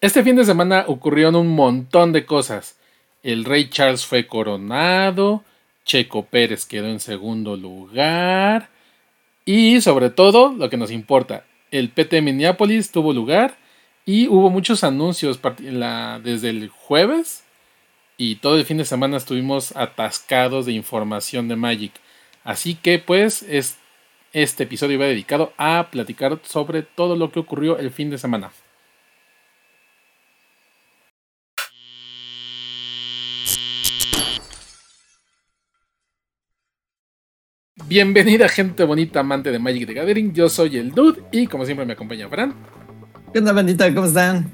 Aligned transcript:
Este 0.00 0.22
fin 0.22 0.36
de 0.36 0.44
semana 0.44 0.84
ocurrieron 0.86 1.34
un 1.34 1.48
montón 1.56 2.12
de 2.12 2.24
cosas. 2.24 2.78
El 3.24 3.44
rey 3.44 3.68
Charles 3.68 4.06
fue 4.06 4.28
coronado, 4.28 5.42
Checo 5.84 6.24
Pérez 6.24 6.66
quedó 6.66 6.86
en 6.86 7.00
segundo 7.00 7.56
lugar 7.56 8.70
y 9.44 9.80
sobre 9.80 10.10
todo 10.10 10.52
lo 10.52 10.70
que 10.70 10.76
nos 10.76 10.92
importa, 10.92 11.46
el 11.72 11.88
PT 11.88 12.22
Minneapolis 12.22 12.92
tuvo 12.92 13.12
lugar 13.12 13.58
y 14.06 14.28
hubo 14.28 14.50
muchos 14.50 14.84
anuncios 14.84 15.40
desde 15.42 16.50
el 16.50 16.68
jueves 16.68 17.42
y 18.16 18.36
todo 18.36 18.56
el 18.56 18.64
fin 18.64 18.76
de 18.76 18.84
semana 18.84 19.16
estuvimos 19.16 19.74
atascados 19.74 20.66
de 20.66 20.74
información 20.74 21.48
de 21.48 21.56
Magic. 21.56 21.92
Así 22.44 22.76
que 22.76 23.00
pues 23.00 23.44
este 24.32 24.62
episodio 24.62 25.00
va 25.00 25.06
dedicado 25.06 25.52
a 25.56 25.88
platicar 25.90 26.38
sobre 26.44 26.82
todo 26.82 27.16
lo 27.16 27.32
que 27.32 27.40
ocurrió 27.40 27.78
el 27.78 27.90
fin 27.90 28.10
de 28.10 28.18
semana. 28.18 28.52
Bienvenida 37.88 38.50
gente 38.50 38.84
bonita 38.84 39.20
amante 39.20 39.50
de 39.50 39.58
Magic 39.58 39.86
the 39.86 39.94
Gathering, 39.94 40.34
yo 40.34 40.50
soy 40.50 40.76
el 40.76 40.90
Dude 40.90 41.22
y 41.32 41.46
como 41.46 41.64
siempre 41.64 41.86
me 41.86 41.94
acompaña 41.94 42.28
Fran. 42.28 42.54
¿Qué 43.32 43.38
onda 43.38 43.54
bandita? 43.54 43.94
¿Cómo 43.94 44.06
están? 44.06 44.52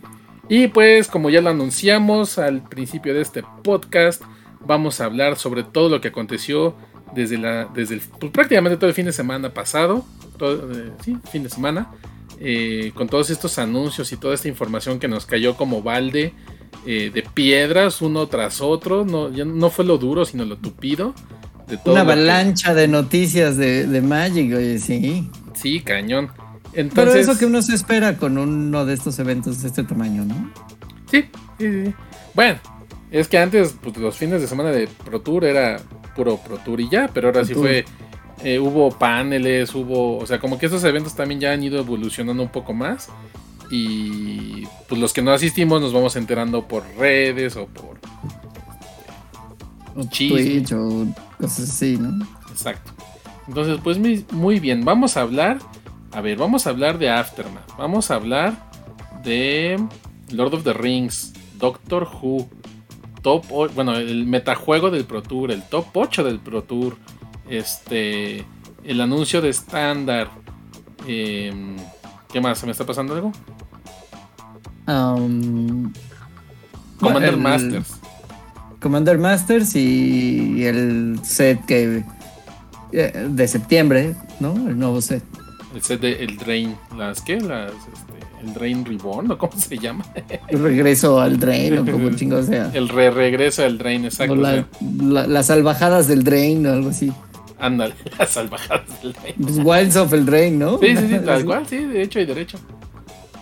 Y 0.48 0.68
pues 0.68 1.08
como 1.08 1.30
ya 1.30 1.40
lo 1.40 1.50
anunciamos 1.50 2.38
al 2.38 2.62
principio 2.62 3.12
de 3.12 3.22
este 3.22 3.42
podcast, 3.64 4.22
vamos 4.64 5.00
a 5.00 5.06
hablar 5.06 5.36
sobre 5.36 5.64
todo 5.64 5.88
lo 5.88 6.00
que 6.00 6.08
aconteció 6.08 6.76
desde, 7.12 7.36
la, 7.36 7.64
desde 7.74 7.96
el, 7.96 8.02
pues, 8.20 8.30
prácticamente 8.30 8.76
todo 8.76 8.86
el 8.86 8.94
fin 8.94 9.06
de 9.06 9.12
semana 9.12 9.52
pasado, 9.52 10.06
todo, 10.38 10.70
eh, 10.70 10.92
sí, 11.04 11.18
fin 11.32 11.42
de 11.42 11.50
semana, 11.50 11.90
eh, 12.38 12.92
con 12.94 13.08
todos 13.08 13.30
estos 13.30 13.58
anuncios 13.58 14.12
y 14.12 14.16
toda 14.16 14.34
esta 14.36 14.46
información 14.46 15.00
que 15.00 15.08
nos 15.08 15.26
cayó 15.26 15.56
como 15.56 15.82
balde 15.82 16.34
eh, 16.86 17.10
de 17.12 17.22
piedras 17.22 18.00
uno 18.00 18.28
tras 18.28 18.60
otro, 18.60 19.04
no, 19.04 19.28
no 19.28 19.70
fue 19.70 19.84
lo 19.84 19.98
duro 19.98 20.24
sino 20.24 20.44
lo 20.44 20.56
tupido. 20.56 21.16
Una 21.84 22.00
avalancha 22.00 22.74
de 22.74 22.88
noticias 22.88 23.56
de, 23.56 23.86
de, 23.86 24.00
Magic, 24.02 24.54
oye, 24.54 24.78
sí. 24.78 25.30
Sí, 25.54 25.80
cañón. 25.80 26.30
Entonces... 26.72 27.14
Pero 27.14 27.14
eso 27.14 27.38
que 27.38 27.46
uno 27.46 27.62
se 27.62 27.74
espera 27.74 28.16
con 28.16 28.36
uno 28.36 28.84
de 28.84 28.94
estos 28.94 29.18
eventos 29.18 29.62
de 29.62 29.68
este 29.68 29.84
tamaño, 29.84 30.24
¿no? 30.24 30.52
Sí, 31.10 31.24
sí, 31.58 31.84
sí. 31.84 31.94
Bueno, 32.34 32.58
es 33.10 33.28
que 33.28 33.38
antes, 33.38 33.76
pues, 33.80 33.96
los 33.96 34.16
fines 34.16 34.40
de 34.40 34.48
semana 34.48 34.70
de 34.70 34.88
Pro 34.88 35.20
Tour 35.20 35.44
era 35.44 35.80
puro 36.16 36.36
Pro 36.38 36.58
Tour 36.58 36.80
y 36.80 36.88
ya, 36.88 37.08
pero 37.14 37.28
ahora 37.28 37.44
sí 37.44 37.54
fue. 37.54 37.84
Eh, 38.42 38.58
hubo 38.58 38.90
paneles, 38.90 39.72
hubo. 39.74 40.18
O 40.18 40.26
sea, 40.26 40.40
como 40.40 40.58
que 40.58 40.66
estos 40.66 40.82
eventos 40.82 41.14
también 41.14 41.40
ya 41.40 41.52
han 41.52 41.62
ido 41.62 41.78
evolucionando 41.78 42.42
un 42.42 42.48
poco 42.48 42.72
más. 42.72 43.08
Y 43.70 44.66
pues 44.88 45.00
los 45.00 45.12
que 45.12 45.22
no 45.22 45.32
asistimos 45.32 45.80
nos 45.80 45.92
vamos 45.92 46.16
enterando 46.16 46.66
por 46.66 46.84
redes 46.98 47.56
o 47.56 47.66
por. 47.66 47.98
Twitch 49.94 50.72
o 50.72 51.06
cosas 51.38 51.70
así, 51.70 51.96
¿no? 51.96 52.24
Exacto. 52.50 52.92
Entonces, 53.48 53.78
pues 53.82 53.98
muy 54.32 54.60
bien. 54.60 54.84
Vamos 54.84 55.16
a 55.16 55.22
hablar. 55.22 55.58
A 56.12 56.20
ver, 56.20 56.38
vamos 56.38 56.66
a 56.66 56.70
hablar 56.70 56.98
de 56.98 57.10
Aftermath. 57.10 57.76
Vamos 57.76 58.10
a 58.10 58.14
hablar 58.14 58.70
de 59.24 59.84
Lord 60.30 60.54
of 60.54 60.64
the 60.64 60.72
Rings, 60.72 61.32
Doctor 61.58 62.08
Who, 62.22 62.48
top, 63.22 63.44
bueno, 63.74 63.96
el 63.96 64.26
metajuego 64.26 64.90
del 64.90 65.04
Pro 65.04 65.22
Tour, 65.22 65.50
el 65.50 65.62
top 65.62 65.86
8 65.94 66.24
del 66.24 66.38
Pro 66.38 66.62
Tour, 66.62 66.96
este, 67.48 68.44
el 68.84 69.00
anuncio 69.00 69.40
de 69.40 69.48
estándar. 69.48 70.30
Em, 71.06 71.76
¿Qué 72.32 72.40
más? 72.40 72.58
¿Se 72.58 72.66
me 72.66 72.72
está 72.72 72.84
pasando 72.84 73.14
algo? 73.14 73.32
Um, 74.86 75.92
Commander 77.00 77.36
Masters. 77.36 78.00
Commander 78.84 79.16
Masters 79.16 79.74
y 79.76 80.62
el 80.66 81.18
set 81.22 81.64
que 81.64 82.04
eh, 82.92 83.28
de 83.30 83.48
septiembre, 83.48 84.14
¿no? 84.40 84.52
El 84.52 84.78
nuevo 84.78 85.00
set. 85.00 85.22
El 85.74 85.80
set 85.80 86.02
de 86.02 86.22
el 86.22 86.36
Drain, 86.36 86.76
las 86.98 87.22
qué, 87.22 87.40
las 87.40 87.72
este, 87.72 88.42
el 88.42 88.52
Drain 88.52 88.84
Reborn 88.84 89.30
o 89.30 89.38
cómo 89.38 89.54
se 89.58 89.78
llama. 89.78 90.04
El 90.48 90.62
regreso 90.62 91.18
al 91.18 91.40
Drain 91.40 91.78
o 91.78 91.90
como 91.90 92.10
chingo 92.14 92.42
sea. 92.42 92.70
El 92.74 92.90
re 92.90 93.10
regreso 93.10 93.64
al 93.64 93.78
Drain, 93.78 94.04
exacto. 94.04 94.36
las 94.36 95.46
salvajadas 95.46 96.06
del 96.06 96.24
Drain 96.24 96.66
o 96.66 96.72
algo 96.74 96.90
así. 96.90 97.10
Ándale, 97.58 97.94
las 98.18 98.28
salvajadas 98.28 99.02
del 99.02 99.14
Drain. 99.14 99.34
Pues 99.40 99.60
Wilds 99.64 99.96
of 99.96 100.12
el 100.12 100.26
Drain, 100.26 100.58
¿no? 100.58 100.78
Sí, 100.78 100.94
sí, 100.94 101.08
sí, 101.08 101.18
tal 101.24 101.46
cual, 101.46 101.66
sí, 101.66 101.78
de 101.78 102.02
hecho 102.02 102.20
y 102.20 102.26
derecho. 102.26 102.58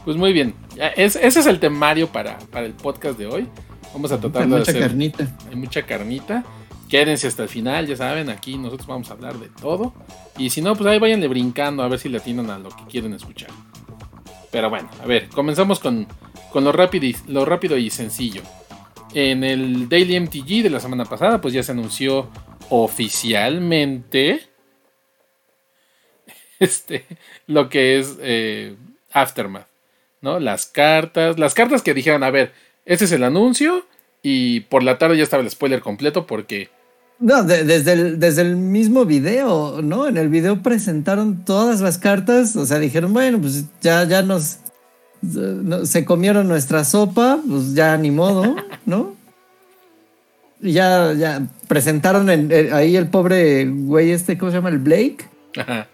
Pues 0.05 0.17
muy 0.17 0.33
bien. 0.33 0.55
ese 0.97 1.27
es 1.27 1.47
el 1.47 1.59
temario 1.59 2.07
para, 2.07 2.39
para 2.39 2.65
el 2.65 2.75
podcast 2.75 3.19
de 3.19 3.27
hoy. 3.27 3.49
Vamos 3.93 4.13
a 4.13 4.21
tratar 4.21 4.43
de 4.43 4.59
mucha 4.59 4.73
carnita. 4.73 5.37
Hay 5.49 5.57
mucha 5.57 5.83
carnita. 5.83 6.45
Quédense 6.89 7.27
hasta 7.27 7.45
el 7.45 7.49
final, 7.49 7.87
ya 7.87 7.97
saben, 7.97 8.29
aquí 8.29 8.59
nosotros 8.59 8.87
vamos 8.87 9.09
a 9.09 9.15
hablar 9.15 9.39
de 9.39 9.49
todo. 9.49 9.95
Y 10.37 10.51
si 10.51 10.61
no, 10.61 10.77
pues 10.77 10.87
ahí 10.91 10.99
váyanle 10.99 11.27
brincando 11.27 11.83
a 11.83 11.89
ver 11.89 11.99
si 11.99 12.11
le 12.11 12.19
atinan 12.19 12.51
a 12.51 12.59
lo 12.59 12.69
que 12.69 12.85
quieren 12.85 13.15
escuchar. 13.15 13.49
Pero 14.51 14.69
bueno, 14.69 14.91
a 15.03 15.07
ver, 15.07 15.31
comenzamos 15.31 15.81
con, 15.81 16.07
con 16.51 16.65
lo, 16.65 16.73
rápido 16.73 17.07
y, 17.07 17.17
lo 17.29 17.47
rápido 17.47 17.79
y 17.79 17.89
sencillo. 17.89 18.43
En 19.15 19.43
el 19.43 19.89
Daily 19.89 20.21
MTG 20.21 20.63
de 20.63 20.71
la 20.71 20.81
semana 20.81 21.07
pasada, 21.07 21.41
pues 21.41 21.55
ya 21.55 21.63
se 21.63 21.73
anunció 21.73 22.29
oficialmente 22.69 24.43
este, 26.59 27.07
lo 27.47 27.71
que 27.71 27.99
es 27.99 28.19
eh, 28.21 28.77
Aftermath, 29.13 29.69
¿no? 30.21 30.39
Las 30.39 30.67
cartas, 30.67 31.39
las 31.39 31.55
cartas 31.55 31.81
que 31.81 31.95
dijeron, 31.95 32.23
a 32.23 32.31
ver, 32.31 32.53
ese 32.85 33.05
es 33.05 33.13
el 33.13 33.25
anuncio 33.25 33.85
y 34.23 34.61
por 34.61 34.83
la 34.83 34.99
tarde 34.99 35.17
ya 35.17 35.25
estaba 35.25 35.43
el 35.43 35.51
spoiler 35.51 35.81
completo 35.81 36.27
porque... 36.27 36.71
No, 37.19 37.45
desde, 37.45 37.93
el, 37.93 38.19
desde 38.19 38.43
el 38.43 38.57
mismo 38.57 39.05
video, 39.05 39.81
¿no? 39.81 40.09
En 40.09 40.17
el 40.17 40.29
video 40.29 40.61
presentaron 40.61 41.45
todas 41.45 41.81
las 41.81 41.99
cartas, 41.99 42.57
o 42.57 42.67
sea, 42.67 42.81
dijeron, 42.81 43.13
bueno, 43.13 43.41
pues 43.41 43.67
ya, 43.81 44.03
ya 44.05 44.23
nos... 44.23 44.59
se 45.85 46.05
comieron 46.05 46.49
nuestra 46.49 46.85
sopa, 46.85 47.39
pues 47.49 47.75
ya 47.75 47.97
ni 47.97 48.11
modo, 48.11 48.57
¿no? 48.87 49.15
Y 50.61 50.73
ya, 50.73 51.13
ya 51.13 51.47
presentaron 51.69 52.29
ahí 52.29 52.97
el 52.97 53.09
pobre 53.09 53.67
güey 53.67 54.11
este, 54.11 54.39
¿cómo 54.39 54.51
se 54.51 54.59
llama? 54.59 54.69
El 54.71 54.79
Blake. 54.79 55.29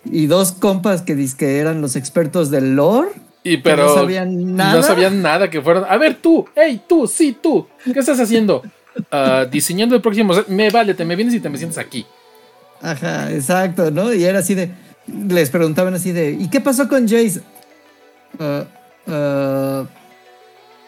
Y 0.04 0.27
dos 0.27 0.53
compas 0.53 1.03
que, 1.03 1.28
que 1.37 1.59
eran 1.59 1.81
los 1.81 1.97
expertos 1.97 2.50
del 2.50 2.77
lore 2.77 3.10
y 3.53 3.56
pero 3.59 3.86
no 3.86 3.94
sabían 3.94 4.56
nada. 4.56 4.76
No 4.76 4.82
sabían 4.82 5.22
nada 5.22 5.48
que 5.48 5.60
fueron. 5.62 5.84
A 5.88 5.97
ver, 5.97 6.16
tú, 6.16 6.47
hey, 6.54 6.81
tú, 6.86 7.06
sí, 7.06 7.36
tú, 7.41 7.66
¿qué 7.84 7.98
estás 7.98 8.20
haciendo? 8.20 8.62
Ah, 9.12 9.47
diseñando 9.48 9.94
el 9.94 10.03
próximo. 10.03 10.34
Me 10.48 10.70
vale, 10.70 10.92
te 10.92 11.04
me 11.04 11.14
vienes 11.14 11.32
y 11.32 11.38
te 11.38 11.48
me 11.48 11.56
sientes 11.56 11.78
aquí. 11.78 12.04
Ajá, 12.82 13.31
exacto, 13.32 13.92
¿no? 13.92 14.12
Y 14.12 14.25
era 14.25 14.41
así 14.41 14.56
de. 14.56 14.70
Les 15.06 15.50
preguntaban 15.50 15.94
así 15.94 16.10
de. 16.10 16.32
¿Y 16.32 16.48
qué 16.48 16.60
pasó 16.60 16.88
con 16.88 17.06
Jace? 17.06 17.41
Ah, 18.41 18.64
ah, 19.06 19.84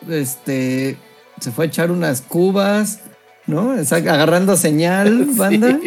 este. 0.08 0.96
Se 1.38 1.52
fue 1.52 1.66
a 1.66 1.68
echar 1.68 1.92
unas 1.92 2.20
cubas, 2.20 3.00
¿no? 3.46 3.76
Agarrando 3.90 4.56
señal, 4.56 5.26
banda. 5.36 5.78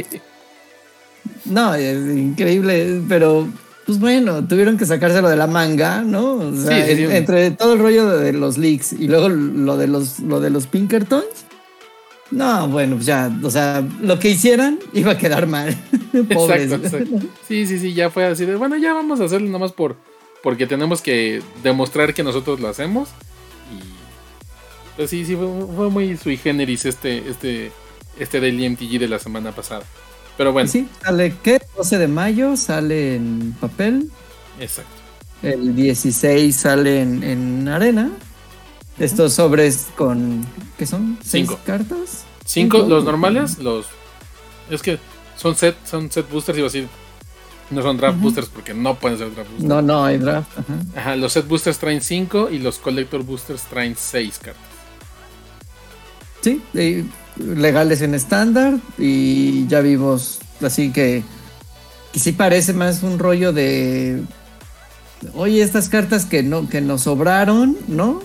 No, 1.43 1.75
es 1.75 1.97
increíble, 2.17 3.01
pero 3.09 3.49
pues 3.85 3.99
bueno, 3.99 4.45
tuvieron 4.47 4.77
que 4.77 4.85
sacárselo 4.85 5.29
de 5.29 5.35
la 5.35 5.47
manga, 5.47 6.01
¿no? 6.01 6.35
O 6.35 6.55
sea, 6.55 6.87
entre 6.87 7.51
todo 7.51 7.73
el 7.73 7.79
rollo 7.79 8.07
de 8.07 8.33
los 8.33 8.57
leaks 8.57 8.93
y 8.93 9.07
luego 9.07 9.29
lo 9.29 9.77
de 9.77 9.87
los, 9.87 10.19
lo 10.19 10.39
de 10.39 10.49
los 10.49 10.67
Pinkertons. 10.67 11.45
No, 12.31 12.67
bueno, 12.67 12.95
pues 12.95 13.05
ya, 13.05 13.31
o 13.43 13.49
sea, 13.51 13.85
lo 14.01 14.17
que 14.19 14.29
hicieran 14.29 14.79
iba 14.93 15.11
a 15.11 15.17
quedar 15.17 15.47
mal. 15.47 15.75
Pobres. 16.33 16.71
Exacto, 16.71 17.19
Sí, 17.47 17.67
sí, 17.67 17.77
sí, 17.77 17.93
ya 17.93 18.09
fue 18.09 18.25
así 18.25 18.45
de, 18.45 18.55
bueno, 18.55 18.77
ya 18.77 18.93
vamos 18.93 19.19
a 19.19 19.25
hacerlo 19.25 19.49
nomás 19.49 19.71
por, 19.71 19.97
porque 20.41 20.65
tenemos 20.65 21.01
que 21.01 21.41
demostrar 21.61 22.13
que 22.13 22.23
nosotros 22.23 22.59
lo 22.59 22.69
hacemos. 22.69 23.09
Y 23.71 24.95
pues 24.95 25.09
sí, 25.09 25.25
sí, 25.25 25.35
fue, 25.35 25.89
muy 25.89 26.17
sui 26.17 26.37
generis 26.37 26.85
este, 26.85 27.29
este, 27.29 27.71
este 28.17 28.39
del 28.39 28.57
MTG 28.71 28.99
de 28.99 29.07
la 29.07 29.19
semana 29.19 29.51
pasada. 29.51 29.83
Pero 30.37 30.51
bueno. 30.51 30.69
Sí, 30.69 30.87
sale 31.03 31.35
¿qué? 31.43 31.61
12 31.77 31.97
de 31.97 32.07
mayo 32.07 32.57
sale 32.57 33.15
en 33.15 33.55
papel. 33.59 34.09
Exacto. 34.59 34.91
El 35.41 35.75
16 35.75 36.55
sale 36.55 37.01
en, 37.01 37.67
arena. 37.67 38.11
Estos 38.97 39.33
sobres 39.33 39.87
con. 39.95 40.45
¿Qué 40.77 40.85
son? 40.85 41.17
¿Seis 41.23 41.47
Cinco. 41.47 41.59
cartas? 41.65 42.25
Cinco, 42.45 42.79
los 42.79 43.03
normales, 43.03 43.57
los. 43.59 43.87
Es 44.69 44.81
que 44.81 44.99
son 45.35 45.55
set, 45.55 45.75
son 45.85 46.11
set 46.11 46.29
boosters, 46.29 46.57
iba 46.57 46.67
a 46.67 46.71
decir. 46.71 46.87
No 47.69 47.81
son 47.81 47.97
draft 47.97 48.19
boosters 48.19 48.49
porque 48.49 48.73
no 48.73 48.95
pueden 48.95 49.17
ser 49.17 49.33
draft 49.33 49.49
boosters. 49.49 49.67
No, 49.67 49.81
no 49.81 50.05
hay 50.05 50.17
draft. 50.17 50.49
Ajá. 50.95 51.15
los 51.15 51.33
set 51.33 51.47
boosters 51.47 51.79
traen 51.79 52.01
5 52.01 52.49
y 52.51 52.59
los 52.59 52.77
collector 52.77 53.23
boosters 53.23 53.63
traen 53.63 53.95
6 53.97 54.39
cartas. 54.39 54.63
Sí, 56.41 56.61
legales 57.37 58.01
en 58.01 58.13
estándar 58.13 58.75
y 58.97 59.65
ya 59.67 59.81
vimos 59.81 60.39
así 60.61 60.91
que, 60.91 61.23
que 62.11 62.19
sí 62.19 62.31
parece 62.31 62.73
más 62.73 63.03
un 63.03 63.19
rollo 63.19 63.53
de 63.53 64.21
oye 65.33 65.61
estas 65.61 65.89
cartas 65.89 66.25
que 66.25 66.43
no 66.43 66.69
que 66.69 66.81
nos 66.81 67.03
sobraron 67.03 67.77
no 67.87 68.21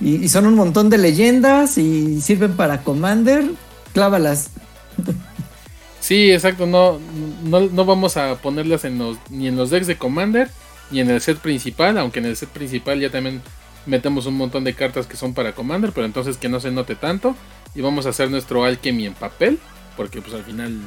Y, 0.00 0.28
son 0.28 0.46
un 0.46 0.54
montón 0.54 0.90
de 0.90 0.98
leyendas 0.98 1.76
y 1.78 2.20
sirven 2.20 2.52
para 2.52 2.82
Commander. 2.82 3.44
Clávalas. 3.92 4.50
Sí, 6.00 6.30
exacto. 6.30 6.66
No, 6.66 7.00
no, 7.44 7.84
vamos 7.84 8.16
a 8.16 8.36
ponerlas 8.36 8.84
en 8.84 8.98
los, 8.98 9.16
ni 9.30 9.48
en 9.48 9.56
los 9.56 9.70
decks 9.70 9.86
de 9.86 9.98
Commander 9.98 10.48
ni 10.90 11.00
en 11.00 11.10
el 11.10 11.20
set 11.20 11.38
principal. 11.38 11.98
Aunque 11.98 12.20
en 12.20 12.26
el 12.26 12.36
set 12.36 12.48
principal 12.48 13.00
ya 13.00 13.10
también 13.10 13.42
metemos 13.86 14.26
un 14.26 14.36
montón 14.36 14.64
de 14.64 14.74
cartas 14.74 15.06
que 15.06 15.16
son 15.16 15.34
para 15.34 15.52
Commander. 15.52 15.90
Pero 15.92 16.06
entonces 16.06 16.36
que 16.36 16.48
no 16.48 16.60
se 16.60 16.70
note 16.70 16.94
tanto. 16.94 17.34
Y 17.74 17.80
vamos 17.80 18.06
a 18.06 18.10
hacer 18.10 18.30
nuestro 18.30 18.64
Alchemy 18.64 19.06
en 19.06 19.14
papel. 19.14 19.58
Porque 19.96 20.20
pues 20.20 20.34
al 20.34 20.44
final. 20.44 20.78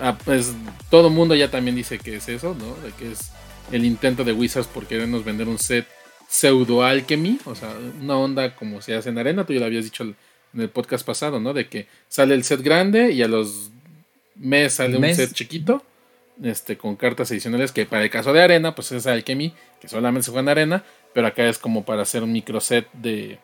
Ah, 0.00 0.16
pues 0.24 0.54
todo 0.90 1.08
el 1.08 1.14
mundo 1.14 1.34
ya 1.34 1.50
también 1.50 1.76
dice 1.76 1.98
que 1.98 2.16
es 2.16 2.28
eso, 2.28 2.56
¿no? 2.58 2.74
De 2.84 2.92
que 2.92 3.12
es 3.12 3.30
el 3.70 3.84
intento 3.84 4.24
de 4.24 4.32
Wizards 4.32 4.66
por 4.66 4.86
querernos 4.86 5.24
vender 5.24 5.48
un 5.48 5.58
set 5.58 5.86
pseudo 6.28 6.82
alchemy, 6.82 7.38
o 7.44 7.54
sea, 7.54 7.76
una 8.00 8.16
onda 8.16 8.56
como 8.56 8.80
se 8.80 8.94
hace 8.94 9.10
en 9.10 9.18
arena, 9.18 9.44
tú 9.44 9.52
ya 9.52 9.60
lo 9.60 9.66
habías 9.66 9.84
dicho 9.84 10.02
en 10.02 10.16
el 10.54 10.70
podcast 10.70 11.04
pasado, 11.06 11.38
¿no? 11.40 11.52
De 11.52 11.68
que 11.68 11.86
sale 12.08 12.34
el 12.34 12.42
set 12.42 12.62
grande 12.62 13.12
y 13.12 13.22
a 13.22 13.28
los 13.28 13.70
meses 14.34 14.74
sale 14.74 14.96
un 14.96 15.14
set 15.14 15.32
chiquito, 15.34 15.82
este, 16.42 16.78
con 16.78 16.96
cartas 16.96 17.30
adicionales 17.30 17.70
que 17.70 17.84
para 17.84 18.02
el 18.02 18.10
caso 18.10 18.32
de 18.32 18.42
arena, 18.42 18.74
pues 18.74 18.92
es 18.92 19.06
alchemy, 19.06 19.52
que 19.78 19.88
solamente 19.88 20.24
se 20.24 20.30
juega 20.30 20.40
en 20.40 20.48
arena, 20.48 20.84
pero 21.12 21.26
acá 21.26 21.46
es 21.46 21.58
como 21.58 21.84
para 21.84 22.02
hacer 22.02 22.22
un 22.22 22.32
micro 22.32 22.60
set 22.60 22.88
de 22.94 23.38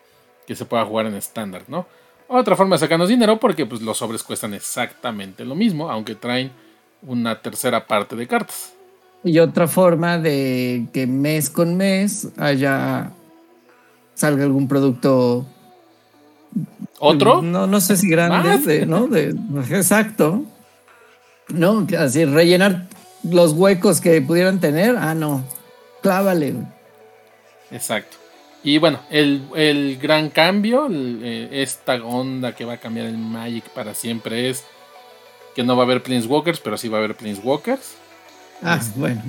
que 0.46 0.56
se 0.56 0.64
pueda 0.64 0.84
jugar 0.86 1.04
en 1.04 1.14
estándar, 1.14 1.64
¿no? 1.68 1.86
Otra 2.28 2.56
forma 2.56 2.76
de 2.76 2.80
sacarnos 2.80 3.08
dinero 3.08 3.40
porque 3.40 3.64
pues 3.64 3.80
los 3.80 3.96
sobres 3.96 4.22
cuestan 4.22 4.52
exactamente 4.52 5.44
lo 5.44 5.54
mismo, 5.54 5.90
aunque 5.90 6.14
traen 6.14 6.52
una 7.02 7.40
tercera 7.40 7.86
parte 7.86 8.16
de 8.16 8.26
cartas. 8.26 8.74
Y 9.24 9.38
otra 9.38 9.66
forma 9.66 10.18
de 10.18 10.86
que 10.92 11.06
mes 11.06 11.50
con 11.50 11.76
mes 11.76 12.28
haya 12.36 13.12
salga 14.14 14.44
algún 14.44 14.68
producto. 14.68 15.46
¿Otro? 16.98 17.40
No, 17.40 17.66
no 17.66 17.80
sé 17.80 17.96
si 17.96 18.08
grande, 18.08 18.84
¿no? 18.84 19.06
De, 19.06 19.34
exacto. 19.70 20.44
No, 21.48 21.86
así 21.98 22.24
rellenar 22.26 22.88
los 23.22 23.52
huecos 23.52 24.00
que 24.00 24.20
pudieran 24.20 24.60
tener. 24.60 24.96
Ah, 24.98 25.14
no. 25.14 25.44
Clávale. 26.02 26.54
Exacto. 27.70 28.17
Y 28.62 28.78
bueno, 28.78 29.00
el, 29.10 29.98
gran 30.00 30.30
cambio, 30.30 30.88
eh, 30.90 31.48
esta 31.52 31.94
onda 31.94 32.54
que 32.54 32.64
va 32.64 32.74
a 32.74 32.76
cambiar 32.78 33.06
el 33.06 33.16
Magic 33.16 33.68
para 33.70 33.94
siempre 33.94 34.50
es 34.50 34.64
que 35.54 35.62
no 35.62 35.76
va 35.76 35.84
a 35.84 35.86
haber 35.86 36.02
Planeswalkers, 36.02 36.60
pero 36.60 36.76
sí 36.76 36.88
va 36.88 36.98
a 36.98 37.04
haber 37.04 37.16
Planeswalkers. 37.16 37.94
Ah, 38.62 38.80
bueno. 38.96 39.22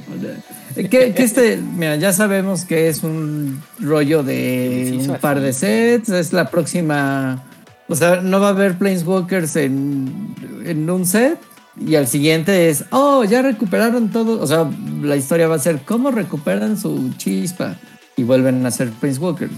Que, 0.90 1.14
este, 1.16 1.58
mira, 1.58 1.96
ya 1.98 2.12
sabemos 2.14 2.66
que 2.66 2.90
es 2.90 3.04
un 3.04 3.62
rollo 3.80 4.24
de 4.24 5.06
un 5.08 5.18
par 5.18 5.40
de 5.40 5.54
sets. 5.54 6.10
Es 6.10 6.34
la 6.34 6.50
próxima. 6.50 7.44
O 7.88 7.96
sea, 7.96 8.22
no 8.22 8.40
va 8.40 8.48
a 8.48 8.52
haber 8.52 8.80
Planeswalkers 8.80 9.56
en, 9.58 10.36
en 10.66 10.90
un 10.90 11.06
set. 11.06 11.38
Y 11.80 11.96
al 11.96 12.08
siguiente 12.08 12.70
es, 12.70 12.86
oh, 12.90 13.24
ya 13.24 13.44
recuperaron 13.44 14.10
todo. 14.10 14.42
O 14.42 14.48
sea, 14.48 14.68
la 15.02 15.16
historia 15.16 15.48
va 15.48 15.56
a 15.56 15.60
ser 15.60 15.82
cómo 15.86 16.10
recuperan 16.10 16.78
su 16.78 17.14
chispa 17.18 17.78
y 18.20 18.24
vuelven 18.24 18.66
a 18.66 18.72
ser 18.72 18.92
Planeswalkers. 18.92 19.54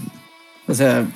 O 0.68 0.74
sea. 0.74 1.06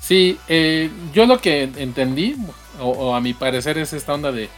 Sí, 0.00 0.38
eh, 0.48 0.90
yo 1.12 1.26
lo 1.26 1.40
que 1.40 1.64
entendí, 1.64 2.36
o 2.80 3.14
a 3.14 3.20
mi 3.20 3.34
parecer, 3.34 3.76
es 3.78 3.92
esta 3.92 4.14
onda 4.14 4.30
de 4.30 4.48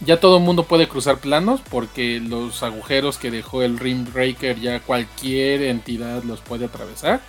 ya 0.00 0.20
todo 0.20 0.38
el 0.38 0.44
mundo 0.44 0.64
puede 0.64 0.88
cruzar 0.88 1.18
planos 1.18 1.60
porque 1.68 2.20
los 2.20 2.62
agujeros 2.62 3.18
que 3.18 3.30
dejó 3.30 3.62
el 3.62 3.78
Rim 3.78 4.06
Breaker 4.12 4.60
ya 4.60 4.80
cualquier 4.80 5.62
entidad 5.62 6.22
los 6.22 6.40
puede 6.40 6.66
atravesar. 6.66 7.20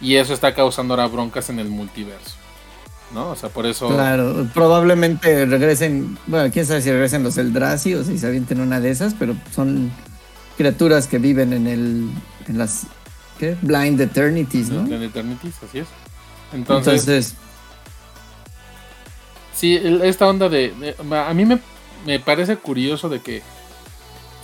Y 0.00 0.16
eso 0.16 0.34
está 0.34 0.54
causando 0.54 0.94
ahora 0.94 1.06
broncas 1.06 1.50
en 1.50 1.58
el 1.58 1.68
multiverso. 1.68 2.36
¿No? 3.14 3.30
O 3.30 3.36
sea, 3.36 3.48
por 3.48 3.66
eso. 3.66 3.88
Claro, 3.88 4.46
probablemente 4.52 5.46
regresen. 5.46 6.18
Bueno, 6.26 6.52
quién 6.52 6.66
sabe 6.66 6.82
si 6.82 6.90
regresen 6.90 7.22
los 7.22 7.38
Eldrazi 7.38 7.94
o 7.94 8.04
si 8.04 8.18
se 8.18 8.26
avienten 8.26 8.60
una 8.60 8.80
de 8.80 8.90
esas, 8.90 9.14
pero 9.14 9.34
son 9.50 9.90
criaturas 10.58 11.06
que 11.06 11.16
viven 11.16 11.54
en 11.54 11.66
el. 11.66 12.10
en 12.46 12.58
las. 12.58 12.86
¿Qué? 13.38 13.56
Blind 13.62 13.98
Eternities, 14.00 14.68
¿no? 14.68 14.82
Blind 14.82 15.04
Eternities, 15.04 15.54
así 15.62 15.78
es. 15.78 15.86
Entonces. 16.52 17.34
sí, 19.54 19.80
esta 20.02 20.26
onda 20.28 20.50
de, 20.50 20.94
A 21.10 21.32
mí 21.32 21.46
me 21.46 21.60
me 22.04 22.20
parece 22.20 22.56
curioso 22.56 23.08
de 23.08 23.20
que 23.20 23.42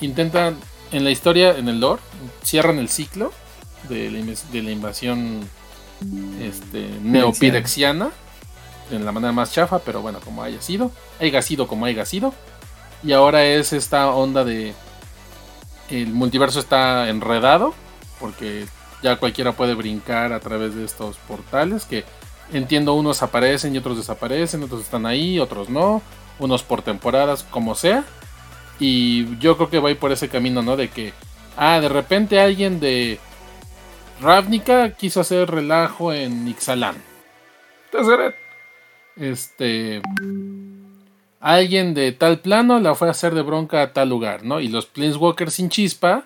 intentan 0.01 0.57
en 0.93 1.05
la 1.05 1.11
historia, 1.11 1.57
en 1.57 1.69
el 1.69 1.81
lore, 1.81 2.03
cierran 2.43 2.79
el 2.79 2.89
ciclo 2.89 3.33
de 3.89 4.11
la, 4.11 4.71
invasión 4.71 5.41
este, 6.41 6.89
neopirexiana 7.03 8.11
en 8.91 9.05
la 9.05 9.13
manera 9.13 9.33
más 9.33 9.53
chafa, 9.53 9.79
pero 9.81 10.03
bueno, 10.03 10.21
como 10.21 10.43
haya 10.43 10.61
sido, 10.61 10.91
haya 11.21 11.43
sido 11.43 11.67
como 11.67 11.87
haya 11.87 12.05
sido. 12.05 12.35
Y 13.03 13.13
ahora 13.13 13.45
es 13.45 13.73
esta 13.73 14.11
onda 14.11 14.45
de 14.45 14.75
el 15.91 16.09
multiverso 16.09 16.61
está 16.61 17.09
enredado 17.09 17.75
porque 18.21 18.67
ya 19.03 19.17
cualquiera 19.17 19.53
puede 19.53 19.75
brincar 19.75 20.33
a 20.33 20.41
través 20.41 20.75
de 20.75 20.85
estos 20.85 21.17
portales 21.19 21.85
que 21.85 22.05
entiendo 22.53 22.95
unos 22.95 23.23
aparecen 23.23 23.75
y 23.75 23.79
otros 23.79 23.97
desaparecen, 23.97 24.63
otros 24.63 24.83
están 24.83 25.07
ahí, 25.07 25.39
otros 25.39 25.69
no 25.69 26.03
unos 26.39 26.63
por 26.63 26.83
temporadas, 26.83 27.45
como 27.45 27.75
sea. 27.75 28.05
Y 28.79 29.39
yo 29.39 29.57
creo 29.57 29.71
que 29.71 29.79
va 29.79 29.89
a 29.89 29.93
ir 29.93 29.99
por 29.99 30.13
ese 30.13 30.29
camino, 30.29 30.63
¿no? 30.63 30.77
De 30.77 30.89
que, 30.89 31.13
ah, 31.57 31.81
de 31.81 31.89
repente 31.89 32.41
alguien 32.41 32.81
de 32.81 33.21
Ravnica 34.21 34.95
quiso 34.95 35.21
hacer 35.21 35.51
relajo 35.51 36.13
en 36.13 36.49
Ixalan. 36.49 36.97
Este. 39.17 40.03
Alguien 41.45 41.93
de 41.93 42.11
tal 42.13 42.39
plano 42.39 42.81
la 42.81 42.95
fue 42.95 43.07
a 43.07 43.11
hacer 43.11 43.35
de 43.35 43.43
bronca 43.43 43.83
a 43.83 43.93
tal 43.93 44.09
lugar, 44.09 44.45
¿no? 44.45 44.61
Y 44.61 44.69
los 44.69 44.87
Planeswalkers 44.87 45.53
sin 45.53 45.69
chispa, 45.69 46.25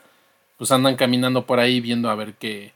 pues 0.57 0.71
andan 0.71 0.95
caminando 0.95 1.45
por 1.45 1.59
ahí 1.59 1.81
viendo 1.81 2.09
a 2.09 2.15
ver 2.15 2.35
qué, 2.35 2.71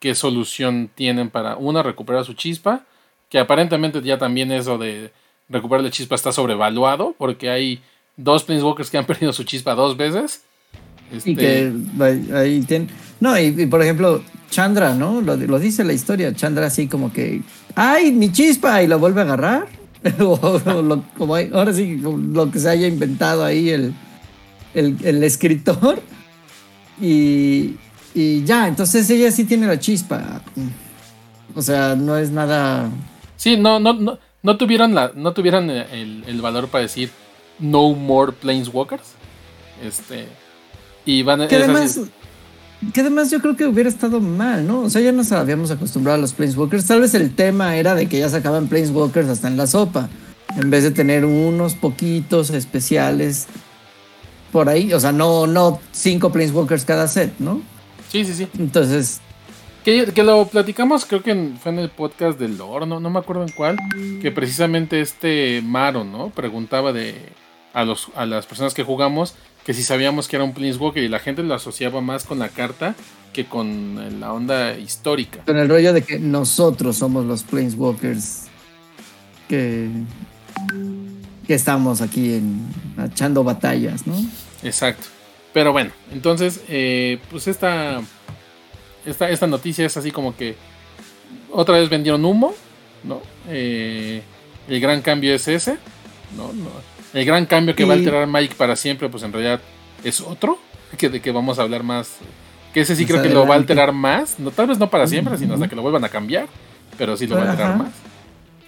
qué 0.00 0.16
solución 0.16 0.90
tienen 0.92 1.30
para, 1.30 1.54
una, 1.54 1.84
recuperar 1.84 2.24
su 2.24 2.34
chispa, 2.34 2.84
que 3.28 3.38
aparentemente 3.38 4.02
ya 4.02 4.18
también 4.18 4.50
eso 4.50 4.76
de 4.76 5.12
recuperar 5.48 5.84
la 5.84 5.92
chispa 5.92 6.16
está 6.16 6.32
sobrevaluado 6.32 7.14
porque 7.16 7.48
hay 7.48 7.80
dos 8.16 8.42
Planeswalkers 8.42 8.90
que 8.90 8.98
han 8.98 9.06
perdido 9.06 9.32
su 9.32 9.44
chispa 9.44 9.76
dos 9.76 9.96
veces. 9.96 10.42
Y 11.24 11.36
que 11.36 11.68
este, 11.68 12.34
ahí 12.34 12.60
tienen... 12.62 12.90
No, 13.20 13.38
y, 13.38 13.66
por 13.66 13.80
ejemplo, 13.80 14.24
Chandra, 14.50 14.94
¿no? 14.94 15.20
Lo, 15.20 15.36
dice 15.60 15.84
la 15.84 15.92
historia. 15.92 16.34
Chandra 16.34 16.66
así 16.66 16.88
como 16.88 17.12
que, 17.12 17.40
¡ay, 17.76 18.10
mi 18.10 18.32
chispa! 18.32 18.82
Y 18.82 18.88
lo 18.88 18.98
vuelve 18.98 19.20
a 19.20 19.24
agarrar. 19.24 19.77
como 21.18 21.36
ahora 21.36 21.72
sí, 21.72 21.96
lo 21.96 22.50
que 22.50 22.58
se 22.58 22.68
haya 22.68 22.86
inventado 22.86 23.44
ahí 23.44 23.70
el, 23.70 23.94
el, 24.74 25.22
escritor. 25.24 26.00
Y, 27.00 27.76
y 28.14 28.44
ya, 28.44 28.68
entonces 28.68 29.08
ella 29.10 29.30
sí 29.30 29.44
tiene 29.44 29.66
la 29.66 29.78
chispa. 29.78 30.42
O 31.54 31.62
sea, 31.62 31.94
no 31.96 32.16
es 32.16 32.30
nada... 32.30 32.90
Sí, 33.36 33.56
no, 33.56 33.78
no, 33.78 33.94
no 33.94 34.18
no 34.42 34.56
tuvieron, 34.56 34.94
la, 34.94 35.12
no 35.14 35.32
tuvieron 35.32 35.70
el, 35.70 36.40
valor 36.40 36.68
para 36.68 36.82
decir 36.82 37.10
no 37.58 37.90
more 37.90 38.32
planeswalkers. 38.32 39.14
Este. 39.84 40.26
Y 41.04 41.22
van 41.22 41.48
que 41.48 41.56
además, 41.56 42.00
que 42.92 43.00
además 43.00 43.30
yo 43.30 43.40
creo 43.40 43.56
que 43.56 43.66
hubiera 43.66 43.88
estado 43.88 44.20
mal, 44.20 44.66
¿no? 44.66 44.82
O 44.82 44.90
sea, 44.90 45.02
ya 45.02 45.12
nos 45.12 45.32
habíamos 45.32 45.70
acostumbrado 45.70 46.18
a 46.18 46.20
los 46.20 46.32
planeswalkers. 46.32 46.86
Tal 46.86 47.00
vez 47.00 47.14
el 47.14 47.34
tema 47.34 47.76
era 47.76 47.94
de 47.94 48.08
que 48.08 48.20
ya 48.20 48.28
sacaban 48.28 48.68
planeswalkers 48.68 49.28
hasta 49.28 49.48
en 49.48 49.56
la 49.56 49.66
sopa. 49.66 50.08
En 50.56 50.70
vez 50.70 50.84
de 50.84 50.92
tener 50.92 51.24
unos 51.24 51.74
poquitos 51.74 52.50
especiales 52.50 53.48
por 54.52 54.68
ahí. 54.68 54.92
O 54.92 55.00
sea, 55.00 55.12
no, 55.12 55.46
no 55.46 55.80
cinco 55.92 56.30
planeswalkers 56.30 56.84
cada 56.84 57.08
set, 57.08 57.32
¿no? 57.38 57.60
Sí, 58.10 58.24
sí, 58.24 58.32
sí. 58.32 58.48
Entonces, 58.58 59.20
que, 59.84 60.22
lo 60.22 60.46
platicamos, 60.46 61.04
creo 61.04 61.22
que 61.22 61.52
fue 61.60 61.72
en 61.72 61.78
el 61.78 61.90
podcast 61.90 62.38
del 62.38 62.58
Lore, 62.58 62.86
no, 62.86 63.00
no 63.00 63.10
me 63.10 63.18
acuerdo 63.18 63.42
en 63.42 63.52
cuál, 63.52 63.76
que 64.20 64.30
precisamente 64.30 65.00
este 65.00 65.62
Maro, 65.64 66.04
¿no? 66.04 66.30
Preguntaba 66.30 66.92
de 66.92 67.14
a, 67.72 67.84
los, 67.84 68.08
a 68.14 68.26
las 68.26 68.46
personas 68.46 68.74
que 68.74 68.82
jugamos 68.82 69.34
que 69.64 69.74
si 69.74 69.82
sabíamos 69.82 70.28
que 70.28 70.36
era 70.36 70.44
un 70.44 70.54
Planeswalker 70.54 71.02
y 71.02 71.08
la 71.08 71.18
gente 71.18 71.42
lo 71.42 71.54
asociaba 71.54 72.00
más 72.00 72.24
con 72.24 72.38
la 72.38 72.48
carta 72.48 72.94
que 73.32 73.46
con 73.46 74.20
la 74.20 74.32
onda 74.32 74.78
histórica. 74.78 75.44
Con 75.44 75.58
el 75.58 75.68
rollo 75.68 75.92
de 75.92 76.02
que 76.02 76.18
nosotros 76.18 76.96
somos 76.96 77.26
los 77.26 77.42
Planeswalkers 77.42 78.44
que, 79.48 79.88
que 81.46 81.54
estamos 81.54 82.00
aquí 82.00 82.34
en, 82.34 82.66
echando 83.04 83.44
batallas, 83.44 84.06
¿no? 84.06 84.14
Exacto. 84.62 85.06
Pero 85.52 85.72
bueno, 85.72 85.90
entonces, 86.12 86.62
eh, 86.68 87.18
pues 87.30 87.48
esta 87.48 88.00
esta, 89.04 89.30
esta 89.30 89.46
noticia 89.46 89.86
es 89.86 89.96
así 89.96 90.10
como 90.10 90.36
que 90.36 90.54
otra 91.50 91.78
vez 91.78 91.88
vendieron 91.88 92.24
humo, 92.24 92.54
¿no? 93.04 93.22
Eh, 93.48 94.22
el 94.68 94.80
gran 94.80 95.00
cambio 95.02 95.34
es 95.34 95.48
ese, 95.48 95.78
¿no? 96.36 96.52
El 97.14 97.24
gran 97.24 97.46
cambio 97.46 97.74
que 97.74 97.84
va 97.84 97.94
a 97.94 97.96
alterar 97.96 98.26
Mike 98.26 98.54
para 98.56 98.76
siempre, 98.76 99.08
pues 99.08 99.22
en 99.22 99.32
realidad 99.32 99.60
es 100.04 100.20
otro, 100.20 100.58
que 100.98 101.08
de 101.08 101.20
que 101.20 101.30
vamos 101.32 101.58
a 101.58 101.62
hablar 101.62 101.82
más 101.82 102.16
Que 102.74 102.80
ese 102.80 102.94
sí 102.96 103.06
creo 103.06 103.22
que 103.22 103.30
lo 103.30 103.46
va 103.46 103.54
a 103.54 103.58
alterar 103.58 103.92
más. 103.92 104.38
No, 104.38 104.50
tal 104.50 104.66
vez 104.66 104.78
no 104.78 104.90
para 104.90 105.06
siempre, 105.06 105.36
sino 105.38 105.54
hasta 105.54 105.68
que 105.68 105.76
lo 105.76 105.82
vuelvan 105.82 106.04
a 106.04 106.08
cambiar. 106.08 106.46
Pero 106.98 107.16
sí 107.16 107.26
lo 107.26 107.36
va 107.36 107.42
a 107.44 107.50
alterar 107.52 107.70
Ajá. 107.72 107.82
más. 107.84 107.92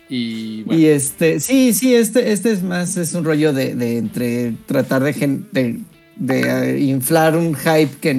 Y 0.09 0.63
bueno. 0.65 0.81
Y 0.81 0.87
este, 0.87 1.39
sí, 1.39 1.73
sí, 1.73 1.95
este, 1.95 2.33
este 2.33 2.51
es 2.53 2.63
más, 2.63 2.97
es 2.97 3.15
un 3.15 3.25
rollo 3.25 3.53
de, 3.53 3.75
de 3.77 3.99
entre 3.99 4.53
tratar 4.67 5.03
de, 5.05 5.13
gen- 5.13 5.47
de, 5.53 5.81
de, 6.17 6.75
eh, 6.75 6.81
inflar 6.81 7.37
un 7.37 7.55
hype 7.55 7.97
que, 8.01 8.17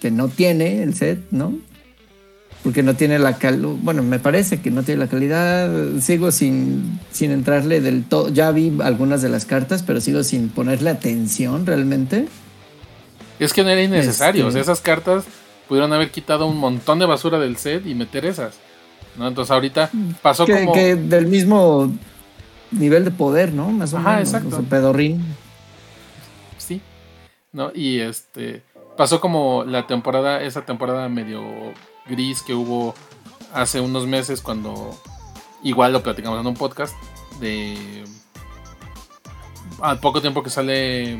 que 0.00 0.10
no 0.10 0.28
tiene 0.28 0.82
el 0.82 0.94
set, 0.94 1.20
¿no? 1.30 1.54
Porque 2.66 2.82
no 2.82 2.94
tiene 2.94 3.20
la 3.20 3.38
calidad, 3.38 3.68
bueno, 3.80 4.02
me 4.02 4.18
parece 4.18 4.60
que 4.60 4.72
no 4.72 4.82
tiene 4.82 4.98
la 5.04 5.06
calidad, 5.08 5.70
sigo 6.00 6.32
sin, 6.32 6.98
sin 7.12 7.30
entrarle 7.30 7.80
del 7.80 8.02
todo, 8.02 8.28
ya 8.28 8.50
vi 8.50 8.76
algunas 8.82 9.22
de 9.22 9.28
las 9.28 9.44
cartas, 9.44 9.84
pero 9.84 10.00
sigo 10.00 10.24
sin 10.24 10.48
ponerle 10.48 10.90
atención 10.90 11.64
realmente. 11.64 12.26
Es 13.38 13.52
que 13.52 13.62
no 13.62 13.68
era 13.68 13.80
innecesario. 13.84 14.40
Este- 14.40 14.48
O 14.48 14.50
sea, 14.50 14.62
esas 14.62 14.80
cartas 14.80 15.26
pudieron 15.68 15.92
haber 15.92 16.10
quitado 16.10 16.48
un 16.48 16.56
montón 16.56 16.98
de 16.98 17.06
basura 17.06 17.38
del 17.38 17.56
set 17.56 17.86
y 17.86 17.94
meter 17.94 18.26
esas. 18.26 18.54
¿no? 19.16 19.28
Entonces 19.28 19.52
ahorita 19.52 19.88
pasó 20.20 20.44
Que, 20.44 20.54
como. 20.54 20.72
que 20.72 20.96
del 20.96 21.28
mismo 21.28 21.92
nivel 22.72 23.04
de 23.04 23.12
poder, 23.12 23.52
¿no? 23.52 23.70
Más 23.70 23.92
o 23.92 23.98
Ajá, 23.98 24.14
menos. 24.14 24.28
exacto. 24.28 24.56
o 24.56 24.58
sea, 24.60 24.68
pedorrín. 24.68 25.22
Sí. 26.58 26.80
¿No? 27.52 27.70
Y 27.72 28.00
este. 28.00 28.62
Pasó 28.96 29.20
como 29.20 29.62
la 29.64 29.86
temporada, 29.86 30.42
esa 30.42 30.62
temporada 30.66 31.08
medio 31.08 31.44
gris 32.08 32.42
que 32.42 32.54
hubo 32.54 32.94
hace 33.52 33.80
unos 33.80 34.06
meses 34.06 34.40
cuando. 34.40 34.98
Igual 35.62 35.92
lo 35.92 36.02
platicamos 36.02 36.40
en 36.40 36.46
un 36.46 36.54
podcast. 36.54 36.94
De. 37.40 38.04
Al 39.80 40.00
poco 40.00 40.20
tiempo 40.20 40.42
que 40.42 40.50
sale 40.50 41.18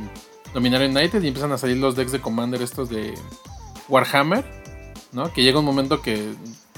Dominaria 0.54 0.88
United 0.88 1.22
y 1.22 1.28
empiezan 1.28 1.52
a 1.52 1.58
salir 1.58 1.76
los 1.76 1.96
decks 1.96 2.12
de 2.12 2.20
Commander 2.20 2.62
estos 2.62 2.88
de 2.88 3.14
Warhammer. 3.88 4.44
¿No? 5.12 5.32
Que 5.32 5.42
llega 5.42 5.58
un 5.58 5.64
momento 5.64 6.02
que 6.02 6.34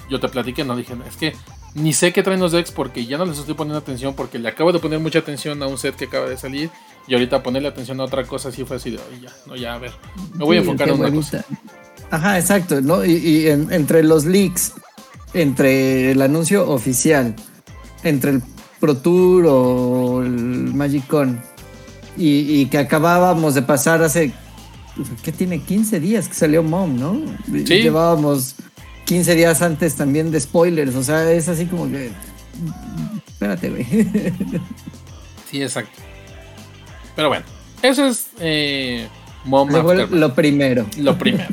yo 0.08 0.20
te 0.20 0.28
platiqué, 0.28 0.64
no 0.64 0.76
dije, 0.76 0.96
es 1.08 1.16
que 1.16 1.34
ni 1.74 1.92
sé 1.92 2.12
qué 2.12 2.22
traen 2.22 2.40
los 2.40 2.52
decks 2.52 2.70
porque 2.72 3.04
ya 3.06 3.18
no 3.18 3.26
les 3.26 3.38
estoy 3.38 3.54
poniendo 3.54 3.78
atención 3.78 4.14
porque 4.14 4.38
le 4.38 4.48
acabo 4.48 4.72
de 4.72 4.78
poner 4.78 4.98
mucha 5.00 5.18
atención 5.18 5.62
a 5.62 5.66
un 5.66 5.78
set 5.78 5.96
que 5.96 6.06
acaba 6.06 6.28
de 6.28 6.36
salir 6.36 6.70
y 7.06 7.14
ahorita 7.14 7.42
ponerle 7.42 7.68
atención 7.68 8.00
a 8.00 8.04
otra 8.04 8.24
cosa 8.24 8.50
sí 8.50 8.64
fue 8.64 8.76
así 8.76 8.90
de, 8.90 8.98
"Oye, 8.98 9.20
ya, 9.22 9.32
no, 9.46 9.56
ya, 9.56 9.74
a 9.74 9.78
ver, 9.78 9.92
me 10.34 10.44
voy 10.44 10.56
a 10.56 10.60
enfocar 10.60 10.88
en 10.88 11.00
una 11.00 11.10
cosa. 11.10 11.44
Ajá, 12.10 12.38
exacto, 12.38 12.80
¿no? 12.80 13.04
Y, 13.04 13.12
y 13.16 13.48
en- 13.48 13.72
entre 13.72 14.02
los 14.02 14.24
leaks, 14.24 14.72
entre 15.34 16.12
el 16.12 16.22
anuncio 16.22 16.68
oficial, 16.70 17.34
entre 18.02 18.30
el 18.32 18.42
Pro 18.80 18.96
Tour 18.96 19.46
o 19.48 20.22
el 20.22 20.72
Magic 20.74 21.06
Con, 21.06 21.40
y, 22.16 22.60
y 22.60 22.66
que 22.66 22.78
acabábamos 22.78 23.54
de 23.54 23.62
pasar 23.62 24.02
hace, 24.02 24.32
¿qué 25.22 25.32
tiene? 25.32 25.60
15 25.60 26.00
días 26.00 26.28
que 26.28 26.34
salió 26.34 26.62
Mom, 26.62 26.98
¿no? 26.98 27.20
Sí. 27.46 27.64
Llevábamos 27.64 28.54
15 29.04 29.34
días 29.34 29.60
antes 29.62 29.94
también 29.96 30.30
de 30.30 30.40
spoilers, 30.40 30.94
o 30.94 31.02
sea, 31.02 31.30
es 31.32 31.48
así 31.48 31.66
como 31.66 31.88
que... 31.90 32.10
Espérate, 33.28 33.70
güey. 33.70 33.86
Sí, 35.50 35.62
exacto. 35.62 35.98
Pero 37.16 37.28
bueno, 37.28 37.44
eso 37.82 38.06
es 38.06 38.26
eh, 38.38 39.08
Mom 39.46 39.70
lo 39.70 40.34
primero. 40.34 40.86
lo 40.98 41.16
primero. 41.16 41.46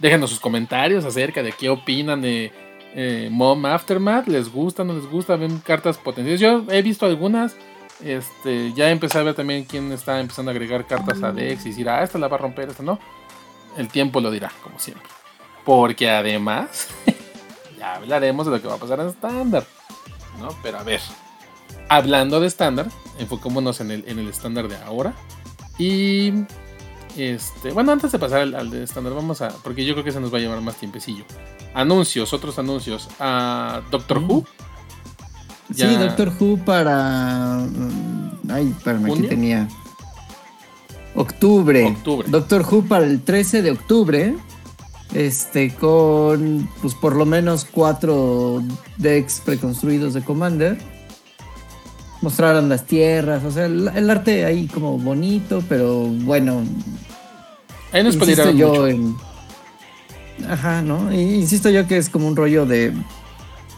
Déjenos 0.00 0.30
sus 0.30 0.40
comentarios 0.40 1.04
acerca 1.04 1.42
de 1.42 1.52
qué 1.52 1.68
opinan 1.68 2.22
de 2.22 2.52
eh, 2.94 3.28
Mom 3.30 3.64
Aftermath. 3.66 4.26
¿Les 4.28 4.50
gusta, 4.50 4.82
no 4.82 4.94
les 4.94 5.06
gusta? 5.06 5.36
¿Ven 5.36 5.58
cartas 5.58 5.98
potenciales? 5.98 6.40
Yo 6.40 6.64
he 6.72 6.82
visto 6.82 7.06
algunas. 7.06 7.56
Este, 8.02 8.72
ya 8.72 8.90
empecé 8.90 9.18
a 9.18 9.22
ver 9.22 9.34
también 9.34 9.64
quién 9.64 9.92
está 9.92 10.18
empezando 10.20 10.50
a 10.50 10.52
agregar 10.52 10.86
cartas 10.86 11.22
a 11.22 11.32
Dex 11.32 11.66
y 11.66 11.70
decir, 11.70 11.88
ah, 11.90 12.02
esta 12.02 12.18
la 12.18 12.28
va 12.28 12.36
a 12.36 12.40
romper, 12.40 12.70
esta 12.70 12.82
no. 12.82 12.98
El 13.76 13.88
tiempo 13.88 14.20
lo 14.20 14.30
dirá, 14.30 14.50
como 14.62 14.78
siempre. 14.78 15.06
Porque 15.64 16.08
además, 16.08 16.88
ya 17.78 17.96
hablaremos 17.96 18.46
de 18.46 18.52
lo 18.52 18.62
que 18.62 18.68
va 18.68 18.74
a 18.74 18.78
pasar 18.78 19.00
en 19.00 19.08
estándar. 19.08 19.66
¿no? 20.38 20.48
Pero 20.62 20.78
a 20.78 20.82
ver, 20.82 21.00
hablando 21.88 22.40
de 22.40 22.46
estándar, 22.46 22.88
enfocémonos 23.18 23.80
en 23.80 23.90
el, 23.90 24.04
en 24.06 24.18
el 24.18 24.28
estándar 24.28 24.68
de 24.68 24.76
ahora. 24.76 25.14
Y 25.78 26.32
este, 27.16 27.72
bueno, 27.72 27.92
antes 27.92 28.12
de 28.12 28.18
pasar 28.18 28.40
al, 28.40 28.54
al 28.54 28.70
de 28.70 28.84
estándar, 28.84 29.14
vamos 29.14 29.40
a, 29.42 29.48
porque 29.62 29.84
yo 29.84 29.94
creo 29.94 30.04
que 30.04 30.12
se 30.12 30.20
nos 30.20 30.32
va 30.32 30.38
a 30.38 30.40
llevar 30.40 30.60
más 30.60 30.76
tiempecillo. 30.76 31.24
Anuncios, 31.74 32.32
otros 32.32 32.58
anuncios. 32.58 33.08
A 33.18 33.82
Doctor 33.90 34.20
Mm. 34.20 34.30
Who. 34.30 34.44
Sí, 35.74 35.86
Doctor 35.96 36.32
Who 36.40 36.58
para. 36.64 37.58
mm, 37.68 38.50
Ay, 38.50 38.74
espérame, 38.76 39.06
aquí 39.12 39.22
tenía. 39.22 39.68
Octubre. 41.14 41.86
Octubre. 41.86 42.28
Doctor 42.28 42.62
Who 42.70 42.82
para 42.84 43.04
el 43.04 43.20
13 43.22 43.62
de 43.62 43.70
octubre. 43.72 44.34
Este, 45.12 45.74
con 45.74 46.68
pues 46.80 46.94
por 46.94 47.16
lo 47.16 47.26
menos 47.26 47.64
cuatro 47.68 48.62
decks 48.96 49.42
preconstruidos 49.44 50.14
de 50.14 50.22
Commander. 50.22 50.78
Mostraron 52.22 52.68
las 52.68 52.84
tierras, 52.84 53.42
o 53.44 53.50
sea, 53.50 53.64
el, 53.66 53.88
el 53.88 54.10
arte 54.10 54.44
ahí 54.44 54.66
como 54.66 54.98
bonito, 54.98 55.62
pero 55.68 56.04
bueno, 56.04 56.62
Ahí 57.92 58.04
nos 58.04 58.14
insisto 58.16 58.50
yo 58.52 58.68
mucho. 58.68 58.86
en. 58.88 59.16
Ajá, 60.48 60.82
¿no? 60.82 61.12
Insisto 61.12 61.70
yo 61.70 61.86
que 61.86 61.96
es 61.96 62.08
como 62.08 62.28
un 62.28 62.36
rollo 62.36 62.66
de 62.66 62.92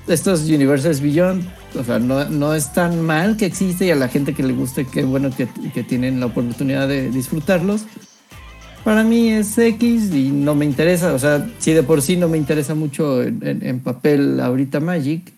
estos 0.09 0.43
Universes 0.43 1.01
Beyond. 1.01 1.45
O 1.79 1.85
sea, 1.85 1.99
no, 1.99 2.29
no 2.29 2.55
es 2.55 2.73
tan 2.73 3.01
mal 3.01 3.37
que 3.37 3.47
existe 3.47 3.87
y 3.87 3.91
a 3.91 3.97
la 3.97 4.09
gente 4.09 4.35
que 4.35 4.43
le 4.43 4.53
guste, 4.53 4.87
qué 4.87 5.05
bueno 5.05 5.31
que, 5.35 5.49
que 5.73 5.83
tienen 5.85 6.21
la 6.21 6.27
oportunidad 6.27 6.87
de 6.89 7.11
disfrutarlos. 7.11 7.83
Para 8.85 9.05
mí 9.05 9.31
es 9.31 9.57
X 9.57 10.13
y 10.13 10.31
no 10.31 10.55
me 10.57 10.65
interesa. 10.65 11.15
O 11.15 11.19
sea, 11.19 11.49
si 11.59 11.73
de 11.73 11.83
por 11.85 12.03
sí 12.03 12.17
no 12.17 12.29
me 12.29 12.37
interesa 12.37 12.75
mucho 12.75 13.23
en, 13.23 13.41
en- 13.47 13.65
en 13.65 13.81
papel 13.81 14.41
ahorita 14.41 14.81
Magic, 14.81 15.33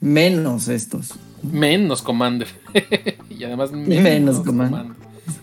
menos 0.00 0.66
estos. 0.68 1.12
Menos 1.42 2.02
Commander. 2.02 2.48
y 3.30 3.44
además 3.44 3.72
Menos 3.72 4.40
Commander. 4.40 4.96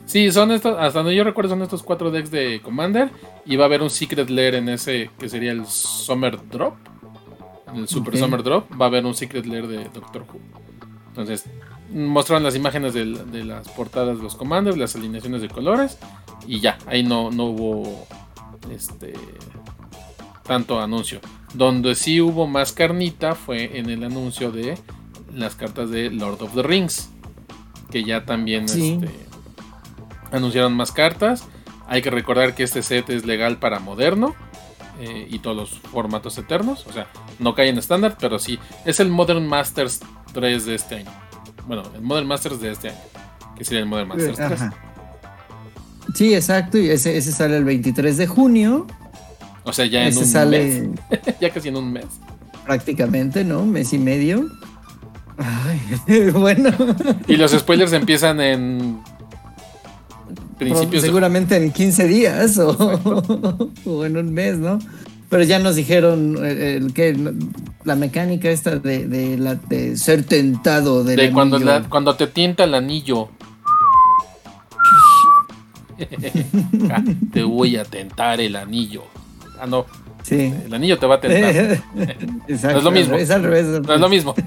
Sí, 0.06 0.32
son 0.32 0.51
estos, 0.51 0.75
hasta 0.79 1.00
donde 1.00 1.15
yo 1.15 1.24
recuerdo 1.24 1.51
son 1.51 1.62
estos 1.62 1.84
cuatro 1.84 2.10
decks 2.10 2.32
de 2.32 2.62
Commander. 2.63 3.12
Y 3.46 3.56
va 3.56 3.65
a 3.65 3.68
haber 3.68 3.82
un 3.82 3.89
Secret 3.89 4.29
Lair 4.29 4.56
en 4.56 4.70
ese 4.70 5.12
que 5.20 5.29
sería 5.29 5.51
el 5.51 5.65
Summer 5.65 6.39
Drop. 6.50 6.75
En 7.72 7.82
el 7.82 7.88
Super. 7.88 8.18
Summer 8.18 8.41
Drop 8.41 8.65
va 8.79 8.86
a 8.86 8.88
haber 8.88 9.06
un 9.06 9.13
Secret 9.13 9.46
Lair 9.46 9.68
de 9.68 9.84
Doctor 9.94 10.24
Who. 10.24 10.39
Entonces, 11.10 11.46
mostraron 11.94 12.44
las 12.44 12.56
imágenes 12.56 12.94
de, 12.94 13.06
las 13.06 13.68
portadas 13.70 14.18
de 14.18 14.24
los 14.24 14.36
Commanders, 14.36 14.77
las 14.77 14.96
alineaciones 14.96 15.41
de 15.41 15.50
colores. 15.50 15.98
Y 16.48 16.60
ya, 16.60 16.77
ahí 16.88 17.03
no, 17.03 17.29
no 17.29 17.46
hubo 17.46 18.08
este 18.72 19.13
tanto 20.44 20.79
anuncio. 20.79 21.20
Donde 21.53 21.94
sí 21.96 22.22
hubo 22.22 22.48
más 22.48 22.74
carnita 22.74 23.36
fue 23.36 23.77
en 23.77 23.89
el 23.89 24.03
anuncio 24.03 24.51
de 24.51 24.77
las 25.33 25.55
cartas 25.55 25.89
de 25.89 26.09
Lord 26.09 26.41
of 26.41 26.53
the 26.55 26.63
Rings. 26.63 27.09
Que 27.91 28.03
ya 28.03 28.25
también 28.25 28.67
Sí. 28.69 29.00
este, 29.03 29.15
anunciaron 30.31 30.74
más 30.74 30.91
cartas. 30.91 31.43
Hay 31.88 32.01
que 32.01 32.09
recordar 32.12 32.53
que 32.55 32.63
este 32.63 32.83
set 32.83 33.09
es 33.09 33.25
legal 33.25 33.57
para 33.57 33.79
moderno 33.79 34.36
eh, 35.00 35.27
y 35.29 35.39
todos 35.39 35.55
los 35.55 35.69
formatos 35.79 36.38
eternos. 36.38 36.86
O 36.88 36.93
sea, 36.93 37.07
no 37.39 37.55
cae 37.55 37.69
en 37.69 37.77
estándar, 37.77 38.17
pero 38.19 38.38
sí. 38.38 38.59
Es 38.86 39.00
el 39.00 39.09
Modern 39.09 39.48
Masters 39.48 40.01
3 40.33 40.65
de 40.65 40.75
este 40.75 40.95
año. 40.98 41.12
Bueno, 41.67 41.83
el 41.95 42.01
Modern 42.01 42.27
Masters 42.27 42.59
de 42.62 42.71
este 42.71 42.89
año. 42.89 42.98
Que 43.57 43.65
sería 43.65 43.79
el 43.79 43.86
Modern 43.88 44.07
Masters 44.09 44.38
3. 44.38 44.51
Ajá. 44.51 44.74
Sí, 46.13 46.33
exacto. 46.33 46.77
Y 46.77 46.89
ese, 46.89 47.17
ese 47.17 47.31
sale 47.31 47.57
el 47.57 47.63
23 47.63 48.17
de 48.17 48.27
junio. 48.27 48.86
O 49.63 49.74
sea, 49.74 49.86
ya 49.86 50.03
en 50.03 50.09
ese 50.09 50.19
un 50.19 50.25
sale 50.25 50.81
mes. 51.09 51.36
ya 51.41 51.50
casi 51.51 51.69
en 51.69 51.75
un 51.75 51.91
mes. 51.91 52.05
prácticamente, 52.65 53.43
¿no? 53.43 53.65
Mes 53.65 53.93
y 53.93 53.98
medio. 54.00 54.48
Ay, 55.39 56.29
bueno. 56.34 56.69
Y 57.27 57.38
los 57.38 57.51
spoilers 57.51 57.93
empiezan 57.93 58.41
en 58.41 59.00
principios 60.58 61.01
de 61.03 61.08
seguramente 61.08 61.55
en 61.55 61.72
15 61.72 62.08
días 62.08 62.58
o, 62.60 63.69
o 63.86 64.05
en 64.05 64.17
un 64.17 64.34
mes, 64.34 64.58
¿no? 64.58 64.79
Pero 65.29 65.43
ya 65.43 65.60
nos 65.60 65.75
dijeron 65.75 66.38
eh, 66.43 66.75
el, 66.77 66.91
que 66.93 67.15
la 67.86 67.96
mecánica 67.96 68.50
esta 68.50 68.77
de, 68.77 69.08
de, 69.08 69.38
la, 69.38 69.55
de 69.55 69.96
ser 69.96 70.24
tentado 70.24 71.03
del 71.03 71.17
de 71.17 71.31
cuando, 71.31 71.60
la- 71.60 71.84
cuando 71.84 72.15
te 72.15 72.27
tienta 72.27 72.63
el 72.65 72.74
anillo. 72.74 73.29
Ah, 76.91 77.03
te 77.34 77.43
voy 77.43 77.75
a 77.75 77.84
tentar 77.84 78.39
el 78.39 78.55
anillo. 78.55 79.03
Ah, 79.60 79.65
no. 79.67 79.86
Sí. 80.29 80.53
El 80.65 80.74
anillo 80.74 80.98
te 81.00 81.07
va 81.07 81.15
a 81.15 81.19
tentar. 81.21 81.81
Exacto, 82.48 82.71
No 82.74 82.77
es 82.77 82.83
lo 82.83 82.91
mismo. 82.91 83.15
Es 83.15 83.31
al 83.31 83.41
revés. 83.43 83.65
No 83.81 83.93
es 83.95 84.00
lo 84.00 84.09
mismo. 84.09 84.36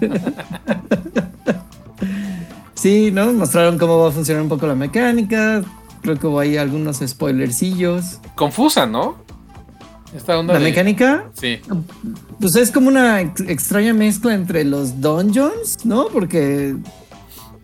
Sí, 2.74 3.10
¿no? 3.12 3.32
Mostraron 3.32 3.78
cómo 3.78 3.98
va 3.98 4.08
a 4.08 4.10
funcionar 4.10 4.42
un 4.42 4.48
poco 4.48 4.66
la 4.66 4.74
mecánica. 4.74 5.62
Creo 6.02 6.18
que 6.18 6.26
hubo 6.26 6.40
ahí 6.40 6.56
algunos 6.56 6.98
spoilercillos. 7.06 8.18
Confusa, 8.34 8.86
¿no? 8.86 9.16
Esta 10.16 10.36
onda 10.38 10.54
La 10.54 10.58
de- 10.58 10.64
mecánica, 10.66 11.26
Sí. 11.34 11.60
pues 12.40 12.56
es 12.56 12.70
como 12.72 12.88
una 12.88 13.20
ex- 13.20 13.40
extraña 13.42 13.94
mezcla 13.94 14.34
entre 14.34 14.64
los 14.64 15.00
dungeons, 15.00 15.86
¿no? 15.86 16.08
Porque 16.12 16.74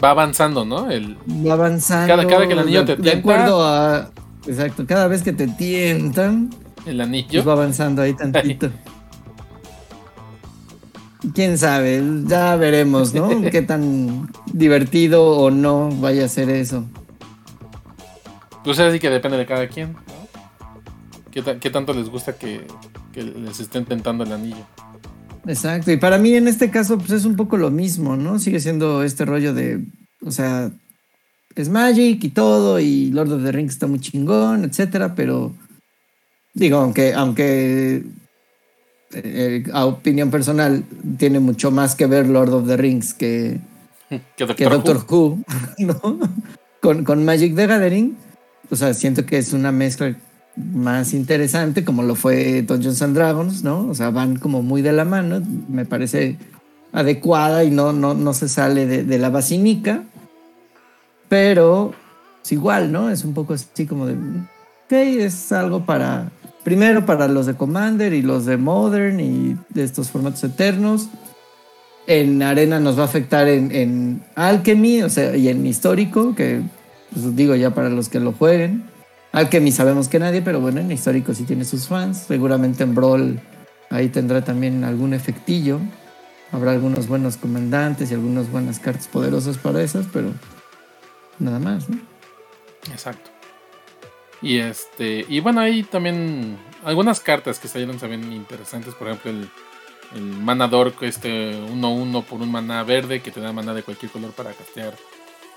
Va 0.02 0.10
avanzando, 0.10 0.64
¿no? 0.64 0.88
El, 0.90 1.16
va 1.44 1.54
avanzando. 1.54 2.06
Cada- 2.06 2.26
cada 2.28 2.46
que 2.46 2.52
el 2.52 2.58
anillo 2.60 2.84
de, 2.84 2.86
te 2.86 2.96
de 2.96 3.02
tienta- 3.02 3.18
acuerdo 3.18 3.66
a 3.66 4.10
Exacto, 4.46 4.86
cada 4.86 5.08
vez 5.08 5.22
que 5.24 5.32
te 5.32 5.48
tientan, 5.48 6.50
El 6.88 7.00
anillo. 7.02 7.28
pues 7.30 7.46
va 7.46 7.52
avanzando 7.52 8.00
ahí 8.00 8.14
tantito. 8.14 8.70
Quién 11.34 11.58
sabe, 11.58 12.02
ya 12.26 12.56
veremos, 12.56 13.12
¿no? 13.12 13.28
Qué 13.50 13.60
tan 13.60 14.30
divertido 14.52 15.36
o 15.36 15.50
no 15.50 15.90
vaya 16.00 16.24
a 16.24 16.28
ser 16.28 16.48
eso. 16.48 16.86
Pues 18.64 18.78
así 18.78 18.98
que 18.98 19.10
depende 19.10 19.36
de 19.36 19.44
cada 19.44 19.68
quien, 19.68 19.92
¿no? 19.92 19.98
¿Qué, 21.30 21.58
qué 21.58 21.70
tanto 21.70 21.92
les 21.92 22.08
gusta 22.08 22.36
que, 22.36 22.66
que 23.12 23.22
les 23.22 23.60
estén 23.60 23.84
tentando 23.84 24.24
el 24.24 24.32
anillo? 24.32 24.66
Exacto, 25.46 25.92
y 25.92 25.98
para 25.98 26.18
mí 26.18 26.34
en 26.34 26.48
este 26.48 26.70
caso 26.70 26.98
pues 26.98 27.10
es 27.10 27.24
un 27.26 27.36
poco 27.36 27.58
lo 27.58 27.70
mismo, 27.70 28.16
¿no? 28.16 28.38
Sigue 28.38 28.60
siendo 28.60 29.02
este 29.02 29.26
rollo 29.26 29.52
de, 29.52 29.84
o 30.24 30.30
sea, 30.30 30.70
es 31.54 31.68
Magic 31.68 32.22
y 32.24 32.28
todo, 32.30 32.80
y 32.80 33.10
Lord 33.10 33.32
of 33.32 33.42
the 33.42 33.52
Rings 33.52 33.72
está 33.72 33.86
muy 33.86 34.00
chingón, 34.00 34.64
etcétera, 34.64 35.14
pero 35.14 35.52
digo, 36.58 36.78
aunque, 36.78 37.14
aunque 37.14 38.04
eh, 39.12 39.64
a 39.72 39.86
opinión 39.86 40.30
personal 40.30 40.84
tiene 41.16 41.40
mucho 41.40 41.70
más 41.70 41.94
que 41.94 42.06
ver 42.06 42.26
Lord 42.28 42.52
of 42.52 42.66
the 42.66 42.76
Rings 42.76 43.14
que, 43.14 43.58
Que 44.36 44.46
Doctor, 44.46 44.56
que 44.56 44.66
Who. 44.66 44.70
Doctor 44.70 45.06
Who, 45.08 45.38
¿no? 45.78 46.18
Con, 46.80 47.04
con 47.04 47.24
Magic 47.24 47.54
the 47.54 47.66
Gathering, 47.66 48.16
o 48.70 48.76
sea, 48.76 48.94
siento 48.94 49.24
que 49.26 49.38
es 49.38 49.52
una 49.52 49.72
mezcla 49.72 50.16
más 50.56 51.14
interesante, 51.14 51.84
como 51.84 52.02
lo 52.02 52.14
fue 52.14 52.62
Dungeons 52.62 53.02
and 53.02 53.14
Dragons, 53.14 53.62
¿no? 53.62 53.88
O 53.88 53.94
sea, 53.94 54.10
van 54.10 54.36
como 54.36 54.62
muy 54.62 54.82
de 54.82 54.92
la 54.92 55.04
mano, 55.04 55.42
me 55.68 55.84
parece 55.84 56.36
adecuada 56.92 57.64
y 57.64 57.70
no, 57.70 57.92
no, 57.92 58.14
no 58.14 58.34
se 58.34 58.48
sale 58.48 58.86
de, 58.86 59.04
de 59.04 59.18
la 59.18 59.30
basílica, 59.30 60.04
pero 61.28 61.92
es 62.42 62.52
igual, 62.52 62.90
¿no? 62.90 63.10
Es 63.10 63.24
un 63.24 63.34
poco 63.34 63.54
así 63.54 63.86
como 63.86 64.06
de, 64.06 64.14
ok, 64.14 64.92
es 64.92 65.52
algo 65.52 65.84
para, 65.84 66.30
primero 66.68 67.06
para 67.06 67.28
los 67.28 67.46
de 67.46 67.54
Commander 67.54 68.12
y 68.12 68.20
los 68.20 68.44
de 68.44 68.58
Modern 68.58 69.20
y 69.20 69.56
de 69.70 69.84
estos 69.84 70.10
formatos 70.10 70.44
eternos. 70.44 71.08
En 72.06 72.42
Arena 72.42 72.78
nos 72.78 72.98
va 72.98 73.04
a 73.04 73.06
afectar 73.06 73.48
en, 73.48 74.22
Alchemy, 74.34 75.00
o 75.00 75.08
sea, 75.08 75.34
y 75.34 75.48
en 75.48 75.64
Histórico, 75.64 76.34
que 76.34 76.60
pues, 77.10 77.34
digo 77.34 77.54
ya 77.54 77.70
para 77.70 77.88
los 77.88 78.10
que 78.10 78.20
lo 78.20 78.32
jueguen. 78.32 78.84
Alchemy 79.32 79.72
sabemos 79.72 80.08
que 80.08 80.18
nadie, 80.18 80.42
pero 80.42 80.60
bueno, 80.60 80.80
en 80.80 80.92
Histórico 80.92 81.32
sí 81.32 81.44
tiene 81.44 81.64
sus 81.64 81.88
fans. 81.88 82.24
Seguramente 82.28 82.82
en 82.82 82.94
Brawl 82.94 83.40
ahí 83.88 84.10
tendrá 84.10 84.44
también 84.44 84.84
algún 84.84 85.14
efectillo. 85.14 85.80
Habrá 86.52 86.72
algunos 86.72 87.08
buenos 87.08 87.38
comandantes 87.38 88.10
y 88.10 88.14
algunas 88.14 88.52
buenas 88.52 88.78
cartas 88.78 89.08
poderosas 89.08 89.56
para 89.56 89.80
esas, 89.80 90.04
pero 90.12 90.34
nada 91.38 91.58
más, 91.60 91.88
¿no? 91.88 91.96
Exacto. 92.92 93.37
Y 94.42 94.58
este. 94.58 95.24
Y 95.28 95.40
bueno, 95.40 95.60
hay 95.60 95.82
también 95.82 96.58
algunas 96.84 97.20
cartas 97.20 97.58
que 97.58 97.68
salieron 97.68 97.98
también 97.98 98.32
interesantes. 98.32 98.94
Por 98.94 99.08
ejemplo, 99.08 99.30
el, 99.30 99.50
el 100.14 100.22
Mana 100.22 100.68
Dork, 100.68 101.02
este 101.02 101.54
1-1 101.60 102.24
por 102.24 102.40
un 102.40 102.50
mana 102.52 102.82
verde 102.84 103.20
que 103.20 103.30
te 103.30 103.40
da 103.40 103.52
mana 103.52 103.74
de 103.74 103.82
cualquier 103.82 104.10
color 104.12 104.32
para 104.32 104.52
castear 104.52 104.94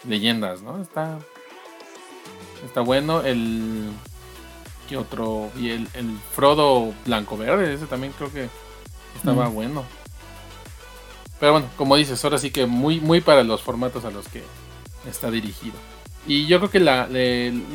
leyendas, 0.08 0.62
¿no? 0.62 0.82
Está. 0.82 1.20
Está 2.66 2.82
bueno. 2.82 3.22
El. 3.22 3.92
¿Qué 4.90 4.98
otro? 4.98 5.52
Y 5.58 5.70
el, 5.70 5.88
el 5.94 6.18
Frodo 6.34 6.94
Blanco 7.06 7.38
Verde, 7.38 7.74
ese 7.74 7.86
también 7.86 8.14
creo 8.18 8.32
que 8.34 8.50
estaba 9.16 9.48
Mm. 9.50 9.54
bueno. 9.54 9.86
Pero 11.40 11.54
bueno, 11.54 11.70
como 11.78 11.96
dices, 11.96 12.24
ahora 12.24 12.38
sí 12.38 12.52
que 12.52 12.66
muy, 12.66 13.00
muy 13.00 13.22
para 13.22 13.44
los 13.44 13.62
formatos 13.62 14.06
a 14.06 14.12
los 14.12 14.28
que 14.28 14.44
está 15.08 15.32
dirigido. 15.32 15.76
Y 16.28 16.46
yo 16.46 16.60
creo 16.60 16.70
que 16.70 16.80
la, 16.80 17.08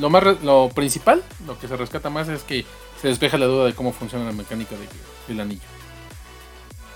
lo 0.00 0.10
más 0.10 0.22
lo 0.42 0.68
principal, 0.74 1.22
lo 1.46 1.58
que 1.58 1.66
se 1.68 1.76
rescata 1.76 2.10
más 2.10 2.28
es 2.28 2.42
que 2.42 2.64
se 3.00 3.08
despeja 3.08 3.38
la 3.38 3.46
duda 3.46 3.66
de 3.66 3.74
cómo 3.74 3.92
funciona 3.92 4.24
la 4.24 4.32
mecánica 4.32 4.76
de- 4.76 4.88
del 5.28 5.40
anillo. 5.40 5.60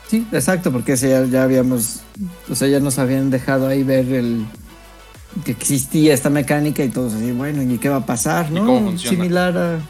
Sí, 0.08 0.26
exacto, 0.32 0.72
porque 0.72 0.92
ese 0.92 1.10
ya, 1.10 1.24
ya 1.24 1.42
habíamos, 1.44 2.00
o 2.48 2.54
sea, 2.54 2.68
ya 2.68 2.80
nos 2.80 2.98
habían 2.98 3.30
dejado 3.30 3.68
ahí 3.68 3.82
ver 3.84 4.12
el 4.12 4.44
que 5.44 5.52
existía 5.52 6.12
esta 6.14 6.30
mecánica 6.30 6.82
y 6.82 6.88
todos 6.88 7.14
así, 7.14 7.30
bueno, 7.32 7.62
¿y 7.62 7.78
qué 7.78 7.88
va 7.88 7.96
a 7.96 8.06
pasar? 8.06 8.48
¿Y 8.50 8.54
¿no? 8.54 8.66
cómo 8.66 8.80
funciona? 8.86 9.16
Similar 9.16 9.56
a, 9.58 9.80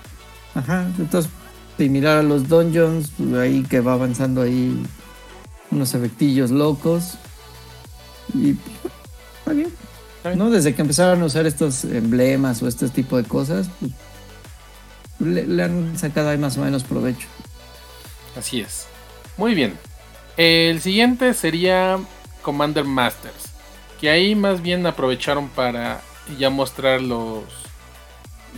ajá, 0.54 0.86
entonces 0.98 1.30
similar 1.78 2.18
a 2.18 2.22
los 2.22 2.48
dungeons, 2.48 3.12
pues, 3.16 3.32
ahí 3.34 3.62
que 3.62 3.80
va 3.80 3.94
avanzando 3.94 4.42
ahí 4.42 4.82
unos 5.70 5.94
efectillos 5.94 6.50
locos 6.50 7.14
y 8.34 8.52
pues, 8.54 8.76
Está 9.38 9.52
bien. 9.52 9.72
¿No? 10.36 10.50
Desde 10.50 10.74
que 10.74 10.82
empezaron 10.82 11.22
a 11.22 11.26
usar 11.26 11.46
estos 11.46 11.84
emblemas 11.84 12.62
o 12.62 12.68
este 12.68 12.88
tipo 12.88 13.16
de 13.16 13.24
cosas, 13.24 13.68
pues, 13.80 13.92
le, 15.20 15.46
le 15.46 15.62
han 15.62 15.98
sacado 15.98 16.30
ahí 16.30 16.38
más 16.38 16.56
o 16.58 16.62
menos 16.62 16.84
provecho. 16.84 17.26
Así 18.36 18.60
es. 18.60 18.86
Muy 19.36 19.54
bien. 19.54 19.78
El 20.36 20.80
siguiente 20.80 21.34
sería 21.34 21.98
Commander 22.42 22.84
Masters. 22.84 23.50
Que 24.00 24.10
ahí 24.10 24.34
más 24.34 24.62
bien 24.62 24.86
aprovecharon 24.86 25.48
para 25.48 26.00
ya 26.38 26.48
mostrar 26.48 27.02
los 27.02 27.44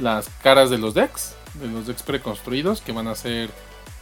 las 0.01 0.29
caras 0.42 0.70
de 0.70 0.79
los 0.79 0.94
decks. 0.94 1.35
De 1.55 1.66
los 1.66 1.87
decks 1.87 2.03
preconstruidos. 2.03 2.81
Que 2.81 2.92
van 2.92 3.09
a 3.09 3.14
ser 3.14 3.51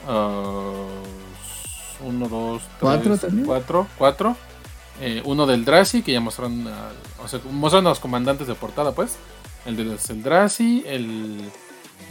1, 0.07 2.29
2, 2.29 2.63
¿Cuatro 2.81 3.19
también? 3.19 3.47
4. 3.47 4.37
4. 5.01 5.23
uno 5.31 5.47
del 5.47 5.65
Drazi, 5.65 6.03
que 6.03 6.13
ya 6.13 6.21
mostraron. 6.21 6.67
ah, 6.69 6.91
o 7.25 7.29
sea, 7.29 7.41
mostraron 7.51 7.87
a 7.87 7.91
los 7.91 8.01
comandantes 8.01 8.47
de 8.47 8.55
portada, 8.55 8.93
pues. 8.93 9.17
El 9.67 9.77
del 9.77 9.97
Eldrazi, 10.09 10.83
el 10.87 11.39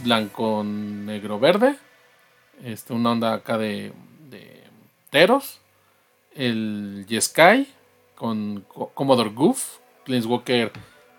blanco, 0.04 0.62
negro, 0.64 1.38
verde. 1.40 1.76
Este, 2.64 2.92
una 2.92 3.10
onda 3.12 3.34
acá 3.34 3.58
de, 3.58 3.92
de 4.30 4.62
Teros. 5.10 5.58
El 6.34 7.06
Yeskai 7.08 7.66
con 8.14 8.64
Co- 8.68 8.90
Commodore 8.94 9.30
Goof. 9.30 9.78
Planeswalker. 10.04 10.70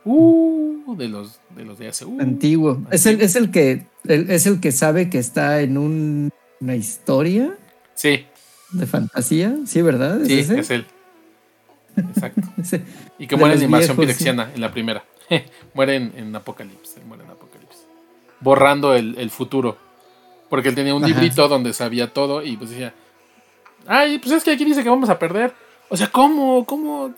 Uh, 0.06 0.96
de 0.96 1.08
los 1.10 1.40
de 1.56 1.64
los 1.66 1.78
de 1.78 1.88
hace. 1.90 2.06
uh, 2.06 2.20
Antiguo. 2.22 2.82
Es 2.92 3.06
el, 3.06 3.22
es 3.22 3.36
el 3.36 3.52
que 3.52 3.86
el- 4.06 4.30
es 4.32 4.46
el 4.48 4.60
que 4.60 4.72
sabe 4.72 5.10
que 5.10 5.20
está 5.20 5.62
en 5.62 5.78
un- 5.78 6.32
una 6.60 6.76
historia 6.76 7.56
Sí, 7.94 8.26
de 8.72 8.86
fantasía, 8.88 9.56
sí, 9.66 9.82
¿verdad? 9.82 10.22
¿Es 10.22 10.28
sí, 10.28 10.40
ese? 10.40 10.60
es 10.60 10.70
él. 10.72 10.86
Exacto. 11.96 12.42
Y 13.20 13.28
que 13.28 13.36
muere 13.36 13.56
en 13.56 13.64
invasión 13.64 13.96
viejos, 13.98 14.16
pirexiana 14.16 14.52
en 14.54 14.62
la 14.62 14.72
primera. 14.72 15.04
muere 15.74 15.96
en, 15.96 16.14
en 16.16 16.36
Apocalipsis. 16.36 17.04
muere 17.06 17.24
en 17.24 17.30
Apocalipsis. 17.32 17.86
Borrando 18.40 18.96
el, 18.96 19.16
el 19.18 19.30
futuro. 19.30 19.78
Porque 20.50 20.70
él 20.70 20.76
tenía 20.76 20.96
un 20.96 21.04
Ajá. 21.04 21.14
librito 21.14 21.48
donde 21.48 21.74
sabía 21.74 22.12
todo 22.12 22.44
y 22.44 22.58
pues 22.58 22.72
decía. 22.72 22.94
Ay, 23.88 24.20
pues 24.20 24.32
es 24.34 24.44
que 24.44 24.52
aquí 24.52 24.66
dice 24.66 24.84
que 24.84 24.90
vamos 24.90 25.10
a 25.10 25.18
perder. 25.18 25.54
O 25.90 25.98
sea, 25.98 26.08
¿cómo? 26.08 26.66
¿Cómo? 26.66 27.14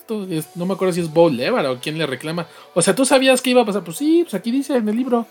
No 0.55 0.65
me 0.65 0.73
acuerdo 0.73 0.93
si 0.93 1.01
es 1.01 1.11
Bow 1.13 1.29
Lever 1.29 1.65
o 1.67 1.79
quién 1.79 1.97
le 1.97 2.05
reclama. 2.05 2.47
O 2.73 2.81
sea, 2.81 2.95
¿tú 2.95 3.05
sabías 3.05 3.41
que 3.41 3.51
iba 3.51 3.61
a 3.61 3.65
pasar? 3.65 3.83
Pues 3.83 3.97
sí, 3.97 4.23
pues 4.23 4.33
aquí 4.33 4.51
dice 4.51 4.75
en 4.75 4.89
el 4.89 4.95
libro. 4.95 5.27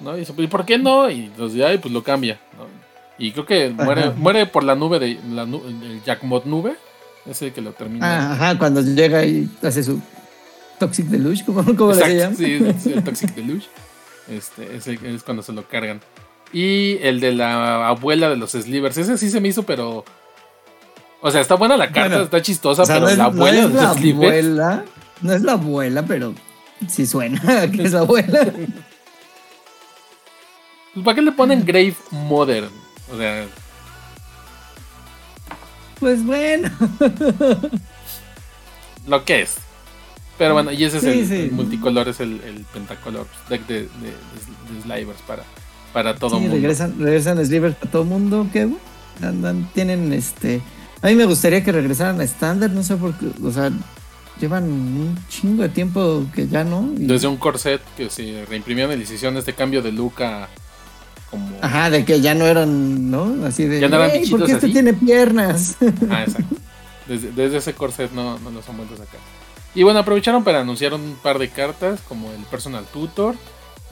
¿No? 0.00 0.16
Y 0.16 0.20
dice, 0.20 0.34
¿y 0.36 0.46
por 0.46 0.64
qué 0.64 0.78
no? 0.78 1.08
Y 1.10 1.26
entonces, 1.26 1.62
ay, 1.62 1.78
pues 1.78 1.92
lo 1.92 2.02
cambia. 2.02 2.38
¿no? 2.58 2.66
Y 3.18 3.32
creo 3.32 3.46
que 3.46 3.70
muere, 3.70 4.10
muere 4.10 4.46
por 4.46 4.64
la 4.64 4.74
nube 4.74 4.98
de 4.98 5.18
la 5.30 5.42
el 5.42 6.02
Jackmot 6.04 6.44
nube. 6.44 6.74
Ese 7.26 7.52
que 7.52 7.60
lo 7.60 7.72
termina. 7.72 8.06
Ah, 8.06 8.32
ajá, 8.32 8.58
cuando 8.58 8.80
llega 8.80 9.24
y 9.24 9.48
hace 9.62 9.82
su 9.84 10.00
Toxic 10.78 11.06
Deluxe, 11.06 11.44
¿cómo, 11.44 11.64
cómo 11.76 11.92
le 11.92 11.98
se 12.04 12.34
sí, 12.34 12.92
el 12.92 13.04
Toxic 13.04 13.34
Deluge. 13.34 13.68
Este, 14.28 14.76
ese 14.76 14.98
es 15.04 15.22
cuando 15.22 15.42
se 15.42 15.52
lo 15.52 15.66
cargan. 15.68 16.00
Y 16.52 16.98
el 17.02 17.20
de 17.20 17.32
la 17.32 17.88
abuela 17.88 18.28
de 18.28 18.36
los 18.36 18.50
slivers. 18.52 18.98
Ese 18.98 19.16
sí 19.18 19.30
se 19.30 19.40
me 19.40 19.48
hizo, 19.48 19.62
pero. 19.62 20.04
O 21.20 21.30
sea, 21.30 21.40
está 21.40 21.54
buena 21.54 21.76
la 21.76 21.86
carta, 21.86 22.08
Bueno, 22.08 22.24
está 22.24 22.42
chistosa, 22.42 22.82
O 22.82 22.86
sea, 22.86 22.96
pero 22.96 23.06
no 23.06 23.12
es, 23.12 23.18
la 23.18 23.24
no 23.24 23.30
abuela 23.30 23.60
es 23.60 23.72
de 23.72 23.80
los 23.82 23.96
slivers. 23.96 24.46
abuela, 24.46 24.84
no 25.22 25.32
es 25.32 25.42
la 25.42 25.52
abuela, 25.52 26.04
pero 26.04 26.34
sí 26.88 27.06
suena 27.06 27.40
que 27.70 27.84
es 27.84 27.92
la 27.92 28.00
abuela. 28.00 28.44
Pues, 30.94 31.04
¿Para 31.04 31.14
qué 31.14 31.22
le 31.22 31.32
ponen 31.32 31.64
Grave 31.64 31.94
Modern? 32.10 32.68
O 33.12 33.16
sea, 33.16 33.46
Pues 36.02 36.26
bueno. 36.26 36.68
lo 39.06 39.24
que 39.24 39.42
es. 39.42 39.54
Pero 40.36 40.54
bueno, 40.54 40.72
y 40.72 40.82
ese 40.82 40.96
es 40.98 41.04
el, 41.04 41.28
sí. 41.28 41.34
el 41.34 41.52
multicolor, 41.52 42.08
es 42.08 42.18
el, 42.18 42.40
el 42.44 42.64
pentacolor 42.72 43.28
deck 43.48 43.64
de, 43.68 43.74
de, 43.74 43.82
de- 43.84 44.74
de 44.74 44.82
slivers 44.82 45.20
para, 45.22 45.44
para 45.92 46.16
todo 46.16 46.30
Sí, 46.30 46.36
mundo. 46.40 46.56
regresan, 46.56 46.98
regresan 46.98 47.44
slivers 47.46 47.76
para 47.76 47.90
todo 47.92 48.04
mundo, 48.04 48.48
que 48.52 48.68
andan, 49.22 49.70
tienen 49.74 50.12
este. 50.12 50.60
A 51.02 51.06
mí 51.06 51.14
me 51.14 51.26
gustaría 51.26 51.62
que 51.62 51.70
regresaran 51.70 52.20
a 52.20 52.24
estándar, 52.24 52.70
no 52.70 52.82
sé 52.82 52.96
por 52.96 53.14
qué, 53.16 53.26
o 53.44 53.52
sea, 53.52 53.70
llevan 54.40 54.64
un 54.64 55.16
chingo 55.28 55.62
de 55.62 55.68
tiempo 55.68 56.26
que 56.34 56.48
ya 56.48 56.64
no. 56.64 56.92
y- 56.98 57.06
Desde 57.06 57.28
un 57.28 57.36
corset 57.36 57.80
que 57.96 58.10
se 58.10 58.44
reimprimió 58.48 58.86
en 58.90 59.00
edición 59.00 59.36
este 59.36 59.52
cambio 59.52 59.82
de 59.82 59.92
look 59.92 60.20
a 60.24 60.48
como 61.32 61.50
Ajá, 61.60 61.90
de 61.90 62.04
que 62.04 62.20
ya 62.20 62.34
no 62.34 62.46
eran, 62.46 63.10
¿no? 63.10 63.44
Así 63.44 63.64
de. 63.64 63.80
Ya 63.80 63.88
"Ey, 64.06 64.30
¿Por 64.30 64.44
qué 64.44 64.52
este 64.52 64.66
así". 64.66 64.72
tiene 64.72 64.94
piernas? 64.94 65.76
Ah, 66.08 66.22
exacto. 66.22 66.56
Desde, 67.08 67.32
desde 67.32 67.56
ese 67.56 67.74
corset 67.74 68.12
no, 68.12 68.38
no 68.38 68.50
los 68.50 68.68
han 68.68 68.76
vuelto 68.76 68.94
a 68.94 68.98
sacar. 68.98 69.18
Y 69.74 69.82
bueno, 69.82 69.98
aprovecharon 69.98 70.44
para 70.44 70.60
anunciar 70.60 70.94
un 70.94 71.16
par 71.20 71.40
de 71.40 71.48
cartas, 71.48 72.00
como 72.06 72.30
el 72.30 72.44
Personal 72.44 72.84
Tutor 72.92 73.34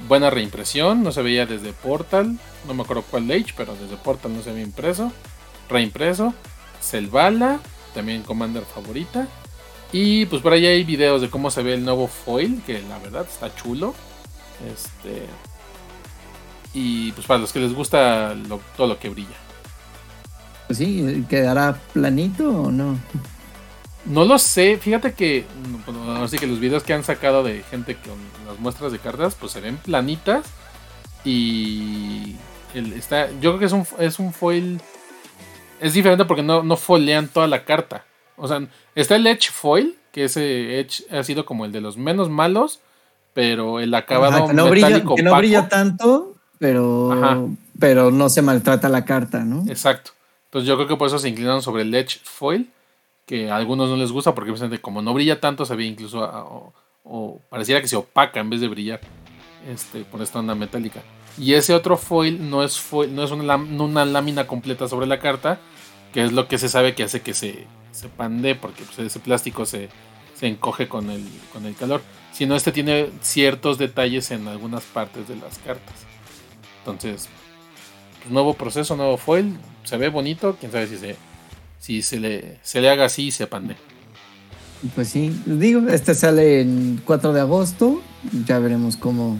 Buena 0.08 0.30
reimpresión, 0.30 1.02
no 1.02 1.12
se 1.12 1.22
veía 1.22 1.46
desde 1.46 1.72
Portal, 1.72 2.38
no 2.66 2.74
me 2.74 2.82
acuerdo 2.82 3.04
cuál 3.10 3.30
Age, 3.30 3.52
pero 3.56 3.74
desde 3.74 3.96
Portal 3.96 4.34
no 4.34 4.42
se 4.42 4.50
había 4.50 4.62
impreso. 4.62 5.12
Reimpreso. 5.68 6.34
Selvala, 6.80 7.60
también 7.94 8.22
Commander 8.22 8.64
favorita. 8.64 9.28
Y 9.92 10.26
pues 10.26 10.40
por 10.42 10.52
ahí 10.52 10.66
hay 10.66 10.84
videos 10.84 11.20
de 11.20 11.28
cómo 11.28 11.50
se 11.50 11.62
ve 11.62 11.74
el 11.74 11.84
nuevo 11.84 12.06
foil, 12.08 12.62
que 12.66 12.80
la 12.82 12.98
verdad 12.98 13.26
está 13.28 13.54
chulo. 13.54 13.94
Este. 14.72 15.26
Y 16.72 17.12
pues 17.12 17.26
para 17.26 17.40
los 17.40 17.52
que 17.52 17.60
les 17.60 17.74
gusta 17.74 18.34
todo 18.76 18.86
lo 18.86 18.98
que 18.98 19.08
brilla. 19.08 19.36
Pues 20.66 20.78
sí, 20.78 21.24
¿quedará 21.28 21.78
planito 21.92 22.48
o 22.48 22.70
no? 22.70 22.96
No 24.04 24.24
lo 24.24 24.38
sé, 24.38 24.78
fíjate 24.78 25.12
que 25.12 25.44
así 26.22 26.38
que 26.38 26.46
los 26.46 26.58
videos 26.58 26.82
que 26.84 26.94
han 26.94 27.04
sacado 27.04 27.42
de 27.42 27.62
gente 27.64 27.96
con 27.96 28.18
las 28.46 28.58
muestras 28.58 28.92
de 28.92 28.98
cartas, 28.98 29.36
pues 29.38 29.52
se 29.52 29.60
ven 29.60 29.76
planitas 29.76 30.46
y 31.24 32.36
está, 32.74 33.30
yo 33.40 33.50
creo 33.50 33.58
que 33.58 33.64
es 33.66 33.72
un, 33.72 33.86
es 33.98 34.18
un 34.18 34.32
foil, 34.32 34.80
es 35.80 35.92
diferente 35.92 36.24
porque 36.24 36.42
no, 36.42 36.62
no 36.62 36.76
foilean 36.76 37.28
toda 37.28 37.46
la 37.46 37.64
carta. 37.64 38.04
O 38.36 38.48
sea, 38.48 38.66
está 38.94 39.16
el 39.16 39.26
Edge 39.26 39.50
Foil, 39.50 39.98
que 40.12 40.24
ese 40.24 40.80
Edge 40.80 41.04
ha 41.10 41.22
sido 41.22 41.44
como 41.44 41.66
el 41.66 41.72
de 41.72 41.82
los 41.82 41.96
menos 41.98 42.30
malos, 42.30 42.80
pero 43.34 43.80
el 43.80 43.92
acabado 43.94 44.48
que 44.48 44.54
no 44.54 44.70
brilla, 44.70 45.04
que 45.04 45.22
no 45.22 45.36
brilla 45.36 45.68
tanto, 45.68 46.36
pero, 46.60 47.50
pero 47.78 48.10
no 48.10 48.28
se 48.28 48.42
maltrata 48.42 48.90
la 48.90 49.04
carta, 49.06 49.44
¿no? 49.44 49.64
Exacto. 49.66 50.12
Entonces 50.44 50.68
yo 50.68 50.76
creo 50.76 50.86
que 50.86 50.96
por 50.96 51.08
eso 51.08 51.18
se 51.18 51.28
inclinaron 51.28 51.62
sobre 51.62 51.82
el 51.82 51.94
Edge 51.94 52.20
Foil 52.22 52.70
que 53.24 53.50
a 53.50 53.56
algunos 53.56 53.88
no 53.88 53.96
les 53.96 54.12
gusta 54.12 54.34
porque 54.34 54.52
como 54.80 55.00
no 55.00 55.14
brilla 55.14 55.40
tanto 55.40 55.64
se 55.64 55.74
ve 55.74 55.84
incluso 55.84 56.20
o, 57.04 57.40
pareciera 57.48 57.80
que 57.80 57.88
se 57.88 57.96
opaca 57.96 58.40
en 58.40 58.50
vez 58.50 58.60
de 58.60 58.68
brillar 58.68 59.00
este, 59.72 60.04
por 60.04 60.20
esta 60.20 60.40
onda 60.40 60.54
metálica. 60.54 61.00
Y 61.38 61.54
ese 61.54 61.72
otro 61.72 61.96
foil 61.96 62.50
no 62.50 62.62
es, 62.62 62.78
no 62.92 63.24
es 63.24 63.30
una, 63.30 63.56
una, 63.56 64.04
lámina 64.04 64.46
completa 64.46 64.86
sobre 64.88 65.06
la 65.06 65.20
carta, 65.20 65.60
que 66.12 66.24
es 66.24 66.32
lo 66.32 66.46
que 66.46 66.58
se 66.58 66.68
sabe 66.68 66.94
que 66.94 67.04
hace 67.04 67.22
que 67.22 67.32
se, 67.32 67.66
se 67.92 68.08
pande 68.08 68.54
porque 68.54 68.82
pues, 68.82 68.98
ese 68.98 69.20
plástico 69.20 69.64
se, 69.64 69.88
se 70.34 70.48
encoge 70.48 70.88
con 70.88 71.08
el, 71.08 71.24
con 71.52 71.64
el 71.64 71.74
calor. 71.74 72.02
Sino 72.32 72.54
este 72.54 72.72
tiene 72.72 73.10
ciertos 73.22 73.78
detalles 73.78 74.30
en 74.30 74.48
algunas 74.48 74.82
partes 74.84 75.28
de 75.28 75.36
las 75.36 75.58
cartas. 75.58 76.10
Entonces, 76.80 77.28
pues, 78.18 78.30
nuevo 78.30 78.54
proceso, 78.54 78.96
nuevo 78.96 79.16
foil, 79.16 79.56
se 79.84 79.96
ve 79.96 80.08
bonito, 80.08 80.56
quién 80.58 80.72
sabe 80.72 80.86
si 80.86 80.98
se 80.98 81.16
si 81.80 82.02
se 82.02 82.20
le, 82.20 82.58
se 82.62 82.80
le 82.80 82.90
haga 82.90 83.06
así 83.06 83.28
y 83.28 83.30
se 83.30 83.46
pande. 83.46 83.74
Pues 84.94 85.08
sí, 85.08 85.34
digo, 85.46 85.88
este 85.88 86.14
sale 86.14 86.62
el 86.62 87.00
4 87.04 87.32
de 87.32 87.40
agosto, 87.40 88.00
ya 88.46 88.58
veremos 88.58 88.96
cómo, 88.96 89.38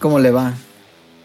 cómo 0.00 0.18
le 0.18 0.30
va. 0.30 0.54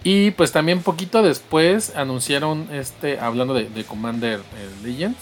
Y 0.04 0.32
pues 0.32 0.52
también 0.52 0.82
poquito 0.82 1.22
después 1.22 1.96
anunciaron 1.96 2.68
este, 2.72 3.20
hablando 3.20 3.54
de, 3.54 3.84
Commander 3.84 4.40
eh, 4.40 4.70
Legends, 4.84 5.18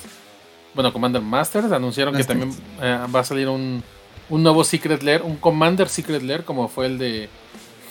bueno, 0.76 0.94
Commander 0.94 1.22
Masters, 1.22 1.72
anunciaron 1.72 2.16
que 2.16 2.24
también 2.24 2.52
eh, 2.82 3.00
va 3.14 3.22
a 3.22 3.24
salir 3.24 3.48
un, 3.48 3.84
un, 4.30 4.44
nuevo 4.44 4.64
Secret 4.64 5.02
Lair, 5.02 5.24
un 5.24 5.38
Commander 5.38 5.90
Secret 5.90 6.22
Lair 6.22 6.44
como 6.44 6.68
fue 6.68 6.86
el 6.86 7.00
de 7.00 7.30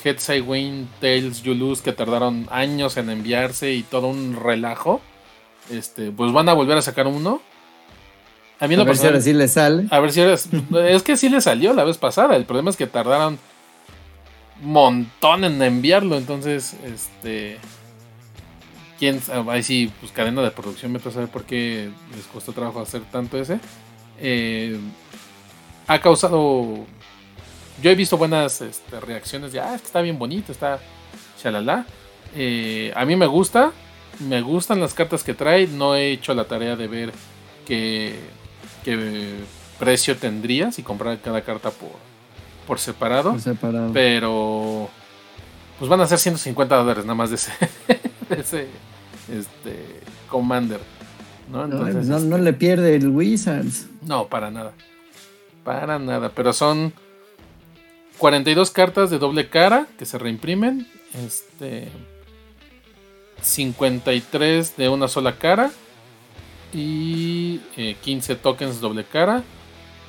Headside 0.07 0.43
Wayne, 0.43 0.87
Tales, 1.01 1.43
Yulus, 1.43 1.83
que 1.83 1.93
tardaron 1.93 2.47
años 2.51 2.97
en 2.97 3.11
enviarse 3.11 3.73
y 3.73 3.83
todo 3.83 4.07
un 4.07 4.37
relajo. 4.41 5.01
Este, 5.71 6.13
pues 6.13 6.33
van 6.33 6.49
a 6.49 6.53
volver 6.53 6.79
a 6.79 6.83
sacar 6.83 7.07
uno. 7.07 7.41
A, 8.59 8.69
mí 8.69 8.75
a 8.75 8.85
ver 8.85 8.97
si 8.97 9.07
ahora 9.07 9.21
sí 9.21 9.33
le 9.33 9.49
sale. 9.49 9.87
A 9.91 10.01
ver 10.01 10.13
si 10.13 10.23
ahora. 10.23 10.35
es 10.89 11.03
que 11.03 11.17
sí 11.17 11.29
le 11.29 11.41
salió 11.41 11.73
la 11.73 11.85
vez 11.85 11.99
pasada. 11.99 12.37
El 12.37 12.45
problema 12.45 12.71
es 12.71 12.77
que 12.77 12.87
tardaron 12.87 13.39
un 14.63 14.73
montón 14.73 15.45
en 15.45 15.61
enviarlo. 15.61 16.17
Entonces, 16.17 16.75
este. 16.85 17.59
¿Quién 18.99 19.21
Ahí 19.49 19.63
sí, 19.63 19.93
pues 20.01 20.11
cadena 20.13 20.41
de 20.41 20.51
producción. 20.51 20.93
Me 20.93 20.99
a 20.99 21.11
saber 21.11 21.29
por 21.29 21.45
qué 21.45 21.91
les 22.15 22.27
costó 22.27 22.53
trabajo 22.53 22.81
hacer 22.81 23.03
tanto 23.13 23.39
ese. 23.39 23.61
Eh, 24.19 24.79
ha 25.87 26.01
causado. 26.01 26.87
Yo 27.83 27.91
he 27.91 27.95
visto 27.95 28.17
buenas 28.17 28.61
este, 28.61 29.01
reacciones 29.01 29.53
de. 29.53 29.61
Ah, 29.61 29.75
es 29.75 29.83
que 29.83 29.87
está 29.87 30.01
bien 30.01 30.19
bonito, 30.19 30.53
está. 30.53 30.79
Shalala. 31.43 31.87
Eh, 32.35 32.93
a 32.95 33.05
mí 33.05 33.17
me 33.17 33.27
gusta 33.27 33.73
me 34.21 34.41
gustan 34.41 34.81
las 34.81 34.95
cartas 34.95 35.23
que 35.23 35.35
trae. 35.35 35.67
No 35.67 35.95
he 35.95 36.13
hecho 36.13 36.35
la 36.35 36.45
tarea 36.45 36.77
de 36.77 36.89
ver 36.89 37.13
qué, 37.67 38.15
precio 39.79 40.17
tendría 40.17 40.73
si 40.73 40.83
comprar 40.83 41.21
cada 41.21 41.43
carta 41.43 41.71
por, 41.71 41.91
por, 42.67 42.79
separado, 42.79 43.37
Pero 43.93 44.89
pues 45.79 45.89
van 45.91 46.01
a 46.01 46.07
ser 46.07 46.19
150 46.19 46.77
dólares 46.77 47.05
nada 47.05 47.15
más 47.15 47.31
de 47.31 47.37
ese, 47.37 47.53
ese 48.31 48.69
este, 49.31 50.01
Commander. 50.31 50.81
¿no? 51.51 51.67
no, 51.67 52.19
no, 52.21 52.39
le 52.39 52.53
pierde 52.53 52.97
el 52.97 53.09
Wizards. 53.09 53.87
No, 54.03 54.29
para 54.29 54.51
nada. 54.51 54.73
Para 55.65 55.99
nada. 55.99 56.31
Pero 56.35 56.53
son 56.53 56.93
42 58.19 58.71
cartas 58.71 59.11
de 59.11 59.19
doble 59.19 59.49
cara 59.49 59.87
que 59.99 60.07
se 60.07 60.19
reimprimen. 60.19 60.87
Este 61.15 61.89
53 63.43 64.77
de 64.77 64.89
una 64.89 65.09
sola 65.09 65.39
cara 65.39 65.71
y 66.73 67.59
15 68.03 68.33
eh, 68.33 68.37
tokens 68.37 68.81
doble 68.81 69.05
cara 69.05 69.45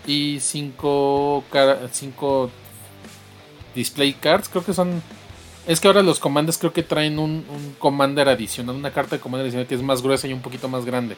y 0.05 0.39
5 0.39 1.43
5 1.91 2.51
display 3.75 4.13
cards, 4.13 4.49
creo 4.49 4.65
que 4.65 4.73
son 4.73 5.01
es 5.67 5.81
que 5.81 5.87
ahora 5.87 6.01
los 6.01 6.19
comandos 6.19 6.57
creo 6.57 6.71
que 6.71 6.81
traen 6.81 7.19
un, 7.19 7.45
commander 7.77 8.29
adicional, 8.29 8.75
una 8.75 8.91
carta 8.91 9.17
de 9.17 9.21
commander 9.21 9.45
adicional 9.45 9.67
que 9.67 9.75
es 9.75 9.81
más 9.81 10.01
gruesa 10.01 10.27
y 10.27 10.33
un 10.33 10.41
poquito 10.41 10.69
más 10.69 10.85
grande. 10.85 11.17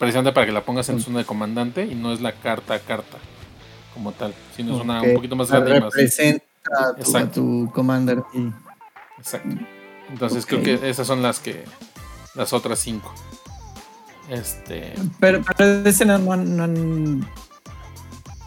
Precisamente 0.00 0.32
para 0.32 0.46
que 0.46 0.52
la 0.52 0.64
pongas 0.64 0.88
en 0.88 0.96
mm. 0.96 1.00
zona 1.00 1.18
de 1.20 1.24
comandante 1.24 1.84
y 1.84 1.94
no 1.94 2.12
es 2.12 2.20
la 2.20 2.32
carta 2.32 2.74
a 2.74 2.80
carta 2.80 3.18
como 3.94 4.12
tal, 4.12 4.34
sino 4.56 4.76
es 4.76 4.82
una 4.82 5.02
un 5.02 5.14
poquito 5.14 5.36
más 5.36 5.50
grande. 5.50 5.80
Representa 5.80 6.44
tu, 7.32 7.66
tu 7.66 7.72
commander. 7.72 8.22
Exacto. 9.18 9.56
Entonces 10.10 10.46
creo 10.46 10.62
que 10.62 10.88
esas 10.88 11.06
son 11.06 11.22
las 11.22 11.40
que. 11.40 11.64
Las 12.34 12.52
otras 12.52 12.78
cinco. 12.78 13.12
Este. 14.28 14.94
Pero, 15.18 15.42
pero 15.56 15.88
ese 15.88 16.04
no, 16.04 16.32
han. 16.32 17.26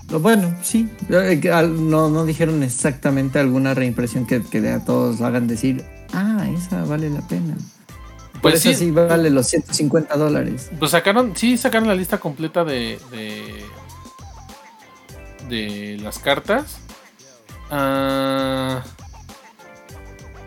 Bueno, 0.10 0.56
sí. 0.62 0.89
Eh, 1.10 1.41
no, 1.69 2.10
no 2.10 2.25
dijeron 2.25 2.63
exactamente 2.63 3.39
alguna 3.39 3.73
reimpresión 3.73 4.25
que, 4.25 4.41
que 4.41 4.69
a 4.69 4.86
todos 4.86 5.21
hagan 5.21 5.47
decir, 5.47 5.84
ah, 6.13 6.47
esa 6.56 6.84
vale 6.86 7.10
la 7.10 7.27
pena. 7.27 7.58
Pues 8.41 8.60
sí, 8.60 8.75
sí 8.75 8.91
vale 8.91 9.29
los 9.29 9.47
150 9.47 10.15
dólares. 10.17 10.69
Pues 10.77 10.91
sacaron, 10.91 11.36
sí, 11.36 11.58
sacaron 11.58 11.88
la 11.88 11.95
lista 11.95 12.19
completa 12.19 12.65
de, 12.65 12.99
de, 13.10 13.65
de 15.53 15.97
las 16.01 16.19
cartas. 16.19 16.79
Ah. 17.69 18.83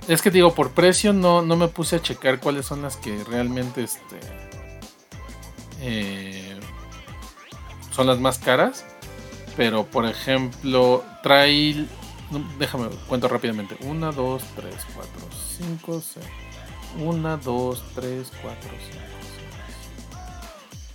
Es 0.08 0.22
que 0.22 0.30
digo, 0.30 0.54
por 0.54 0.70
precio 0.72 1.12
no, 1.12 1.42
no 1.42 1.56
me 1.56 1.68
puse 1.68 1.96
a 1.96 2.02
checar 2.02 2.38
cuáles 2.38 2.66
son 2.66 2.82
las 2.82 2.96
que 2.96 3.24
realmente 3.24 3.82
este, 3.82 4.20
eh, 5.80 6.56
son 7.90 8.06
las 8.06 8.20
más 8.20 8.38
caras. 8.38 8.84
Pero 9.56 9.86
por 9.86 10.06
ejemplo, 10.06 11.04
trae. 11.22 11.86
Déjame, 12.58 12.88
cuento 13.08 13.28
rápidamente. 13.28 13.76
1, 13.80 14.12
2, 14.12 14.42
3, 14.56 14.74
4, 14.94 15.12
5, 15.58 16.02
6. 16.14 16.26
1, 16.98 17.36
2, 17.38 17.84
3, 17.94 18.32
4, 18.42 18.60
5, 18.60 19.00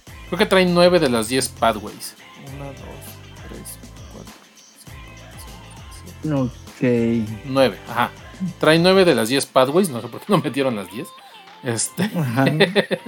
6. 0.08 0.22
Creo 0.28 0.40
que 0.40 0.46
trae 0.46 0.66
9 0.66 1.00
de 1.00 1.10
las 1.10 1.28
10 1.28 1.50
pathways. 1.50 2.16
1, 2.54 2.66
2, 2.66 2.76
3, 2.76 2.80
4, 2.80 3.00
5, 3.50 3.60
6, 3.60 3.78
7. 3.82 3.91
Ok. 6.26 6.84
9, 7.46 7.78
ajá. 7.90 8.12
Trae 8.60 8.80
9 8.80 9.06
de 9.06 9.16
las 9.16 9.30
10 9.30 9.46
pathways, 9.48 9.90
no 9.90 10.02
sé 10.02 10.08
por 10.08 10.20
qué 10.20 10.26
no 10.30 10.38
metieron 10.40 10.76
las 10.76 10.92
10. 10.92 11.08
Este. 11.64 12.10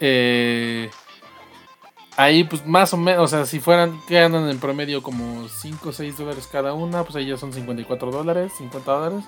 eh, 0.00 0.90
ahí, 2.16 2.44
pues 2.44 2.66
más 2.66 2.92
o 2.92 2.96
menos, 2.96 3.24
o 3.24 3.28
sea, 3.28 3.46
si 3.46 3.60
fueran, 3.60 4.00
que 4.06 4.18
andan 4.18 4.48
en 4.48 4.58
promedio 4.58 5.02
como 5.02 5.48
5 5.48 5.88
o 5.88 5.92
6 5.92 6.18
dólares 6.18 6.48
cada 6.50 6.74
una, 6.74 7.04
pues 7.04 7.16
ahí 7.16 7.26
ya 7.26 7.36
son 7.36 7.52
54 7.52 8.10
dólares, 8.10 8.52
50 8.58 8.92
dólares. 8.92 9.24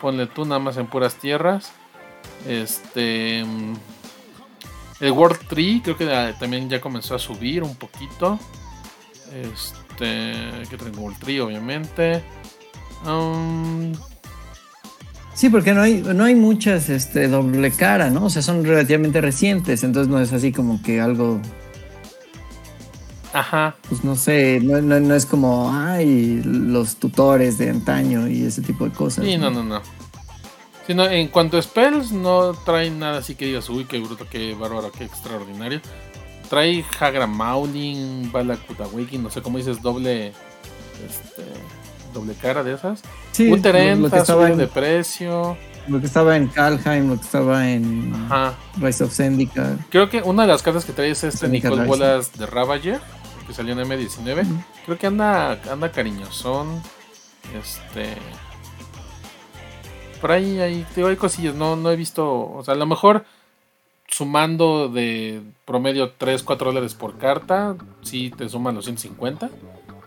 Ponle 0.00 0.26
tú 0.26 0.44
nada 0.44 0.60
más 0.60 0.76
en 0.76 0.86
puras 0.86 1.14
tierras. 1.16 1.72
Este. 2.46 3.44
El 5.00 5.12
World 5.12 5.46
Tree 5.46 5.80
creo 5.82 5.96
que 5.96 6.34
también 6.38 6.68
ya 6.68 6.80
comenzó 6.80 7.14
a 7.14 7.18
subir 7.18 7.62
un 7.62 7.76
poquito. 7.76 8.38
Este. 9.32 9.87
Que 9.98 10.76
tengo 10.76 11.00
World 11.00 11.18
Tree, 11.18 11.40
obviamente. 11.40 12.22
Um, 13.06 13.92
sí, 15.34 15.48
porque 15.48 15.74
no 15.74 15.82
hay, 15.82 16.02
no 16.02 16.24
hay 16.24 16.34
muchas 16.34 16.88
este, 16.88 17.28
doble 17.28 17.70
cara, 17.70 18.10
¿no? 18.10 18.26
O 18.26 18.30
sea, 18.30 18.42
son 18.42 18.64
relativamente 18.64 19.20
recientes, 19.20 19.84
entonces 19.84 20.10
no 20.10 20.20
es 20.20 20.32
así 20.32 20.52
como 20.52 20.82
que 20.82 21.00
algo 21.00 21.40
Ajá. 23.32 23.76
Pues 23.88 24.04
no 24.04 24.16
sé, 24.16 24.60
no, 24.62 24.80
no, 24.80 24.98
no 25.00 25.14
es 25.14 25.26
como, 25.26 25.70
ay, 25.72 26.42
los 26.44 26.96
tutores 26.96 27.58
de 27.58 27.70
antaño 27.70 28.26
y 28.28 28.44
ese 28.44 28.62
tipo 28.62 28.84
de 28.84 28.90
cosas. 28.90 29.24
Sí, 29.24 29.36
no, 29.36 29.50
no, 29.50 29.62
no. 29.62 29.82
Sino 30.86 31.04
en 31.06 31.28
cuanto 31.28 31.58
a 31.58 31.62
spells, 31.62 32.12
no 32.12 32.54
trae 32.64 32.90
nada 32.90 33.18
así 33.18 33.34
que 33.34 33.44
digas, 33.44 33.68
uy, 33.68 33.84
qué 33.84 33.98
bruto, 33.98 34.26
qué 34.30 34.54
bárbaro, 34.54 34.90
qué 34.90 35.04
extraordinario. 35.04 35.80
Trae 36.48 36.84
Hagra 36.98 37.26
Mauling, 37.26 38.32
Balakuta 38.32 38.86
Wiki, 38.86 39.18
no 39.18 39.30
sé 39.30 39.42
cómo 39.42 39.58
dices, 39.58 39.82
doble. 39.82 40.28
Este. 41.06 41.44
Doble 42.14 42.34
cara 42.34 42.64
de 42.64 42.74
esas. 42.74 43.02
Sí, 43.32 43.50
lo, 43.50 43.56
lo 43.56 44.10
que 44.10 44.16
estaba 44.16 44.48
en, 44.48 44.56
de 44.56 44.66
precio. 44.66 45.56
Lo 45.86 46.00
que 46.00 46.06
estaba 46.06 46.36
en 46.36 46.48
Kalheim, 46.48 47.08
lo 47.10 47.16
que 47.16 47.24
estaba 47.24 47.68
en 47.68 48.14
Ajá. 48.14 48.54
Rise 48.78 49.04
of 49.04 49.12
Zendikar. 49.12 49.76
Creo 49.90 50.08
que 50.08 50.22
una 50.22 50.42
de 50.42 50.48
las 50.48 50.62
cartas 50.62 50.84
que 50.84 50.92
trae 50.92 51.10
es 51.10 51.22
este 51.22 51.40
Zendikar 51.40 51.72
Nicole. 51.72 51.88
Bolas 51.88 52.32
de 52.38 52.46
Ravager, 52.46 53.00
que 53.46 53.52
salió 53.52 53.78
en 53.78 53.86
M19. 53.86 54.42
Ujú. 54.42 54.62
Creo 54.86 54.98
que 54.98 55.06
anda, 55.06 55.52
anda 55.70 55.92
cariñosón. 55.92 56.82
Este. 57.58 58.16
Por 60.20 60.32
ahí, 60.32 60.58
ahí, 60.60 60.84
te 60.88 60.96
digo, 60.96 61.08
hay 61.08 61.16
cosillas, 61.16 61.54
no, 61.54 61.76
no 61.76 61.90
he 61.90 61.96
visto. 61.96 62.26
O 62.26 62.62
sea, 62.64 62.74
a 62.74 62.76
lo 62.76 62.86
mejor 62.86 63.24
sumando 64.08 64.88
de 64.88 65.42
promedio 65.64 66.12
3, 66.16 66.42
4 66.42 66.66
dólares 66.72 66.94
por 66.94 67.18
carta, 67.18 67.76
sí 68.02 68.32
te 68.36 68.48
suman 68.48 68.74
los 68.74 68.84
150. 68.86 69.50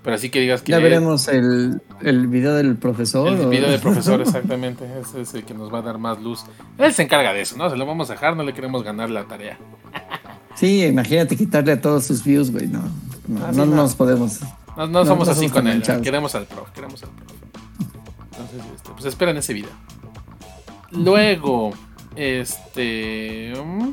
Pero 0.03 0.15
así 0.15 0.29
que 0.31 0.39
digas 0.39 0.63
que. 0.63 0.71
Ya 0.71 0.79
veremos 0.79 1.27
el, 1.27 1.79
el 2.01 2.25
video 2.27 2.55
del 2.55 2.75
profesor. 2.75 3.27
El 3.27 3.41
o- 3.45 3.49
video 3.49 3.69
del 3.69 3.79
profesor, 3.81 4.19
exactamente. 4.21 4.83
Ese 4.99 5.21
es 5.21 5.33
el 5.35 5.43
que 5.45 5.53
nos 5.53 5.71
va 5.71 5.77
a 5.79 5.81
dar 5.83 5.99
más 5.99 6.19
luz. 6.19 6.43
Él 6.79 6.91
se 6.93 7.03
encarga 7.03 7.33
de 7.33 7.41
eso, 7.41 7.55
¿no? 7.55 7.69
Se 7.69 7.77
lo 7.77 7.85
vamos 7.85 8.09
a 8.09 8.13
dejar, 8.13 8.35
no 8.35 8.41
le 8.43 8.53
queremos 8.53 8.81
ganar 8.83 9.11
la 9.11 9.25
tarea. 9.25 9.59
Sí, 10.55 10.83
imagínate 10.83 11.37
quitarle 11.37 11.73
a 11.73 11.81
todos 11.81 12.05
sus 12.05 12.23
views, 12.23 12.51
güey. 12.51 12.67
No, 12.67 12.81
no, 13.27 13.45
Ah, 13.45 13.51
no 13.53 13.65
no. 13.67 13.75
nos 13.75 13.93
podemos. 13.95 14.39
No, 14.75 14.87
no 14.87 14.87
No, 14.87 15.05
somos 15.05 15.27
no 15.27 15.31
así 15.33 15.41
somos 15.41 15.51
con 15.53 15.67
él. 15.67 15.75
manchados. 15.75 16.01
Queremos 16.01 16.33
al 16.33 16.45
prof, 16.47 16.69
queremos 16.71 17.03
al 17.03 17.09
prof. 17.09 17.31
Entonces, 18.31 18.61
este, 18.75 18.89
pues 18.93 19.05
esperen 19.05 19.37
ese 19.37 19.53
video. 19.53 19.69
Luego, 20.91 21.71
este. 22.15 23.53
mm, 23.55 23.89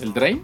El 0.00 0.12
Drain. 0.14 0.42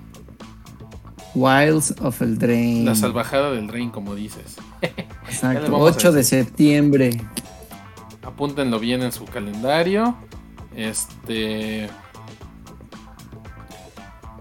Wilds 1.35 1.94
of 2.03 2.20
el 2.20 2.38
Drain. 2.38 2.85
La 2.85 2.94
salvajada 2.94 3.51
del 3.53 3.66
Drain, 3.66 3.90
como 3.90 4.14
dices. 4.14 4.57
Exacto. 5.27 5.72
vamos 5.72 5.92
a 5.92 5.96
8 5.96 6.12
de 6.12 6.25
septiembre. 6.25 7.20
Apúntenlo 8.22 8.79
bien 8.79 9.03
en 9.03 9.12
su 9.12 9.25
calendario. 9.25 10.14
Este. 10.77 11.88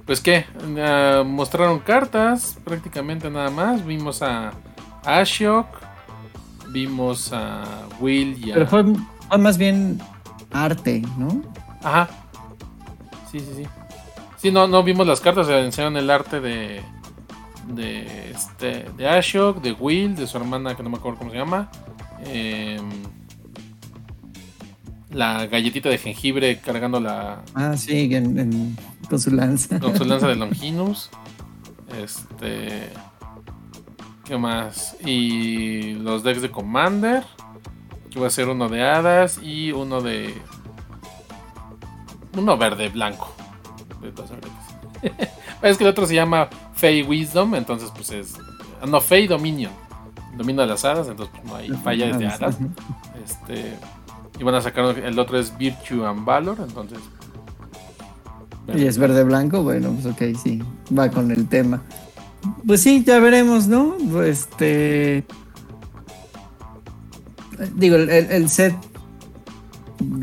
Pues 0.05 0.19
qué, 0.19 0.45
Ah, 0.77 1.23
mostraron 1.25 1.79
cartas 1.79 2.57
prácticamente 2.63 3.29
nada 3.29 3.49
más. 3.49 3.85
Vimos 3.85 4.21
a 4.21 4.51
Ashok, 5.05 5.67
vimos 6.69 7.31
a 7.31 7.63
Will 7.99 8.37
y 8.45 8.51
a. 8.51 8.55
Pero 8.55 8.67
fue, 8.67 8.83
fue 9.29 9.37
más 9.37 9.57
bien 9.57 10.01
arte, 10.51 11.01
¿no? 11.17 11.41
Ajá. 11.83 12.09
Sí, 13.31 13.39
sí, 13.39 13.49
sí. 13.57 13.63
Sí, 14.37 14.51
no, 14.51 14.67
no 14.67 14.83
vimos 14.83 15.05
las 15.07 15.21
cartas, 15.21 15.47
se 15.47 15.59
enseñaron 15.59 15.97
el 15.97 16.09
arte 16.09 16.39
de. 16.39 16.81
De 17.67 18.31
este. 18.31 18.85
De 18.97 19.07
Ashok, 19.07 19.61
de 19.61 19.71
Will, 19.73 20.15
de 20.15 20.27
su 20.27 20.37
hermana 20.37 20.75
que 20.75 20.83
no 20.83 20.89
me 20.89 20.97
acuerdo 20.97 21.19
cómo 21.19 21.31
se 21.31 21.37
llama. 21.37 21.69
em, 22.25 22.89
la 25.11 25.45
galletita 25.47 25.89
de 25.89 25.97
jengibre 25.97 26.59
cargando 26.59 26.99
la. 26.99 27.41
Ah, 27.53 27.75
sí, 27.77 28.13
en- 28.13 28.39
en- 28.39 28.77
con 29.09 29.19
su 29.19 29.31
lanza. 29.31 29.79
con 29.79 29.95
su 29.97 30.05
lanza 30.05 30.27
de 30.27 30.35
Longinus. 30.37 31.09
Este. 32.01 32.89
¿Qué 34.25 34.37
más? 34.37 34.95
Y 35.05 35.93
los 35.95 36.23
decks 36.23 36.41
de 36.41 36.49
Commander. 36.51 37.23
Que 38.09 38.19
va 38.19 38.27
a 38.27 38.29
ser 38.29 38.49
uno 38.49 38.67
de 38.69 38.83
hadas 38.83 39.39
y 39.43 39.71
uno 39.71 40.01
de. 40.01 40.33
Uno 42.37 42.57
verde 42.57 42.89
blanco. 42.89 43.33
De 44.01 44.11
es 45.69 45.77
que 45.77 45.83
el 45.83 45.89
otro 45.89 46.05
se 46.05 46.15
llama 46.15 46.47
Fey 46.73 47.03
Wisdom, 47.03 47.55
entonces 47.55 47.91
pues 47.93 48.11
es. 48.11 48.33
No, 48.87 48.99
Fey 49.01 49.27
Dominion. 49.27 49.71
Dominio 50.37 50.61
de 50.61 50.67
las 50.67 50.85
hadas, 50.85 51.07
entonces 51.07 51.35
pues, 51.41 51.45
no 51.51 51.55
hay 51.55 51.69
fallas 51.83 52.17
de 52.17 52.27
hadas. 52.27 52.57
Este. 53.23 53.75
Y 54.39 54.43
van 54.43 54.55
a 54.55 54.61
sacar 54.61 54.97
el 54.97 55.19
otro 55.19 55.37
es 55.37 55.55
Virtue 55.57 56.05
and 56.05 56.25
Valor, 56.25 56.57
entonces. 56.59 56.99
Y 58.73 58.85
es 58.85 58.97
verde 58.97 59.23
blanco, 59.23 59.61
bueno, 59.63 59.91
pues 59.91 60.05
ok, 60.05 60.37
sí, 60.41 60.63
va 60.97 61.09
con 61.09 61.29
el 61.31 61.47
tema. 61.47 61.81
Pues 62.65 62.81
sí, 62.81 63.03
ya 63.03 63.19
veremos, 63.19 63.67
¿no? 63.67 63.97
Este. 64.23 65.25
Digo, 67.75 67.97
el- 67.97 68.09
el 68.09 68.49
set 68.49 68.73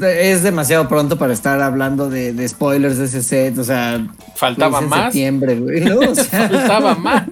es 0.03 0.43
demasiado 0.43 0.89
pronto 0.89 1.19
para 1.19 1.33
estar 1.33 1.61
hablando 1.61 2.09
de, 2.11 2.33
de 2.33 2.49
spoilers 2.49 2.99
de 2.99 3.05
ese 3.07 3.23
set, 3.23 3.59
o 3.59 3.65
sea, 3.65 4.07
Faltaba 4.35 4.81
más. 4.81 5.05
septiembre, 5.05 5.59
güey, 5.59 5.81
¿no? 5.81 5.99
O 5.99 6.15
sea, 6.15 6.49
Faltaba 6.49 6.95
más. 6.95 7.25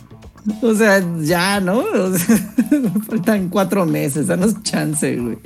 o 0.62 0.74
sea, 0.74 1.04
ya, 1.20 1.60
¿no? 1.60 1.78
O 1.78 2.16
sea, 2.16 2.36
faltan 3.08 3.48
cuatro 3.48 3.86
meses, 3.86 4.26
danos 4.26 4.62
chance, 4.62 5.16
güey. 5.16 5.38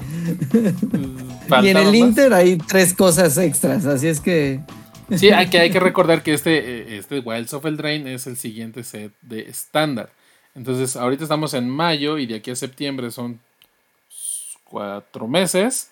y 1.63 1.69
en 1.69 1.77
el 1.77 1.87
más. 1.87 1.95
Inter 1.95 2.33
hay 2.35 2.59
tres 2.59 2.95
cosas 2.95 3.37
extras, 3.39 3.87
así 3.87 4.09
es 4.09 4.21
que. 4.21 4.61
Sí, 5.17 5.31
hay 5.31 5.49
que, 5.49 5.59
hay 5.59 5.71
que 5.71 5.81
recordar 5.81 6.23
que 6.23 6.33
este, 6.33 6.59
eh, 6.59 6.99
este 6.99 7.19
Wilds 7.21 7.53
of 7.53 7.67
Eldraine 7.67 8.15
es 8.15 8.27
el 8.27 8.37
siguiente 8.37 8.85
set 8.85 9.13
de 9.21 9.41
estándar. 9.43 10.11
Entonces, 10.55 10.97
ahorita 10.97 11.25
estamos 11.25 11.53
en 11.53 11.69
mayo 11.69 12.17
y 12.17 12.27
de 12.27 12.37
aquí 12.37 12.51
a 12.51 12.57
septiembre 12.57 13.11
son 13.11 13.41
cuatro 14.65 15.29
meses. 15.29 15.91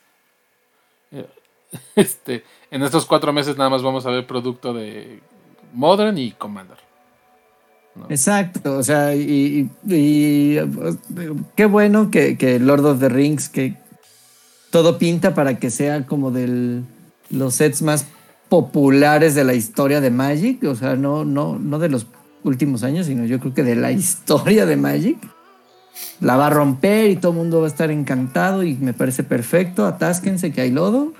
Este, 1.97 2.45
en 2.71 2.83
estos 2.83 3.07
cuatro 3.07 3.33
meses 3.33 3.57
nada 3.57 3.71
más 3.71 3.83
vamos 3.83 4.07
a 4.07 4.11
ver 4.11 4.27
producto 4.27 4.73
de 4.73 5.21
Modern 5.73 6.17
y 6.19 6.33
Commander. 6.33 6.79
Exacto, 8.09 8.79
o 8.79 8.83
sea, 8.83 9.15
y, 9.15 9.69
qué 9.87 11.67
bueno 11.67 12.11
que, 12.11 12.39
que 12.39 12.59
Lord 12.59 12.87
of 12.87 13.01
the 13.01 13.11
Rings, 13.11 13.51
que 13.51 13.77
todo 14.71 14.99
pinta 14.99 15.35
para 15.35 15.59
que 15.59 15.71
sea 15.71 16.07
como 16.07 16.31
de 16.31 16.83
los 17.29 17.55
sets 17.55 17.83
más 17.83 18.07
populares 18.49 19.35
de 19.35 19.45
la 19.45 19.53
historia 19.53 20.01
de 20.01 20.11
Magic, 20.11 20.65
o 20.65 20.75
sea, 20.75 20.97
no, 20.97 21.25
no, 21.25 21.59
no 21.59 21.79
de 21.79 21.91
los 21.91 22.07
últimos 22.45 22.83
años, 22.83 23.07
sino 23.07 23.25
yo 23.25 23.39
creo 23.41 23.55
que 23.55 23.63
de 23.63 23.77
la 23.77 23.93
historia 23.93 24.67
de 24.67 24.77
Magic. 24.77 25.19
La 26.21 26.37
va 26.37 26.47
a 26.47 26.51
romper 26.51 27.11
y 27.11 27.17
todo 27.17 27.33
el 27.33 27.39
mundo 27.39 27.61
va 27.61 27.67
a 27.67 27.69
estar 27.69 27.91
encantado 27.91 28.63
y 28.63 28.75
me 28.77 28.95
parece 28.95 29.25
perfecto, 29.25 29.85
atásquense 29.85 30.51
que 30.51 30.63
hay 30.63 30.71
lodo. 30.71 31.13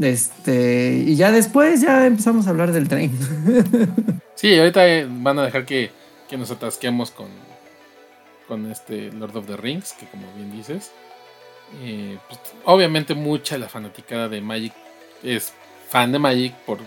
Este, 0.00 1.04
y 1.06 1.14
ya 1.16 1.30
después 1.30 1.80
ya 1.82 2.06
empezamos 2.06 2.46
a 2.46 2.50
hablar 2.50 2.72
del 2.72 2.88
tren. 2.88 3.12
Sí, 4.34 4.58
ahorita 4.58 4.88
eh, 4.88 5.06
van 5.06 5.38
a 5.38 5.42
dejar 5.44 5.66
que, 5.66 5.90
que 6.26 6.38
nos 6.38 6.50
atasquemos 6.50 7.10
con, 7.10 7.26
con 8.48 8.70
este 8.72 9.12
Lord 9.12 9.36
of 9.36 9.46
the 9.46 9.58
Rings, 9.58 9.92
que 9.92 10.06
como 10.06 10.32
bien 10.34 10.50
dices. 10.50 10.90
eh, 11.82 12.16
pues, 12.26 12.40
obviamente 12.64 13.12
mucha 13.14 13.58
la 13.58 13.68
fanaticada 13.68 14.30
de 14.30 14.40
Magic 14.40 14.72
es 15.22 15.52
fan 15.90 16.10
de 16.12 16.18
Magic 16.18 16.54
por 16.64 16.78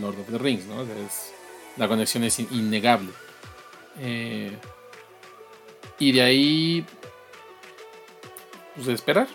Lord 0.00 0.20
of 0.20 0.30
the 0.30 0.38
Rings, 0.38 0.64
¿no? 0.64 0.80
Es- 0.82 1.34
la 1.76 1.86
conexión 1.86 2.24
es 2.24 2.38
in- 2.38 2.48
innegable. 2.50 3.10
Eh, 4.00 4.56
y 5.98 6.12
de 6.12 6.22
ahí, 6.22 6.86
pues 8.74 8.88
esperar. 8.88 9.28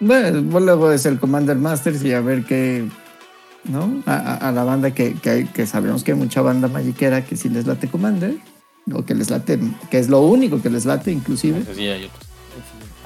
Bueno, 0.00 0.60
luego 0.60 0.90
es 0.92 1.04
el 1.06 1.18
Commander 1.20 1.56
Masters 1.56 2.02
y 2.02 2.12
a 2.12 2.20
ver 2.20 2.44
qué, 2.44 2.88
¿no? 3.64 4.02
A, 4.06 4.50
la 4.52 4.64
banda 4.64 4.92
que, 4.92 5.14
que, 5.14 5.30
hay- 5.30 5.44
que 5.44 5.66
sabemos 5.66 6.02
que 6.04 6.12
hay 6.12 6.18
mucha 6.18 6.40
banda 6.40 6.68
magiquera 6.68 7.24
que 7.24 7.36
sí 7.36 7.48
les 7.50 7.66
late 7.66 7.88
Commander, 7.88 8.36
o 8.92 9.04
que 9.04 9.14
les 9.14 9.30
late, 9.30 9.58
que 9.90 9.98
es 9.98 10.08
lo 10.08 10.20
único 10.22 10.62
que 10.62 10.70
les 10.70 10.86
late 10.86 11.12
inclusive. 11.12 11.62
Así 11.70 11.86
hay 11.86 12.04
otros. 12.04 12.26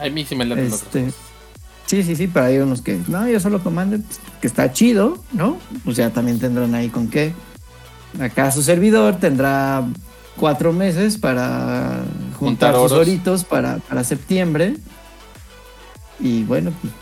A 0.00 0.08
mí 0.08 0.24
sí 0.24 0.36
me 0.36 0.44
Este. 0.64 1.12
Sí, 1.86 2.02
sí, 2.02 2.16
sí, 2.16 2.28
pero 2.28 2.46
hay 2.46 2.58
unos 2.58 2.80
que, 2.80 2.98
no, 3.08 3.28
yo 3.28 3.38
solo 3.40 3.62
Commander, 3.62 4.00
pues, 4.00 4.20
que 4.40 4.46
está 4.46 4.72
chido, 4.72 5.22
¿no? 5.32 5.58
Pues 5.84 5.96
ya 5.96 6.10
también 6.10 6.38
tendrán 6.38 6.74
ahí 6.74 6.88
con 6.88 7.08
qué. 7.08 7.32
Acá 8.20 8.50
su 8.50 8.62
servidor 8.62 9.16
tendrá 9.16 9.84
cuatro 10.36 10.72
meses 10.72 11.18
para 11.18 12.04
juntar 12.38 12.74
Juntar 12.74 12.74
sus 12.76 12.92
oritos 12.92 13.44
para, 13.44 13.78
para 13.78 14.02
septiembre. 14.04 14.76
Y 16.20 16.44
bueno, 16.44 16.72
pues 16.80 16.92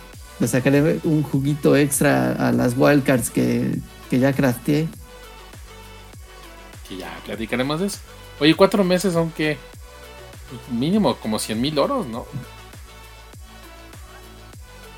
le 0.41 0.49
sacaré 0.49 1.01
un 1.05 1.23
juguito 1.23 1.77
extra 1.77 2.33
a 2.33 2.53
las 2.53 2.75
wildcards 2.77 3.31
que, 3.31 3.79
que 4.11 4.19
ya 4.19 4.33
crafteé. 4.33 4.89
Que 6.89 6.97
ya 6.97 7.17
platicaremos 7.25 7.81
de 7.81 7.87
eso. 7.87 7.99
Oye, 8.41 8.55
cuatro 8.55 8.83
meses 8.85 9.13
son 9.13 9.31
que 9.31 9.57
pues, 10.51 10.61
mínimo 10.79 11.15
como 11.17 11.39
100 11.39 11.61
mil 11.61 11.79
oros, 11.79 12.07
¿no? 12.07 12.27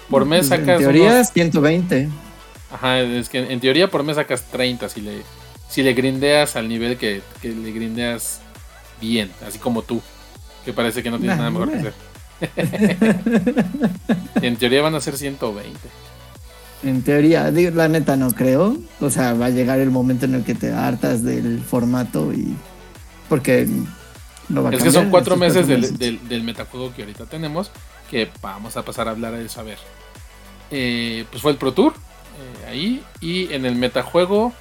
Por 0.09 0.25
mes 0.27 0.51
En 0.51 0.61
sacas. 0.61 0.79
teoría, 0.79 1.13
unos- 1.13 1.31
120. 1.33 2.09
Ajá, 2.73 3.01
es 3.01 3.29
que 3.29 3.39
en 3.53 3.61
teoría 3.61 3.89
por 3.89 4.03
mes 4.03 4.17
sacas 4.17 4.45
30 4.51 4.89
si 4.89 5.01
le, 5.01 5.23
si 5.69 5.83
le 5.83 5.93
grindeas 5.95 6.57
al 6.57 6.69
nivel 6.69 6.97
que, 6.97 7.23
que 7.41 7.51
le 7.51 7.71
grindeas 7.73 8.41
bien, 9.01 9.31
así 9.47 9.59
como 9.59 9.83
tú, 9.83 10.03
que 10.65 10.73
parece 10.73 11.03
que 11.03 11.11
no 11.11 11.19
tienes 11.19 11.37
nada 11.39 11.51
mejor 11.51 11.71
que 11.71 11.79
hacer. 11.79 11.95
en 14.43 14.57
teoría 14.57 14.83
van 14.83 14.95
a 14.95 15.01
ser 15.01 15.17
120. 15.17 15.79
En 16.85 17.03
teoría, 17.03 17.51
la 17.51 17.89
neta 17.89 18.17
no 18.17 18.31
creo. 18.33 18.77
O 19.01 19.11
sea, 19.11 19.33
va 19.33 19.47
a 19.47 19.51
llegar 19.51 19.79
el 19.79 19.91
momento 19.91 20.27
en 20.27 20.35
el 20.35 20.45
que 20.45 20.55
te 20.55 20.73
hartas 20.73 21.25
del 21.25 21.61
formato 21.61 22.33
y. 22.33 22.55
Porque 23.29 23.67
no 24.51 24.63
va 24.63 24.69
a 24.69 24.75
Es 24.75 24.83
que 24.83 24.91
son 24.93 25.09
cuatro 25.09 25.37
meses, 25.37 25.67
Del, 25.67 26.43
metajuego 26.43 26.93
que 26.95 27.03
ahorita 27.03 27.25
tenemos. 27.25 27.71
Que 28.11 28.31
vamos 28.43 28.77
a 28.77 28.85
pasar 28.85 29.09
a 29.09 29.13
hablar 29.13 29.33
de 29.33 29.47
eso. 29.47 29.61
A 29.61 29.65
ver. 29.65 29.79
Eh, 30.71 31.25
pues 31.31 31.43
fue 31.43 31.53
el 31.53 31.57
Pro 31.57 31.73
Tour. 31.73 31.95
Eh, 31.95 32.69
ahí. 32.69 33.05
Y 33.21 33.53
en 33.55 33.65
el 33.65 33.77
metajuego. 33.77 34.53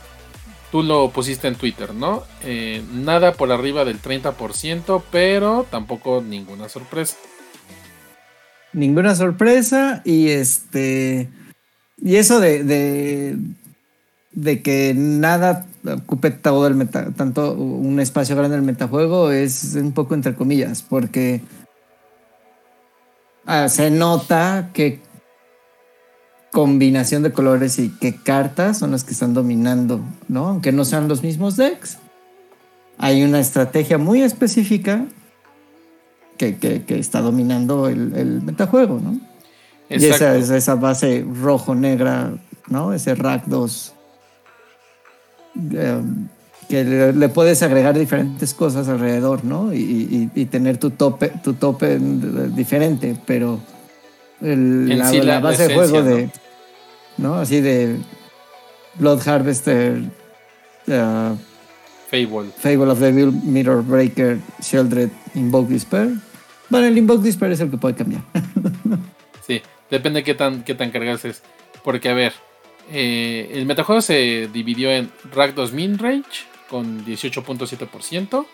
Tú 0.71 0.81
lo 0.81 1.09
pusiste 1.11 1.47
en 1.47 1.55
Twitter, 1.55 1.93
¿no? 1.93 2.23
Eh, 2.41 2.83
nada 2.91 3.33
por 3.33 3.51
arriba 3.51 3.85
del 3.85 4.01
30%, 4.01 5.03
pero 5.11 5.67
tampoco 5.69 6.23
ninguna 6.25 6.67
sorpresa. 6.67 7.15
Ninguna 8.73 9.15
sorpresa. 9.15 10.01
Y 10.03 10.29
este 10.29 11.29
y 12.03 12.17
eso 12.17 12.41
de, 12.41 13.37
de, 14.33 14.61
que 14.61 14.93
nada 14.93 15.65
ocupe 15.85 16.31
todo 16.31 16.67
el 16.67 16.75
meta, 16.75 17.11
tanto 17.15 17.53
un 17.53 17.99
espacio 18.01 18.35
grande 18.35 18.57
en 18.57 18.63
el 18.63 18.65
metajuego 18.65 19.31
es 19.31 19.75
un 19.75 19.93
poco 19.93 20.13
entre 20.13 20.35
comillas, 20.35 20.81
porque 20.81 21.41
ah, 23.45 23.69
se 23.69 23.89
nota 23.89 24.71
que 24.73 24.99
combinación 26.51 27.23
de 27.23 27.31
colores 27.31 27.79
y 27.79 27.89
qué 27.89 28.15
cartas 28.15 28.79
son 28.79 28.91
las 28.91 29.05
que 29.05 29.13
están 29.13 29.33
dominando, 29.33 30.01
¿no? 30.27 30.49
Aunque 30.49 30.73
no 30.73 30.83
sean 30.83 31.07
los 31.07 31.23
mismos 31.23 31.55
decks. 31.55 31.99
Hay 32.97 33.23
una 33.23 33.39
estrategia 33.39 33.97
muy 33.97 34.21
específica 34.21 35.05
que, 36.37 36.83
está 36.89 37.21
dominando 37.21 37.87
el, 37.87 38.13
el 38.15 38.41
metajuego, 38.41 38.99
¿no? 38.99 39.19
Y 39.89 40.05
esa 40.05 40.35
es 40.35 40.49
esa 40.49 40.75
base 40.75 41.25
rojo-negra, 41.41 42.33
¿no? 42.67 42.93
Ese 42.93 43.15
rack 43.15 43.45
2. 43.45 43.93
Em, 45.55 46.27
que 46.67 46.83
le, 46.83 47.29
puedes 47.29 47.61
agregar 47.61 47.97
diferentes 47.97 48.53
cosas 48.53 48.87
alrededor, 48.87 49.43
¿no? 49.43 49.73
Y, 49.73 50.27
tener 50.49 50.77
tu 50.77 50.91
tope, 50.91 51.31
tu 51.43 51.53
tope 51.53 51.99
diferente, 51.99 53.15
pero 53.25 53.59
la, 54.39 55.39
base 55.39 55.67
de 55.67 55.75
juego 55.75 56.01
de, 56.01 56.29
¿no? 57.17 57.35
Así 57.35 57.61
de 57.61 57.97
Blood 58.95 59.27
Harvester, 59.27 60.01
uh, 60.87 61.35
Fable. 62.13 62.51
Fable 62.51 62.91
of 62.91 62.99
the 62.99 63.11
Mirror 63.11 63.81
Breaker, 63.81 64.37
Sheldred, 64.61 65.09
Invoke 65.33 65.69
Despair. 65.69 66.11
Bueno, 66.69 66.85
el 66.85 66.95
Invoke 66.95 67.23
Despair 67.23 67.53
es 67.53 67.59
el 67.59 67.71
que 67.71 67.77
puede 67.77 67.95
cambiar. 67.95 68.21
sí. 69.47 69.63
Depende 69.89 70.19
de 70.19 70.23
qué 70.23 70.35
tan, 70.35 70.63
qué 70.63 70.75
tan 70.75 70.91
cargas 70.91 71.25
es. 71.25 71.41
Porque, 71.83 72.09
a 72.09 72.13
ver, 72.13 72.33
eh, 72.91 73.49
el 73.53 73.65
metajuego 73.65 73.99
se 73.99 74.47
dividiw 74.53 74.91
en 74.91 75.11
2 75.55 75.73
Midrange 75.73 76.45
con 76.69 77.03
18.7%, 77.03 78.45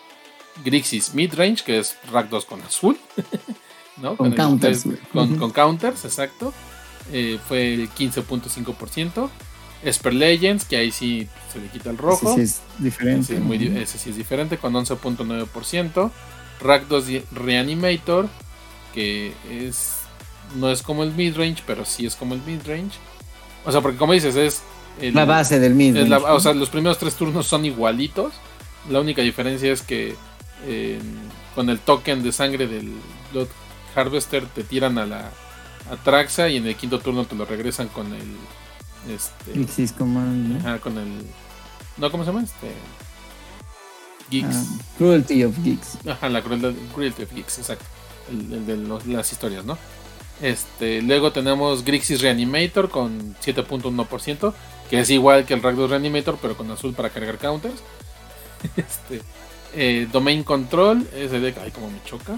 Grixis 0.64 1.14
Midrange, 1.14 1.62
que 1.66 1.80
es 1.80 1.98
2 2.30 2.46
con 2.46 2.62
azul, 2.62 2.98
¿no? 4.02 4.16
Con, 4.16 4.32
counters. 4.32 4.86
con, 5.12 5.52
counters, 5.52 6.06
exacto. 6.06 6.54
Eh, 7.12 7.38
fue 7.46 7.74
el 7.74 7.90
15.5%. 7.90 9.30
Esper 9.84 10.14
Legends, 10.14 10.66
que 10.66 10.78
ahí 10.78 10.92
sí 10.92 11.28
se 11.52 11.60
le 11.60 11.68
quita 11.68 11.90
el 11.90 11.98
rojo. 11.98 12.34
Ese 12.34 12.48
sí 12.48 12.62
es 12.78 12.84
diferente. 12.84 13.82
Ese, 13.82 13.98
sí 13.98 14.10
es 14.10 14.16
diferente, 14.18 14.58
con 14.58 14.74
11.9%. 14.74 16.12
Rack 16.62 16.88
2 16.88 17.06
Reanimator, 17.32 18.28
que 18.94 19.34
es 19.50 19.96
no 20.56 20.70
es 20.70 20.82
como 20.82 21.04
el 21.04 21.14
midrange, 21.14 21.64
pero 21.66 21.86
sí 21.86 22.06
es 22.06 22.16
como 22.16 22.34
el 22.34 22.42
midrange. 22.42 22.98
O 23.66 23.72
sea, 23.72 23.82
porque 23.82 23.98
como 23.98 24.14
dices, 24.14 24.36
es... 24.36 24.62
la 25.14 25.26
base 25.26 25.60
del 25.60 25.76
midrange. 25.76 26.14
O 26.16 26.40
sea, 26.40 26.54
los 26.54 26.70
primeros 26.70 26.98
tres 26.98 27.16
turnos 27.16 27.48
son 27.48 27.66
igualitos. 27.66 28.34
La 28.90 29.00
única 29.00 29.22
diferencia 29.22 29.72
es 29.72 29.82
que 29.82 30.16
con 31.56 31.70
el 31.70 31.80
token 31.80 32.24
de 32.24 32.32
sangre 32.32 32.68
del 32.68 32.92
Blood 33.32 33.48
Harvester 33.96 34.46
te 34.48 34.64
tiran 34.64 34.98
a 34.98 35.06
la 35.06 35.32
a 35.90 35.96
Traxa 35.96 36.50
y 36.50 36.58
en 36.58 36.68
el 36.68 36.76
quinto 36.76 37.00
turno 37.00 37.26
te 37.26 37.36
lo 37.36 37.46
regresan 37.46 37.88
con 37.88 38.14
el... 38.14 38.38
Este, 39.08 39.94
Command. 39.98 40.60
Ajá, 40.60 40.80
con 40.80 40.98
el... 40.98 41.26
No, 41.98 42.12
¿cómo 42.12 42.24
se 42.24 42.32
llama? 42.32 42.44
Este... 42.44 42.74
Geeks. 44.30 44.56
Ah, 44.56 44.84
cruelty 44.98 45.44
of 45.44 45.58
Geeks. 45.64 45.98
Ajá, 46.08 46.30
la 46.30 46.42
Cruelty 46.42 47.24
of 47.24 47.34
Geeks, 47.34 47.60
exacto. 47.60 47.86
El, 48.30 48.66
de 48.66 48.78
las 49.14 49.32
historias, 49.32 49.66
¿no? 49.66 49.78
Este, 50.42 51.02
luego 51.02 51.32
tenemos 51.32 51.84
Grixis 51.84 52.22
Reanimator 52.22 52.90
con 52.90 53.36
7.1%, 53.38 54.54
que 54.90 55.00
es 55.00 55.10
igual 55.10 55.46
que 55.46 55.54
el 55.54 55.62
Rakdos 55.62 55.90
Reanimator, 55.90 56.38
pero 56.42 56.56
con 56.56 56.70
azul 56.72 56.94
para 56.94 57.10
cargar 57.10 57.38
counters. 57.38 57.82
Este, 58.76 59.22
eh, 59.74 60.08
Domain 60.12 60.44
Control, 60.44 61.08
ese 61.16 61.40
deck, 61.40 61.58
ay, 61.64 61.72
como 61.72 61.90
me 61.90 62.04
choca. 62.04 62.38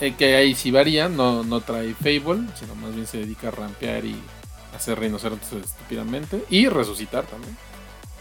Eh, 0.00 0.14
que 0.16 0.36
ahí 0.36 0.54
sí 0.54 0.70
varía, 0.70 1.08
no, 1.08 1.42
no 1.42 1.60
trae 1.60 1.94
Fable, 1.94 2.48
sino 2.58 2.74
más 2.76 2.94
bien 2.94 3.06
se 3.06 3.18
dedica 3.18 3.48
a 3.48 3.50
rampear 3.50 4.04
y 4.04 4.16
hacer 4.74 4.98
rinocerontes 4.98 5.52
estúpidamente. 5.52 6.44
Y 6.50 6.68
resucitar 6.68 7.24
también. 7.26 7.56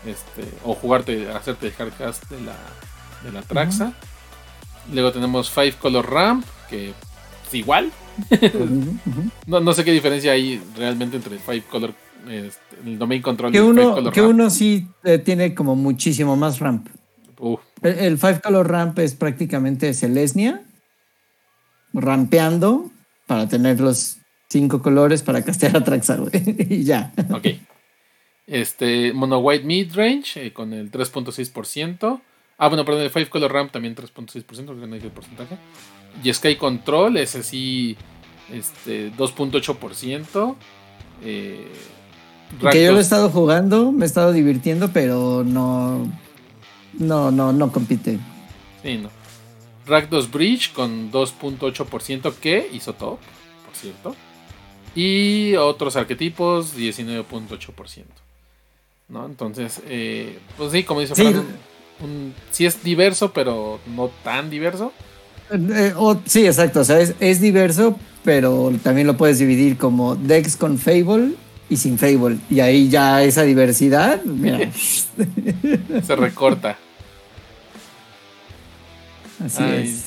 Este, 0.05 0.47
o 0.63 0.73
jugarte, 0.73 1.29
hacerte 1.31 1.67
dejar 1.67 1.91
cast 1.91 2.29
de 2.29 2.41
la, 2.41 2.57
de 3.23 3.31
la 3.31 3.41
Traxa. 3.41 3.93
Luego 4.91 5.11
tenemos 5.11 5.49
Five 5.49 5.73
Color 5.73 6.09
Ramp, 6.09 6.45
que 6.69 6.93
igual. 7.53 7.91
no, 9.47 9.73
sé 9.73 9.83
qué 9.83 9.91
diferencia 9.91 10.31
hay 10.31 10.61
realmente 10.75 11.17
entre 11.17 11.37
Five 11.37 11.63
Color, 11.69 11.93
este, 12.27 12.61
el 12.83 12.97
Domain 12.97 13.21
Control 13.21 13.51
que 13.51 13.57
y 13.57 13.61
uno, 13.61 13.93
Color 13.93 14.13
Que 14.13 14.21
uno 14.21 14.49
sí 14.49 14.87
eh, 15.03 15.17
tiene 15.17 15.53
como 15.53 15.75
muchísimo 15.75 16.35
más 16.35 16.59
ramp. 16.59 16.87
El, 17.81 18.17
Five 18.19 18.41
Color 18.41 18.69
Ramp 18.69 18.99
es 18.99 19.15
prácticamente 19.15 19.93
Celestia 19.95 20.61
rampeando 21.93 22.91
para 23.25 23.47
tener 23.47 23.79
los 23.79 24.17
cinco 24.51 24.81
colores 24.81 25.23
para 25.23 25.43
castear 25.43 25.77
a 25.77 25.83
Traxa, 25.83 26.19
y 26.69 26.83
ya. 26.83 27.13
Ok. 27.31 27.47
Este, 28.47 29.13
Mono 29.13 29.39
White 29.39 29.65
Midrange 29.65 30.47
eh, 30.47 30.53
con 30.53 30.73
el 30.73 30.91
3.6%. 30.91 32.21
Ah, 32.57 32.67
bueno, 32.67 32.83
perdón, 32.83 33.03
el 33.03 33.09
Five 33.09 33.29
Color 33.29 33.53
Ramp 33.53 33.71
también 33.71 33.95
3.6%, 33.95 34.43
porque 34.65 34.87
no 34.87 34.95
hay 34.95 35.01
el 35.01 35.11
porcentaje. 35.11 35.57
Y 36.21 36.33
Sky 36.33 36.57
Control 36.57 37.17
es 37.17 37.35
así, 37.35 37.95
este, 38.51 39.11
2.8%. 39.13 40.55
Eh, 41.23 41.67
que 42.71 42.83
yo 42.83 42.91
lo 42.91 42.97
he 42.97 43.01
estado 43.01 43.29
jugando, 43.29 43.93
me 43.93 44.03
he 44.03 44.07
estado 44.07 44.33
divirtiendo, 44.33 44.89
pero 44.91 45.43
no. 45.45 46.05
No, 46.99 47.31
no, 47.31 47.53
no 47.53 47.71
compite. 47.71 48.19
Sí, 48.83 48.97
no. 48.97 49.09
Rakdos 49.87 50.29
Bridge 50.29 50.73
con 50.73 51.09
2.8% 51.09 52.33
que 52.35 52.69
hizo 52.73 52.93
top, 52.93 53.17
por 53.65 53.75
cierto. 53.75 54.15
Y 54.95 55.55
otros 55.55 55.95
arquetipos, 55.95 56.75
19.8%. 56.75 58.03
¿No? 59.09 59.25
Entonces, 59.25 59.81
eh, 59.87 60.39
pues 60.57 60.71
sí, 60.71 60.83
como 60.83 61.01
dice 61.01 61.15
sí. 61.15 61.33
sí 62.51 62.65
es 62.65 62.83
diverso, 62.83 63.33
pero 63.33 63.79
no 63.87 64.09
tan 64.23 64.49
diverso. 64.49 64.93
Eh, 65.51 65.93
sí, 66.25 66.45
exacto. 66.45 66.81
O 66.81 66.83
sea, 66.83 66.99
es, 66.99 67.41
diverso, 67.41 67.97
pero 68.23 68.71
también 68.83 69.07
lo 69.07 69.17
puedes 69.17 69.39
dividir 69.39 69.77
como 69.77 70.15
Dex 70.15 70.55
con 70.55 70.77
Fable 70.77 71.33
y 71.69 71.77
sin 71.77 71.97
Fable. 71.97 72.37
Y 72.49 72.61
ahí 72.61 72.89
ya 72.89 73.21
esa 73.23 73.43
diversidad, 73.43 74.23
mira. 74.23 74.71
Se 76.03 76.15
recorta. 76.15 76.77
Así 79.43 79.63
es. 79.63 80.05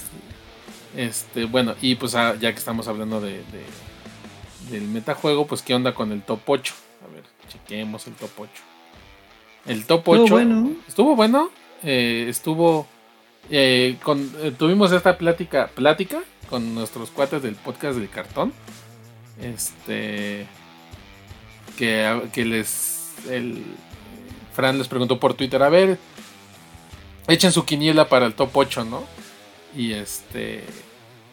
Este, 0.97 1.44
bueno, 1.44 1.75
y 1.83 1.97
pues 1.97 2.14
ah, 2.14 2.37
ya 2.41 2.53
que 2.53 2.59
estamos 2.59 2.87
hablando 2.87 3.20
de, 3.20 3.43
del 4.71 4.83
metajuego, 4.89 5.47
pues 5.47 5.62
qué 5.62 5.75
onda 5.75 5.95
con 5.95 6.12
el 6.12 6.23
top 6.23 6.41
8. 6.47 6.75
A 7.05 7.15
ver, 7.15 7.25
chequemos 7.49 8.07
el 8.07 8.15
top 8.15 8.31
8. 8.39 8.51
El 9.67 9.87
top 9.87 10.09
8 10.09 10.23
estuvo 10.23 10.37
bueno. 10.37 10.71
Estuvo 10.89 11.17
bueno. 11.17 11.51
Eh, 11.83 12.27
estuvo 12.29 12.87
eh, 13.51 13.97
con, 14.03 14.33
eh, 14.41 14.53
tuvimos 14.57 14.93
esta 14.93 15.19
plática, 15.19 15.69
plática 15.69 16.23
con 16.49 16.75
nuestros 16.75 17.11
cuates 17.11 17.43
del 17.43 17.55
podcast 17.57 17.99
del 17.99 18.09
cartón. 18.09 18.53
Este. 19.41 20.47
Que, 21.77 22.23
que 22.33 22.45
les. 22.45 23.12
El, 23.29 23.62
Fran 24.55 24.79
les 24.79 24.89
preguntó 24.89 25.19
por 25.19 25.35
Twitter: 25.35 25.62
a 25.62 25.69
ver, 25.69 25.99
echen 27.29 27.53
su 27.53 27.65
quiniela 27.65 28.09
para 28.09 28.27
el 28.27 28.35
top 28.35 28.51
8, 28.55 28.85
¿no? 28.85 29.05
Y 29.77 29.93
este. 29.93 30.62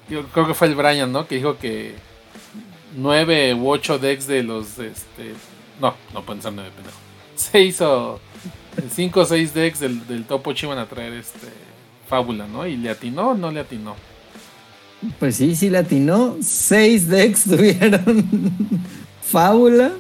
Yo 0.10 0.26
creo 0.28 0.48
que 0.48 0.54
fue 0.54 0.68
el 0.68 0.76
Brian, 0.76 1.12
¿no? 1.12 1.28
Que 1.28 1.36
dijo 1.36 1.58
que 1.58 1.96
9 2.96 3.54
u 3.56 3.70
8 3.70 4.00
decks 4.00 4.28
de 4.28 4.44
los. 4.44 4.78
Este, 4.80 5.34
no, 5.80 5.96
no 6.14 6.24
pueden 6.26 6.42
ser 6.42 6.54
9, 6.54 6.70
pendejo. 6.76 6.98
6 7.36 7.82
o 7.82 8.20
5 8.94 9.20
o 9.20 9.26
6 9.26 9.54
decks 9.54 9.80
del, 9.80 10.06
del 10.08 10.24
top 10.26 10.48
8 10.48 10.66
iban 10.68 10.78
a 10.78 10.86
traer 10.88 11.14
este 11.14 11.48
fábula, 12.08 12.46
¿no? 12.48 12.68
Y 12.68 12.78
le 12.78 12.90
atinó 12.90 13.32
o 13.32 13.34
no 13.36 13.52
le 13.52 13.62
atinó. 13.62 13.96
Pues 15.20 15.38
sí, 15.38 15.56
sí 15.56 15.70
le 15.70 15.80
atinó. 15.80 16.38
6 16.42 17.08
decks 17.08 17.44
tuvieron 17.50 18.26
fábula. 19.22 19.92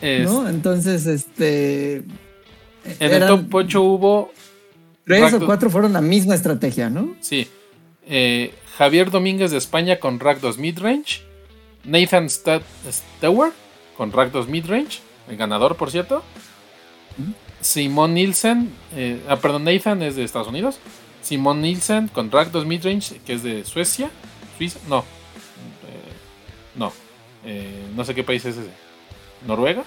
Es- 0.00 0.28
¿No? 0.30 0.48
Entonces, 0.48 1.06
este. 1.06 2.02
en 2.84 3.12
el 3.12 3.26
top 3.26 3.54
8 3.54 3.82
hubo. 3.82 4.32
Tres 5.04 5.32
o 5.34 5.38
Rakdos- 5.40 5.46
cuatro 5.46 5.68
fueron 5.70 5.92
la 5.92 6.00
misma 6.00 6.34
estrategia, 6.36 6.88
¿no? 6.90 7.14
Sí. 7.20 7.48
Eh, 8.06 8.52
Javier 8.76 9.10
Domínguez 9.10 9.50
de 9.50 9.58
España 9.58 9.98
con 9.98 10.20
Rakdos 10.20 10.58
Midrange. 10.58 11.22
Nathan 11.84 12.26
Sta- 12.28 12.62
Stewart 12.90 13.52
con 13.96 14.12
Rakdos 14.12 14.48
Midrange. 14.48 15.00
El 15.28 15.36
ganador, 15.36 15.76
por 15.76 15.90
cierto. 15.90 16.22
Simón 17.60 18.14
Nielsen. 18.14 18.72
eh, 18.94 19.22
ah, 19.28 19.36
perdón, 19.36 19.64
Nathan 19.64 20.02
es 20.02 20.16
de 20.16 20.24
Estados 20.24 20.48
Unidos. 20.48 20.78
Simón 21.22 21.60
Nielsen 21.62 22.08
con 22.08 22.30
Rakdos 22.30 22.66
Midrange, 22.66 23.20
que 23.24 23.34
es 23.34 23.42
de 23.42 23.64
Suecia. 23.64 24.10
Suiza. 24.58 24.78
No. 24.88 24.98
Eh, 25.00 26.12
no. 26.76 26.92
Eh, 27.44 27.86
no 27.94 28.04
sé 28.04 28.14
qué 28.14 28.24
país 28.24 28.44
es 28.44 28.56
ese. 28.56 28.70
¿Noruega? 29.46 29.82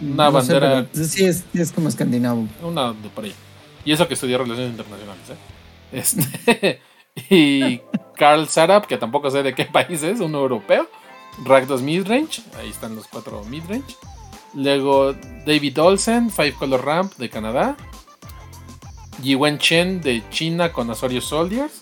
Una 0.00 0.24
No 0.26 0.32
bandera. 0.32 0.86
sí, 0.92 1.24
es, 1.24 1.44
es 1.54 1.72
como 1.72 1.88
escandinavo. 1.88 2.46
Una 2.62 2.92
de 2.92 3.08
por 3.10 3.24
ahí. 3.24 3.34
Y 3.84 3.92
eso 3.92 4.06
que 4.08 4.14
estudió 4.14 4.38
Relaciones 4.38 4.70
Internacionales, 4.72 5.30
¿eh? 5.30 5.36
Este, 5.92 6.80
y 7.30 7.80
Carl 8.16 8.48
Sarab, 8.48 8.86
que 8.86 8.96
tampoco 8.96 9.30
sé 9.30 9.42
de 9.42 9.54
qué 9.54 9.64
país 9.72 10.02
es, 10.02 10.20
un 10.20 10.34
europeo. 10.34 10.88
Rakdos 11.44 11.80
Midrange, 11.80 12.42
ahí 12.58 12.68
están 12.68 12.96
los 12.96 13.06
cuatro 13.06 13.42
Midrange. 13.44 13.96
Luego 14.54 15.14
David 15.46 15.80
Olsen, 15.80 16.30
Five 16.30 16.54
Color 16.54 16.84
Ramp 16.84 17.14
de 17.16 17.30
Canadá. 17.30 17.76
Yiwen 19.22 19.58
Chen 19.58 20.00
de 20.00 20.22
China 20.30 20.72
con 20.72 20.90
Asorio 20.90 21.20
Soldiers. 21.20 21.80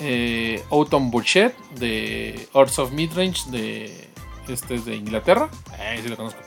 Eh, 0.00 0.62
Autumn 0.70 1.10
Burchett 1.10 1.56
de 1.78 2.48
Horse 2.52 2.82
of 2.82 2.92
Midrange 2.92 3.50
de, 3.50 4.08
este 4.48 4.76
es 4.76 4.84
de 4.84 4.96
Inglaterra. 4.96 5.50
Eh, 5.78 6.00
sí 6.02 6.08
lo 6.08 6.16
conozco. 6.16 6.40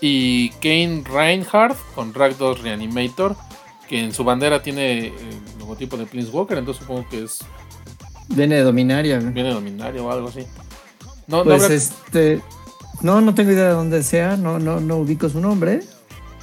Y 0.00 0.50
Kane 0.60 1.02
Reinhardt 1.04 1.76
con 1.94 2.14
Rakdos 2.14 2.60
Reanimator, 2.62 3.36
que 3.88 4.00
en 4.00 4.12
su 4.12 4.22
bandera 4.24 4.62
tiene 4.62 5.08
el 5.08 5.57
logotipo 5.68 5.96
de 5.98 6.06
Planeswalker, 6.06 6.58
entonces 6.58 6.80
supongo 6.82 7.06
que 7.08 7.24
es 7.24 7.40
Viene 8.28 8.56
de 8.56 8.62
Dominaria. 8.62 9.18
viene 9.18 9.52
dominario 9.52 10.06
o 10.06 10.10
algo 10.10 10.28
así. 10.28 10.40
No, 11.26 11.38
no 11.38 11.44
Pues 11.44 11.62
habrá- 11.64 11.74
este. 11.74 12.42
No, 13.02 13.20
no 13.20 13.34
tengo 13.34 13.52
idea 13.52 13.64
de 13.68 13.70
dónde 13.74 14.02
sea, 14.02 14.36
no, 14.36 14.58
no, 14.58 14.80
no 14.80 14.96
ubico 14.96 15.28
su 15.28 15.40
nombre. 15.40 15.80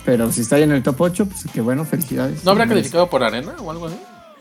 Pero 0.05 0.31
si 0.31 0.41
está 0.41 0.57
ahí 0.57 0.63
en 0.63 0.71
el 0.71 0.83
top 0.83 1.01
8, 1.01 1.25
pues 1.25 1.45
que 1.51 1.61
bueno, 1.61 1.83
felicidades. 1.85 2.43
¿no 2.45 2.51
habrá 2.51 2.67
calificado 2.67 3.09
por 3.09 3.23
arena 3.23 3.55
o 3.59 3.71
algo 3.71 3.87
así. 3.87 3.97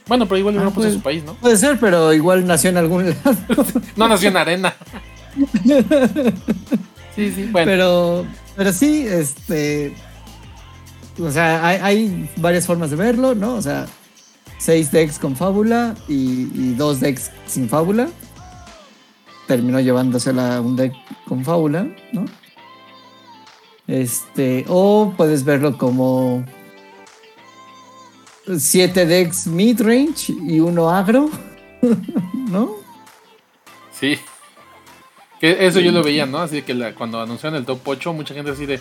Bueno, 0.07 0.27
pero 0.27 0.39
igual 0.39 0.59
Ah, 0.59 0.65
no 0.65 0.71
puso 0.71 0.83
pues. 0.89 0.95
su 0.95 1.01
país, 1.01 1.25
¿no? 1.25 1.35
Puede 1.37 1.57
ser, 1.57 1.79
pero 1.81 2.13
igual 2.13 2.47
nació 2.47 2.69
en 2.71 2.77
algún 2.77 3.07
lado. 3.07 3.17
No 3.97 4.07
nació 4.09 4.29
en 4.29 4.37
arena. 4.37 4.75
sí, 7.17 7.33
sí, 7.33 7.49
bueno. 7.51 7.65
Pero, 7.67 8.27
pero 8.57 8.73
sí, 8.73 9.07
este. 9.09 9.95
O 11.21 11.31
sea, 11.31 11.67
hay, 11.67 11.79
hay 11.83 12.31
varias 12.37 12.67
formas 12.67 12.91
de 12.91 12.97
verlo, 12.97 13.35
¿no? 13.35 13.55
O 13.55 13.63
sea, 13.63 13.87
seis 14.65 14.91
decks 14.91 15.19
con 15.19 15.37
fábula 15.37 15.95
y, 16.09 16.49
y 16.55 16.75
dos 16.75 17.01
decks 17.01 17.31
sin 17.47 17.69
fábula. 17.69 18.09
Terminó 19.47 19.79
llevándosela 19.81 20.61
un 20.61 20.75
deck 20.77 20.95
con 21.29 21.45
fábula, 21.45 21.87
¿no? 22.13 22.25
Este, 23.87 24.65
o 24.69 25.13
puedes 25.17 25.45
verlo 25.45 25.77
como 25.77 26.45
siete 28.59 29.07
decks 29.07 29.47
mid-range 29.47 30.33
y 30.33 30.61
uno 30.61 30.91
agro, 30.91 31.31
¿no? 32.33 32.71
Sí. 33.93 34.19
Que 35.41 35.67
eso 35.67 35.81
yo 35.81 35.93
lo 35.93 36.03
veía, 36.03 36.25
¿no? 36.27 36.39
Así 36.39 36.63
que 36.63 36.73
la- 36.75 36.95
cuando 36.95 37.21
anunciaron 37.21 37.59
el 37.59 37.67
top 37.67 37.81
8, 37.85 38.13
mucha 38.15 38.33
gente 38.35 38.51
así 38.53 38.65
de. 38.67 38.81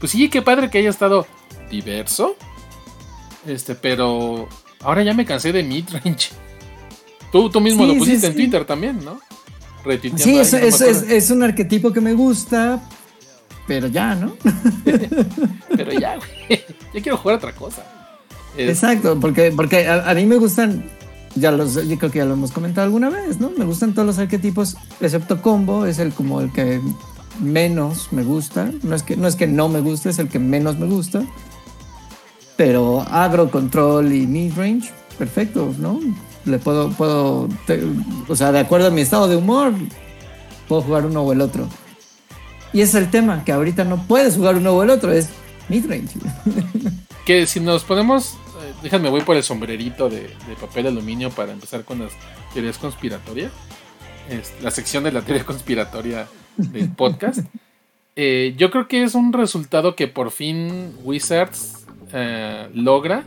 Pues 0.00 0.12
sí, 0.12 0.28
qué 0.30 0.40
padre 0.42 0.70
que 0.70 0.78
haya 0.78 0.90
estado 0.90 1.26
diverso. 1.70 2.36
Este, 3.46 3.74
pero. 3.74 4.48
Ahora 4.82 5.02
ya 5.02 5.14
me 5.14 5.24
cansé 5.24 5.52
de 5.52 5.62
midrange. 5.62 6.30
Tú, 7.32 7.50
tú 7.50 7.60
mismo 7.60 7.82
Sí, 7.82 7.88
lo 7.88 7.92
sí, 7.94 7.98
pusiste 7.98 8.26
en 8.28 8.32
sí. 8.32 8.38
Twitter 8.38 8.64
también, 8.64 9.04
¿no? 9.04 9.20
Retuiteando 9.84 10.24
Sí, 10.24 10.38
es, 10.38 10.52
es, 10.54 10.80
es- 10.80 11.02
es 11.10 11.30
un 11.30 11.42
arquetipo 11.42 11.92
que 11.92 12.00
me 12.00 12.12
gusta, 12.14 12.80
pero 13.66 13.86
ya, 13.88 14.14
¿no? 14.14 14.32
Pero 15.76 15.92
ya, 15.92 16.16
güey. 16.16 16.64
Ya 16.94 17.02
quiero 17.02 17.18
jugar 17.18 17.36
otra 17.36 17.52
cosa. 17.54 17.84
Exacto, 18.56 19.18
porque, 19.20 19.52
porque 19.54 19.86
a, 19.86 20.08
a 20.10 20.14
mí 20.14 20.26
me 20.26 20.36
gustan, 20.36 20.90
ya 21.36 21.52
los, 21.52 21.74
yo 21.86 21.98
creo 21.98 22.10
que 22.10 22.18
ya 22.18 22.24
lo 22.24 22.32
hemos 22.32 22.50
comentado 22.50 22.86
alguna 22.86 23.10
vez, 23.10 23.38
¿no? 23.38 23.50
Me 23.56 23.64
gustan 23.64 23.92
todos 23.94 24.06
los 24.06 24.18
arquetipos, 24.18 24.76
excepto 25.00 25.40
combo, 25.42 25.86
es 25.86 25.98
el 26.00 26.12
como 26.12 26.40
el 26.40 26.50
que 26.50 26.80
menos 27.40 28.08
me 28.10 28.22
gusta. 28.24 28.70
No 28.82 28.94
es 28.96 29.02
que 29.04 29.16
no, 29.16 29.28
es 29.28 29.36
que 29.36 29.46
no 29.46 29.68
me 29.68 29.80
guste, 29.80 30.08
es 30.10 30.18
el 30.18 30.28
que 30.28 30.38
menos 30.40 30.78
me 30.78 30.86
gusta. 30.86 31.22
Pero 32.58 33.00
agro, 33.10 33.50
control 33.50 34.12
y 34.12 34.26
midrange, 34.26 34.90
perfecto, 35.16 35.74
¿no? 35.78 35.98
Le 36.44 36.58
puedo, 36.58 36.90
puedo, 36.90 37.48
te- 37.66 37.82
o 38.28 38.36
sea, 38.36 38.52
de 38.52 38.58
acuerdo 38.58 38.88
a 38.88 38.90
mi 38.90 39.00
estado 39.00 39.28
de 39.28 39.36
humor, 39.36 39.72
puedo 40.68 40.82
jugar 40.82 41.06
uno 41.06 41.22
o 41.22 41.32
el 41.32 41.40
otro. 41.40 41.66
Y 42.74 42.82
ese 42.82 42.98
es 42.98 43.04
el 43.06 43.10
tema, 43.10 43.44
que 43.44 43.52
ahorita 43.52 43.84
no 43.84 44.02
puedes 44.06 44.34
jugar 44.36 44.56
uno 44.56 44.72
o 44.72 44.82
el 44.82 44.90
otro, 44.90 45.10
es 45.12 45.30
midrange. 45.70 46.18
Que 47.24 47.46
si 47.46 47.60
nos 47.60 47.84
ponemos. 47.84 48.34
eh, 48.62 48.72
déjame, 48.82 49.10
voy 49.10 49.20
por 49.20 49.36
el 49.36 49.42
sombrerito 49.42 50.08
de, 50.08 50.22
de 50.22 50.56
papel 50.58 50.86
aluminio 50.86 51.28
para 51.30 51.52
empezar 51.52 51.84
con 51.84 51.98
las 52.00 52.12
teorías 52.54 52.78
conspiratorias. 52.78 53.52
Es 54.30 54.52
la 54.62 54.70
sección 54.70 55.04
de 55.04 55.12
la 55.12 55.20
teoría 55.22 55.44
conspiratoria 55.44 56.26
del 56.56 56.90
podcast. 56.90 57.40
Eh, 58.20 58.54
yo 58.58 58.72
creo 58.72 58.88
que 58.88 59.04
es 59.04 59.14
un 59.14 59.32
resultado 59.32 59.94
que 59.94 60.08
por 60.08 60.32
fin 60.32 60.92
Wizards 61.04 61.86
eh, 62.12 62.68
logra. 62.74 63.24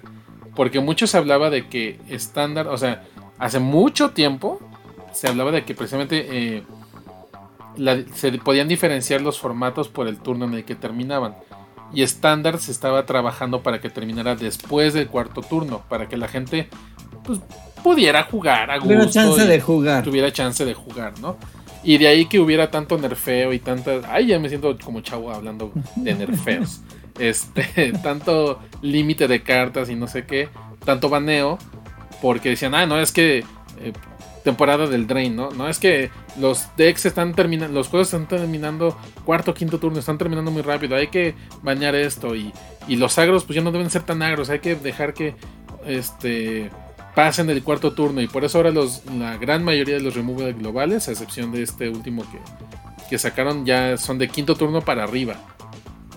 Porque 0.55 0.79
mucho 0.81 1.07
se 1.07 1.17
hablaba 1.17 1.49
de 1.49 1.67
que 1.69 1.99
estándar, 2.09 2.67
o 2.67 2.77
sea, 2.77 3.03
hace 3.39 3.59
mucho 3.59 4.11
tiempo 4.11 4.59
se 5.13 5.27
hablaba 5.29 5.51
de 5.51 5.63
que 5.63 5.73
precisamente 5.75 6.27
eh, 6.29 6.63
la- 7.77 8.03
se 8.13 8.31
podían 8.33 8.67
diferenciar 8.67 9.21
los 9.21 9.39
formatos 9.39 9.87
por 9.87 10.07
el 10.07 10.17
turno 10.17 10.45
en 10.45 10.53
el 10.55 10.65
que 10.65 10.75
terminaban. 10.75 11.35
Y 11.93 12.03
estándar 12.03 12.59
se 12.59 12.71
estaba 12.71 13.05
trabajando 13.05 13.63
para 13.63 13.79
que 13.81 13.89
terminara 13.89 14.35
después 14.35 14.93
del 14.93 15.07
cuarto 15.07 15.41
turno, 15.41 15.83
para 15.89 16.07
que 16.07 16.15
la 16.17 16.27
gente 16.27 16.69
pues, 17.23 17.39
pudiera 17.83 18.23
jugar 18.23 18.71
a 18.71 18.75
gusto. 18.77 18.87
Tuviera 18.89 19.09
chance 19.11 19.45
de 19.45 19.61
jugar. 19.61 20.03
Tuviera 20.03 20.31
chance 20.31 20.65
de 20.65 20.73
jugar, 20.73 21.13
¿no? 21.19 21.37
Y 21.83 21.97
de 21.97 22.07
ahí 22.07 22.25
que 22.25 22.39
hubiera 22.39 22.69
tanto 22.69 22.97
nerfeo 22.97 23.53
y 23.53 23.59
tantas. 23.59 24.05
Ay, 24.07 24.27
ya 24.27 24.39
me 24.39 24.49
siento 24.49 24.77
como 24.83 25.01
chavo 25.01 25.31
hablando 25.31 25.71
de 25.95 26.13
nerfeos. 26.13 26.81
Este, 27.19 27.91
tanto 28.03 28.59
límite 28.81 29.27
de 29.27 29.43
cartas 29.43 29.89
y 29.89 29.95
no 29.95 30.07
sé 30.07 30.25
qué, 30.25 30.47
tanto 30.85 31.09
baneo, 31.09 31.59
porque 32.21 32.49
decían, 32.49 32.73
ah, 32.73 32.85
no, 32.85 32.99
es 32.99 33.11
que 33.11 33.39
eh, 33.39 33.93
temporada 34.43 34.87
del 34.87 35.07
Drain, 35.07 35.35
¿no? 35.35 35.51
No 35.51 35.67
es 35.67 35.77
que 35.77 36.09
los 36.39 36.67
decks 36.77 37.05
están 37.05 37.33
terminando, 37.33 37.73
los 37.73 37.89
juegos 37.89 38.07
están 38.07 38.27
terminando 38.27 38.97
cuarto, 39.25 39.53
quinto 39.53 39.79
turno, 39.79 39.99
están 39.99 40.17
terminando 40.17 40.51
muy 40.51 40.61
rápido, 40.61 40.95
hay 40.95 41.07
que 41.07 41.35
bañar 41.61 41.95
esto 41.95 42.35
y, 42.35 42.51
y 42.87 42.95
los 42.95 43.17
agros 43.19 43.43
pues 43.43 43.55
ya 43.55 43.61
no 43.61 43.71
deben 43.71 43.89
ser 43.89 44.03
tan 44.03 44.21
agros, 44.21 44.49
hay 44.49 44.59
que 44.59 44.75
dejar 44.75 45.13
que 45.13 45.35
este 45.85 46.71
pasen 47.15 47.49
el 47.49 47.63
cuarto 47.63 47.93
turno 47.93 48.21
y 48.21 48.27
por 48.27 48.43
eso 48.45 48.57
ahora 48.57 48.71
los, 48.71 49.05
la 49.05 49.37
gran 49.37 49.63
mayoría 49.63 49.95
de 49.95 50.01
los 50.01 50.15
removal 50.15 50.53
globales, 50.53 51.07
a 51.07 51.11
excepción 51.11 51.51
de 51.51 51.63
este 51.63 51.89
último 51.89 52.23
que, 52.31 52.39
que 53.09 53.17
sacaron, 53.17 53.65
ya 53.65 53.97
son 53.97 54.17
de 54.17 54.29
quinto 54.29 54.55
turno 54.55 54.81
para 54.81 55.03
arriba, 55.03 55.35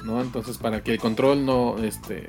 ¿no? 0.04 0.20
Entonces 0.20 0.58
para 0.58 0.82
que 0.82 0.92
el 0.92 0.98
control 0.98 1.44
no, 1.44 1.76
este, 1.82 2.26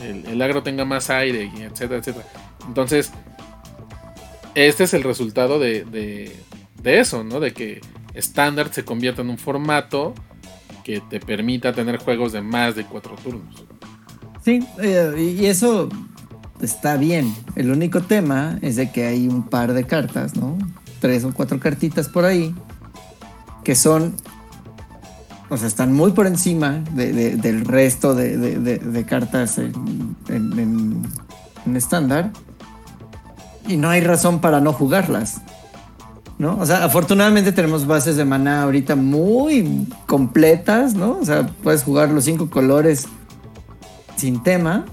el, 0.00 0.26
el 0.26 0.42
agro 0.42 0.62
tenga 0.62 0.84
más 0.84 1.10
aire, 1.10 1.50
etcétera, 1.58 2.00
etcétera. 2.00 2.26
Entonces, 2.66 3.12
este 4.54 4.84
es 4.84 4.94
el 4.94 5.02
resultado 5.02 5.58
de, 5.58 5.84
de, 5.84 6.34
de 6.82 6.98
eso, 6.98 7.22
¿no? 7.22 7.40
De 7.40 7.52
que 7.52 7.80
estándar 8.14 8.72
se 8.72 8.84
convierta 8.84 9.22
en 9.22 9.30
un 9.30 9.38
formato 9.38 10.14
que 10.82 11.00
te 11.00 11.20
permita 11.20 11.72
tener 11.72 11.98
juegos 11.98 12.32
de 12.32 12.42
más 12.42 12.74
de 12.74 12.84
cuatro 12.84 13.16
turnos. 13.22 13.64
Sí, 14.42 14.66
eh, 14.80 15.34
y 15.38 15.46
eso 15.46 15.88
está 16.60 16.96
bien. 16.96 17.34
El 17.54 17.70
único 17.70 18.00
tema 18.02 18.58
es 18.62 18.76
de 18.76 18.90
que 18.90 19.06
hay 19.06 19.28
un 19.28 19.42
par 19.44 19.72
de 19.72 19.84
cartas, 19.84 20.36
¿no? 20.36 20.56
Tres 21.00 21.24
o 21.24 21.32
cuatro 21.32 21.60
cartitas 21.60 22.08
por 22.08 22.24
ahí 22.24 22.54
que 23.64 23.74
son, 23.74 24.14
o 25.50 25.56
sea, 25.56 25.66
están 25.66 25.92
muy 25.92 26.12
por 26.12 26.26
encima 26.26 26.82
de- 26.94 27.12
de- 27.12 27.36
del 27.36 27.64
resto 27.64 28.14
de- 28.14 28.36
de 28.38 29.04
cartas 29.04 29.58
en, 29.58 30.16
en- 30.28 30.58
en- 30.58 31.02
en 31.66 31.76
estándar 31.76 32.30
y 33.66 33.76
no 33.76 33.88
hay 33.90 34.00
razón 34.00 34.40
para 34.40 34.60
no 34.60 34.72
jugarlas. 34.72 35.40
¿No? 36.38 36.58
O 36.58 36.66
sea, 36.66 36.84
afortunadamente 36.84 37.50
tenemos 37.50 37.86
bases 37.86 38.16
de 38.16 38.26
maná 38.26 38.62
ahorita 38.62 38.94
muy 38.94 39.88
completas, 40.06 40.92
¿no? 40.94 41.12
O 41.18 41.24
sea, 41.24 41.46
puedes 41.62 41.82
jugar 41.82 42.10
los 42.10 42.24
cinco 42.24 42.50
colores 42.50 43.06
sin 44.16 44.42
tema. 44.42 44.84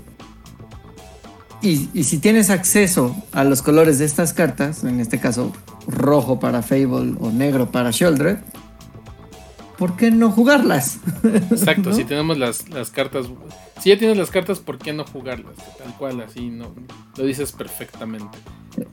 Y, 1.64 1.90
y 1.94 2.04
si 2.04 2.18
tienes 2.18 2.50
acceso 2.50 3.16
a 3.32 3.46
los 3.46 3.62
colores 3.62 3.98
de 3.98 4.06
estas 4.06 4.34
cartas, 4.34 4.84
en 4.84 5.00
este 5.00 5.20
caso 5.20 5.54
rojo 5.88 6.38
para 6.38 6.62
Fable 6.62 7.16
o 7.20 7.32
negro 7.32 7.72
para 7.72 7.90
Shieldred, 7.90 8.38
¿por 9.78 9.96
qué 9.96 10.12
no 10.12 10.30
jugarlas? 10.30 11.00
Exacto, 11.24 11.90
¿No? 11.92 11.96
si 11.96 12.04
tenemos 12.04 12.38
las, 12.38 12.68
las 12.70 12.92
cartas. 12.92 13.28
Si 13.82 13.90
ya 13.90 13.98
tienes 13.98 14.18
las 14.18 14.30
cartas, 14.30 14.60
¿por 14.60 14.78
qué 14.78 14.92
no 14.92 15.06
jugarlas? 15.06 15.56
Tal 15.78 15.96
cual, 15.98 16.22
así, 16.22 16.50
no. 16.50 16.76
Lo 17.18 17.26
dices 17.26 17.54
perfectamente. 17.54 18.38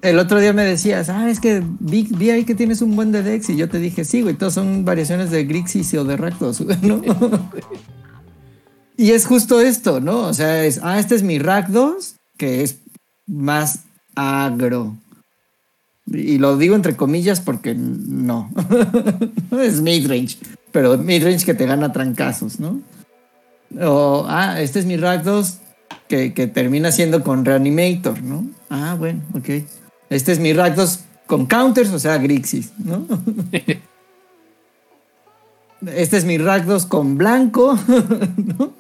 El 0.02 0.18
otro 0.18 0.38
día 0.38 0.52
me 0.52 0.64
decías, 0.64 1.08
ah, 1.08 1.28
es 1.28 1.40
que 1.40 1.62
vi, 1.80 2.06
vi 2.10 2.30
ahí 2.30 2.44
que 2.44 2.54
tienes 2.54 2.82
un 2.82 2.94
buen 2.94 3.12
de 3.12 3.22
decks 3.22 3.50
y 3.50 3.56
yo 3.56 3.68
te 3.68 3.78
dije, 3.78 4.04
sí, 4.04 4.22
güey, 4.22 4.34
todos 4.34 4.54
son 4.54 4.84
variaciones 4.84 5.30
de 5.30 5.44
Grixis 5.44 5.92
o 5.94 6.04
de 6.04 6.16
Rakdos, 6.16 6.60
¿no? 6.82 7.02
y 8.96 9.10
es 9.10 9.26
justo 9.26 9.60
esto, 9.60 10.00
¿no? 10.00 10.20
O 10.20 10.34
sea, 10.34 10.64
es, 10.64 10.80
ah, 10.84 11.00
este 11.00 11.16
es 11.16 11.22
mi 11.22 11.38
Rakdos, 11.38 12.19
que 12.40 12.62
es 12.62 12.78
más 13.26 13.80
agro. 14.14 14.96
Y 16.06 16.38
lo 16.38 16.56
digo 16.56 16.74
entre 16.74 16.96
comillas 16.96 17.38
porque 17.38 17.74
no. 17.74 18.50
es 19.62 19.82
midrange, 19.82 20.38
pero 20.72 20.96
midrange 20.96 21.44
que 21.44 21.52
te 21.52 21.66
gana 21.66 21.92
trancazos, 21.92 22.58
¿no? 22.58 22.80
O, 23.78 24.24
ah, 24.26 24.58
este 24.58 24.78
es 24.78 24.86
mi 24.86 24.96
Rakdos 24.96 25.58
que, 26.08 26.32
que 26.32 26.46
termina 26.46 26.90
siendo 26.92 27.22
con 27.22 27.44
Reanimator, 27.44 28.22
¿no? 28.22 28.46
Ah, 28.70 28.96
bueno, 28.98 29.20
ok. 29.34 29.62
Este 30.08 30.32
es 30.32 30.38
mi 30.38 30.54
Rakdos 30.54 31.00
con 31.26 31.44
counters, 31.44 31.90
o 31.90 31.98
sea, 31.98 32.16
Grixis, 32.16 32.72
¿no? 32.78 33.06
Este 35.86 36.18
es 36.18 36.24
mi 36.24 36.36
Rakdos 36.36 36.84
con 36.86 37.16
blanco, 37.16 37.78
¿no? 38.58 38.72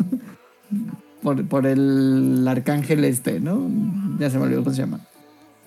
Por, 1.22 1.46
por 1.46 1.66
el 1.66 2.46
arcángel 2.48 3.04
este, 3.04 3.40
¿no? 3.40 3.68
Ya 4.18 4.30
se 4.30 4.38
me 4.38 4.44
olvidó 4.44 4.62
cómo 4.64 4.74
se 4.74 4.82
llama. 4.82 5.00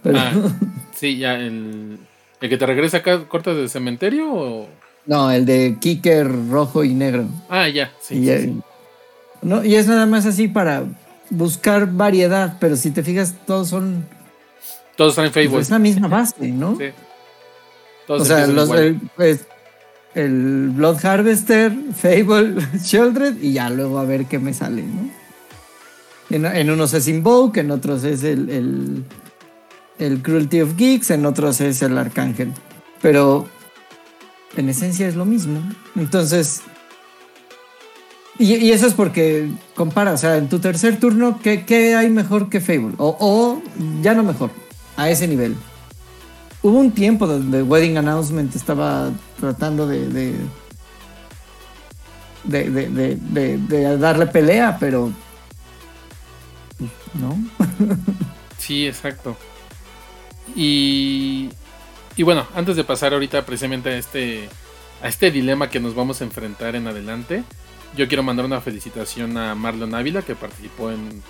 Pero- 0.02 0.18
Ah, 0.20 0.32
sí, 0.96 1.18
ya, 1.18 1.36
el. 1.36 1.98
¿El 2.42 2.50
que 2.50 2.58
te 2.58 2.66
regresa 2.66 2.98
acá 2.98 3.24
cortas 3.28 3.56
del 3.56 3.70
cementerio 3.70 4.34
o.? 4.34 4.68
No, 5.06 5.32
el 5.32 5.46
de 5.46 5.78
Kicker 5.80 6.30
rojo 6.50 6.84
y 6.84 6.94
negro. 6.94 7.26
Ah, 7.50 7.68
ya, 7.70 7.92
sí. 8.02 8.16
y, 8.16 8.20
sí, 8.20 8.26
ya- 8.26 8.40
sí. 8.42 8.62
¿no? 9.42 9.64
y 9.64 9.76
es 9.76 9.88
nada 9.88 10.06
más 10.06 10.26
así 10.26 10.48
para 10.48 10.84
buscar 11.30 11.92
variedad, 11.92 12.58
pero 12.60 12.76
si 12.76 12.92
te 12.92 13.04
fijas, 13.04 13.36
todos 13.46 13.70
son. 13.70 14.06
Todos 14.96 15.14
están 15.14 15.26
en 15.26 15.32
Facebook. 15.34 15.60
Es 15.60 15.70
la 15.70 15.80
misma 15.80 16.08
base, 16.08 16.48
¿no? 16.50 16.78
Sí. 16.78 16.86
Todos 18.08 18.22
O 18.22 18.26
sea, 18.26 18.46
los, 18.48 18.70
el, 18.72 19.00
pues, 19.16 19.46
el 20.16 20.70
Blood 20.76 21.04
Harvester, 21.06 21.72
Fable, 21.96 22.56
Shieldred, 22.84 23.42
y 23.42 23.54
ya 23.54 23.70
luego 23.70 24.00
a 24.00 24.06
ver 24.06 24.26
qué 24.26 24.38
me 24.40 24.54
sale, 24.54 24.84
¿no? 24.84 25.10
En, 26.30 26.70
unos 26.72 26.94
es 26.94 27.08
Invoke, 27.08 27.58
en 27.60 27.72
otros 27.72 28.04
es 28.04 28.24
el, 28.24 28.50
el, 28.50 29.04
el 30.00 30.22
Cruelty 30.22 30.62
of 30.62 30.76
Geeks, 30.76 31.12
en 31.12 31.26
otros 31.26 31.62
es 31.62 31.82
el 31.82 31.98
Arcángel. 31.98 32.52
Pero 33.02 33.48
en 34.58 34.70
esencia 34.70 35.08
es 35.08 35.16
lo 35.16 35.26
mismo. 35.26 35.62
Entonces. 35.96 36.62
Y, 38.40 38.72
eso 38.72 38.88
es 38.88 38.94
porque 38.96 39.52
compara, 39.76 40.14
o 40.14 40.18
sea, 40.18 40.38
en 40.38 40.50
tu 40.50 40.58
tercer 40.60 41.00
turno, 41.00 41.40
¿qué, 41.44 41.66
qué 41.66 41.96
hay 41.96 42.10
mejor 42.10 42.50
que 42.50 42.62
Fable? 42.62 42.94
O, 42.98 43.62
ya 44.02 44.16
no 44.16 44.24
mejor, 44.24 44.50
a 44.98 45.10
ese 45.12 45.28
nivel. 45.28 45.56
Hubo 46.64 46.80
un 46.80 46.92
tiempo 46.94 47.28
donde 47.28 47.62
Wedding 47.62 47.98
Announcement 47.98 48.56
estaba 48.56 49.12
tratando 49.40 49.86
de, 49.86 50.08
de- 50.08 50.36
de- 52.46 53.58
de 53.58 53.98
darle 53.98 54.26
pelea, 54.28 54.78
pero. 54.80 55.12
No. 57.14 57.38
Sí, 58.58 58.88
exacto. 58.88 59.38
Y, 60.56 61.50
y 62.16 62.24
bueno, 62.24 62.48
antes 62.56 62.76
de 62.76 62.84
pasar 62.84 63.14
ahorita 63.14 63.46
precisamente 63.46 63.90
a 63.90 63.98
este, 63.98 64.50
a 65.02 65.08
este 65.08 65.32
dilema 65.32 65.70
que 65.70 65.80
nos 65.80 65.96
vamos 65.96 66.22
a 66.22 66.24
enfrentar 66.24 66.76
en 66.76 66.88
adelante, 66.88 67.44
yo 67.96 68.08
quiero 68.08 68.24
mandar 68.24 68.46
una 68.46 68.62
felicitación 68.62 69.38
a 69.38 69.56
Marlon 69.56 69.94
Ávila 69.96 70.22
que 70.22 70.36
participó 70.36 70.92
en, 70.92 71.22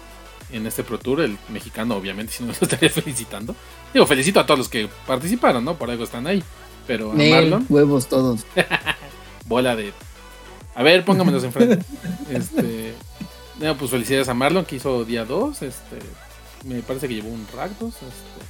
en 0.52 0.68
este 0.68 0.84
Pro 0.84 0.98
Tour, 0.98 1.22
el 1.22 1.38
mexicano 1.50 1.96
obviamente, 1.96 2.34
si 2.34 2.44
no 2.44 2.50
lo 2.50 2.58
estaría 2.62 2.89
felicitando. 2.89 3.56
Digo, 3.94 4.06
felicito 4.06 4.39
a 4.39 4.46
todos 4.46 4.60
los 4.60 4.70
que 4.70 4.89
participaron, 5.08 5.64
¿no? 5.66 5.76
Por 5.76 5.89
algo 5.91 6.04
están 6.04 6.28
ahí. 6.28 6.44
Pero 6.88 7.12
a 7.12 7.16
Nel, 7.16 7.32
Marlon, 7.32 7.66
huevos 7.70 8.08
todos. 8.08 8.46
bola 9.46 9.76
de... 9.76 9.94
A 10.76 10.84
ver, 10.84 11.06
póngamelos 11.06 11.44
enfrente. 11.46 11.86
Este... 12.30 12.96
no, 13.60 13.78
pues 13.78 13.91
felicidades 13.91 14.30
a 14.30 14.34
Marlon 14.34 14.66
que 14.66 14.76
hizo 14.78 15.04
día 15.06 15.26
2. 15.26 15.62
Este, 15.62 15.97
me 16.66 16.82
parece 16.82 17.08
que 17.08 17.16
llevó 17.16 17.30
un 17.30 17.45
Rakdos. 17.56 17.93
Este, 17.95 18.45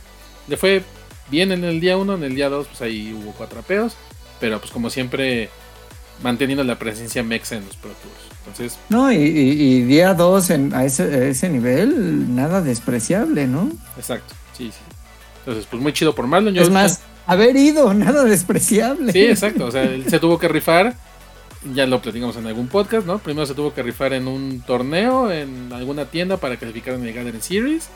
le 0.48 0.58
fue 0.58 0.84
bien 1.30 1.52
en 1.52 1.64
el 1.64 1.80
día 1.80 1.98
1, 1.98 2.16
en 2.16 2.24
el 2.24 2.36
día 2.36 2.50
2 2.50 2.68
pues 2.68 2.82
ahí 2.82 3.14
hubo 3.14 3.32
cuatro 3.34 3.60
apeos. 3.60 3.94
Pero 4.40 4.60
pues 4.60 4.72
como 4.72 4.90
siempre 4.90 5.50
manteniendo 6.22 6.64
la 6.64 6.78
presencia 6.78 7.24
mexa 7.24 7.56
en 7.56 7.66
los 7.66 7.76
Pro 7.76 7.92
Tours. 7.92 8.34
Entonces, 8.40 8.78
No, 8.90 9.12
y, 9.12 9.16
y- 9.16 9.62
y 9.78 9.82
día 9.84 10.14
2 10.14 10.50
a 10.74 10.86
ese, 10.86 11.04
a 11.04 11.24
ese 11.26 11.50
nivel, 11.50 12.36
nada 12.36 12.62
despreciable, 12.62 13.48
¿no? 13.48 13.72
exacto, 13.98 14.34
sí, 14.58 14.66
sí. 14.72 14.78
Entonces, 15.40 15.66
pues 15.70 15.82
muy 15.82 15.92
chido 15.94 16.14
por 16.14 16.28
Marlon. 16.28 16.54
Yo 16.54 16.62
es 16.62 16.70
más, 16.70 17.02
haber 17.26 17.56
ido, 17.56 17.94
nada 17.94 18.24
despreciable. 18.26 19.12
Sí, 19.12 19.26
exacto. 19.26 19.66
O 19.66 19.72
sea, 19.72 19.84
él 19.84 20.06
se 20.10 20.20
tuvo 20.20 20.38
que 20.40 20.48
rifar. 20.48 20.96
Ya 21.74 21.86
lo 21.86 22.02
platicamos 22.02 22.36
en 22.36 22.46
algún 22.46 22.68
podcast, 22.68 23.08
¿no? 23.08 23.20
Primero 23.20 23.46
se 23.46 23.56
tuvo 23.56 23.74
que 23.74 23.82
rifar 23.84 24.12
en 24.14 24.28
un 24.28 24.62
torneo, 24.62 25.32
en 25.32 25.72
alguna 25.72 26.06
tienda 26.06 26.38
para 26.38 26.58
clasificar 26.58 26.96
en 26.96 27.06
el 27.06 27.14
Gathering 27.14 27.42
Series. 27.42 27.90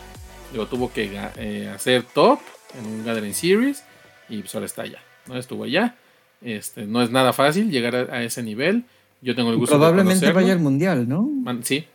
Luego 0.53 0.69
tuvo 0.69 0.93
que 0.93 1.11
eh, 1.35 1.69
hacer 1.73 2.03
top 2.03 2.39
en 2.79 2.85
un 2.85 3.05
Gathering 3.05 3.33
Series. 3.33 3.83
Y 4.29 4.39
pues 4.39 4.55
ahora 4.55 4.65
está 4.67 4.83
allá, 4.83 4.99
¿no? 5.27 5.37
Estuvo 5.37 5.65
allá. 5.65 5.95
Este, 6.41 6.85
no 6.85 7.01
es 7.01 7.09
nada 7.11 7.33
fácil 7.33 7.69
llegar 7.69 7.95
a, 7.95 8.15
a 8.15 8.23
ese 8.23 8.41
nivel. 8.41 8.85
Yo 9.21 9.35
tengo 9.35 9.49
el 9.49 9.57
gusto 9.57 9.75
Probablemente 9.75 10.25
de 10.27 10.31
vaya 10.31 10.53
al 10.53 10.59
mundial, 10.59 11.09
¿no? 11.09 11.23
Man- 11.23 11.63
sí. 11.63 11.85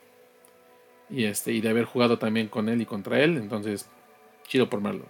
Y 1.09 1.25
este, 1.25 1.53
y 1.53 1.61
de 1.61 1.69
haber 1.71 1.85
jugado 1.85 2.19
también 2.19 2.49
con 2.49 2.69
él 2.69 2.81
y 2.83 2.87
contra 2.87 3.21
él. 3.23 3.37
Entonces, 3.39 3.87
chido 4.47 4.69
por 4.69 4.81
Marlon. 4.81 5.07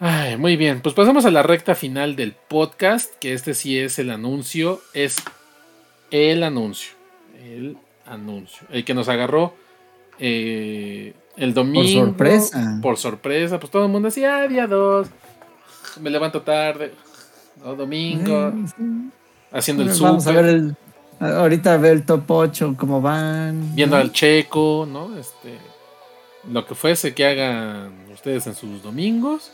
Ay, 0.00 0.36
muy 0.36 0.56
bien. 0.56 0.80
Pues 0.80 0.94
pasamos 0.94 1.24
a 1.24 1.30
la 1.30 1.42
recta 1.42 1.74
final 1.74 2.16
del 2.16 2.32
podcast. 2.32 3.14
Que 3.18 3.32
este 3.32 3.54
sí 3.54 3.78
es 3.78 3.98
el 3.98 4.10
anuncio. 4.10 4.80
Es 4.92 5.16
el 6.10 6.42
anuncio. 6.42 6.92
El 7.42 7.78
anuncio. 8.06 8.66
El 8.70 8.84
que 8.84 8.94
nos 8.94 9.08
agarró 9.08 9.54
eh, 10.18 11.14
el 11.36 11.54
domingo. 11.54 12.06
sorpresa. 12.06 12.78
Por 12.82 12.96
sorpresa. 12.96 13.58
Pues 13.58 13.70
todo 13.70 13.84
el 13.84 13.90
mundo 13.90 14.08
decía, 14.08 14.38
ah, 14.38 14.48
día 14.48 14.66
2. 14.66 15.08
Me 16.00 16.10
levanto 16.10 16.42
tarde. 16.42 16.92
No, 17.64 17.74
domingo. 17.74 18.52
Sí. 18.76 19.10
Haciendo 19.52 19.84
el 19.84 20.00
Vamos 20.00 20.26
a 20.26 20.32
ver 20.32 20.44
el. 20.46 20.76
Ahorita 21.20 21.74
a 21.74 21.76
ver 21.76 21.92
el 21.92 22.04
top 22.04 22.28
8, 22.28 22.74
cómo 22.76 23.00
van. 23.00 23.74
viendo 23.74 23.96
¿no? 23.96 24.02
al 24.02 24.12
checo, 24.12 24.86
¿no? 24.90 25.16
Este, 25.16 25.56
lo 26.50 26.66
que 26.66 26.74
fuese 26.74 27.14
que 27.14 27.24
hagan 27.24 27.92
ustedes 28.12 28.46
en 28.48 28.54
sus 28.54 28.82
domingos. 28.82 29.52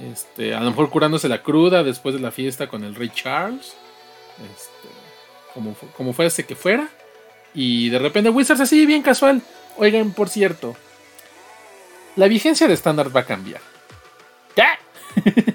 Este, 0.00 0.54
a 0.54 0.60
lo 0.60 0.70
mejor 0.70 0.90
curándose 0.90 1.28
la 1.28 1.42
cruda 1.42 1.82
después 1.82 2.14
de 2.14 2.20
la 2.20 2.30
fiesta 2.30 2.68
con 2.68 2.82
el 2.84 2.94
rey 2.94 3.10
Charles. 3.14 3.74
Este, 4.54 4.88
como, 5.54 5.74
como 5.96 6.12
fuese 6.12 6.44
que 6.46 6.56
fuera. 6.56 6.88
Y 7.54 7.90
de 7.90 7.98
repente 7.98 8.30
Wizards 8.30 8.60
así, 8.62 8.86
bien 8.86 9.02
casual. 9.02 9.42
Oigan, 9.76 10.12
por 10.12 10.28
cierto, 10.28 10.74
la 12.16 12.26
vigencia 12.28 12.66
de 12.66 12.74
estándar 12.74 13.14
va 13.14 13.20
a 13.20 13.26
cambiar. 13.26 13.60
¿Qué? 14.54 15.22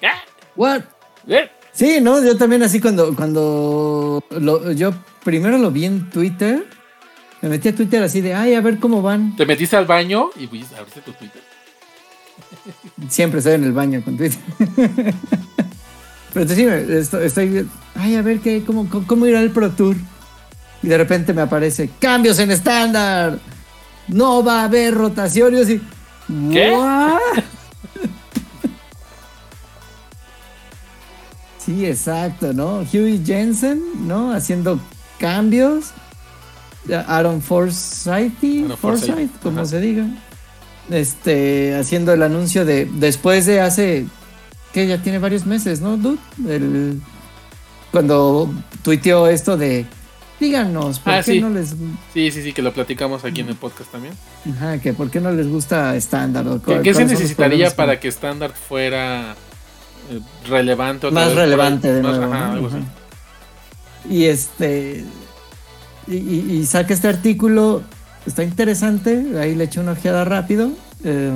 ¿Qué? 0.00 0.08
What? 0.56 0.82
¿Eh? 1.28 1.50
Sí, 1.72 2.00
¿no? 2.00 2.22
Yo 2.24 2.36
también 2.36 2.62
así 2.62 2.80
cuando, 2.80 3.14
cuando 3.16 4.22
lo- 4.30 4.70
yo 4.72 4.92
primero 5.24 5.58
lo 5.58 5.72
vi 5.72 5.86
en 5.86 6.08
Twitter, 6.10 6.64
me 7.42 7.48
metí 7.48 7.68
a 7.68 7.74
Twitter 7.74 8.02
así 8.02 8.20
de, 8.20 8.34
ay, 8.34 8.54
a 8.54 8.60
ver 8.60 8.78
cómo 8.78 9.02
van. 9.02 9.34
Te 9.36 9.44
metiste 9.44 9.76
al 9.76 9.86
baño 9.86 10.30
y 10.36 10.44
abriste 10.44 11.00
tu 11.04 11.12
Twitter. 11.12 11.42
Siempre 13.08 13.38
estoy 13.38 13.54
en 13.54 13.64
el 13.64 13.72
baño 13.72 14.02
con 14.04 14.16
Twitter. 14.16 14.38
Pero 16.32 16.48
sí, 16.54 16.62
estoy, 16.64 17.26
estoy, 17.26 17.68
ay, 17.94 18.16
a 18.16 18.22
ver 18.22 18.40
qué, 18.40 18.64
cómo, 18.64 18.88
cómo, 19.06 19.26
irá 19.26 19.40
el 19.40 19.50
Pro 19.50 19.70
Tour. 19.70 19.96
Y 20.82 20.88
de 20.88 20.98
repente 20.98 21.32
me 21.32 21.42
aparece, 21.42 21.90
cambios 21.98 22.38
en 22.38 22.50
estándar. 22.50 23.38
No 24.08 24.42
va 24.44 24.62
a 24.62 24.64
haber 24.64 24.94
rotación. 24.94 25.54
Y 25.54 25.60
así, 25.60 25.80
¿Qué? 26.52 26.70
"What?". 26.70 27.18
Sí, 31.64 31.86
exacto, 31.86 32.52
¿no? 32.52 32.84
Huey 32.92 33.22
Jensen, 33.24 34.06
¿no? 34.06 34.32
Haciendo 34.32 34.78
cambios. 35.18 35.92
Aaron 37.06 37.40
Forsythe, 37.40 38.68
Forsythe, 38.78 39.30
como 39.42 39.64
se 39.64 39.80
diga. 39.80 40.06
Este, 40.90 41.74
haciendo 41.76 42.12
el 42.12 42.22
anuncio 42.22 42.64
de 42.64 42.86
después 42.94 43.46
de 43.46 43.60
hace 43.60 44.06
que 44.72 44.86
ya 44.86 45.00
tiene 45.00 45.18
varios 45.18 45.46
meses, 45.46 45.80
¿no, 45.80 45.96
dude? 45.96 46.18
El, 46.48 47.00
cuando 47.90 48.52
tuiteó 48.82 49.28
esto 49.28 49.56
de 49.56 49.86
díganos, 50.40 50.98
¿por 50.98 51.12
Ah, 51.14 51.22
qué 51.24 51.32
sí. 51.32 51.40
no 51.40 51.48
les 51.48 51.70
Sí, 52.12 52.30
sí, 52.30 52.42
sí, 52.42 52.52
que 52.52 52.60
lo 52.60 52.72
platicamos 52.74 53.24
aquí 53.24 53.40
en 53.40 53.48
el 53.48 53.54
podcast 53.54 53.90
también. 53.92 54.14
ajá, 54.50 54.78
que 54.78 54.92
por 54.92 55.10
qué 55.10 55.20
no 55.20 55.30
les 55.30 55.48
gusta 55.48 55.96
estándar? 55.96 56.44
¿Qué, 56.66 56.80
qué 56.82 56.92
se 56.92 57.04
necesitaría 57.06 57.70
para 57.74 57.98
que 58.00 58.08
estándar 58.08 58.52
fuera 58.52 59.36
eh, 60.10 60.20
relevante? 60.48 61.10
más 61.10 61.28
vez 61.28 61.34
relevante 61.36 61.92
de 61.92 62.02
Más- 62.02 62.16
nuevo, 62.18 62.32
ajá, 62.34 62.46
¿no? 62.48 62.52
algo 62.52 62.66
así. 62.66 62.76
Ajá. 62.76 62.86
Y 64.10 64.24
este 64.24 65.04
y, 66.06 66.16
y- 66.16 66.58
y 66.60 66.66
saca 66.66 66.92
este 66.92 67.08
artículo, 67.08 67.82
está 68.26 68.42
interesante, 68.42 69.38
ahí 69.40 69.54
le 69.54 69.64
eché 69.64 69.80
una 69.80 69.92
ojeada 69.92 70.24
rápido. 70.24 70.70
eh, 71.04 71.30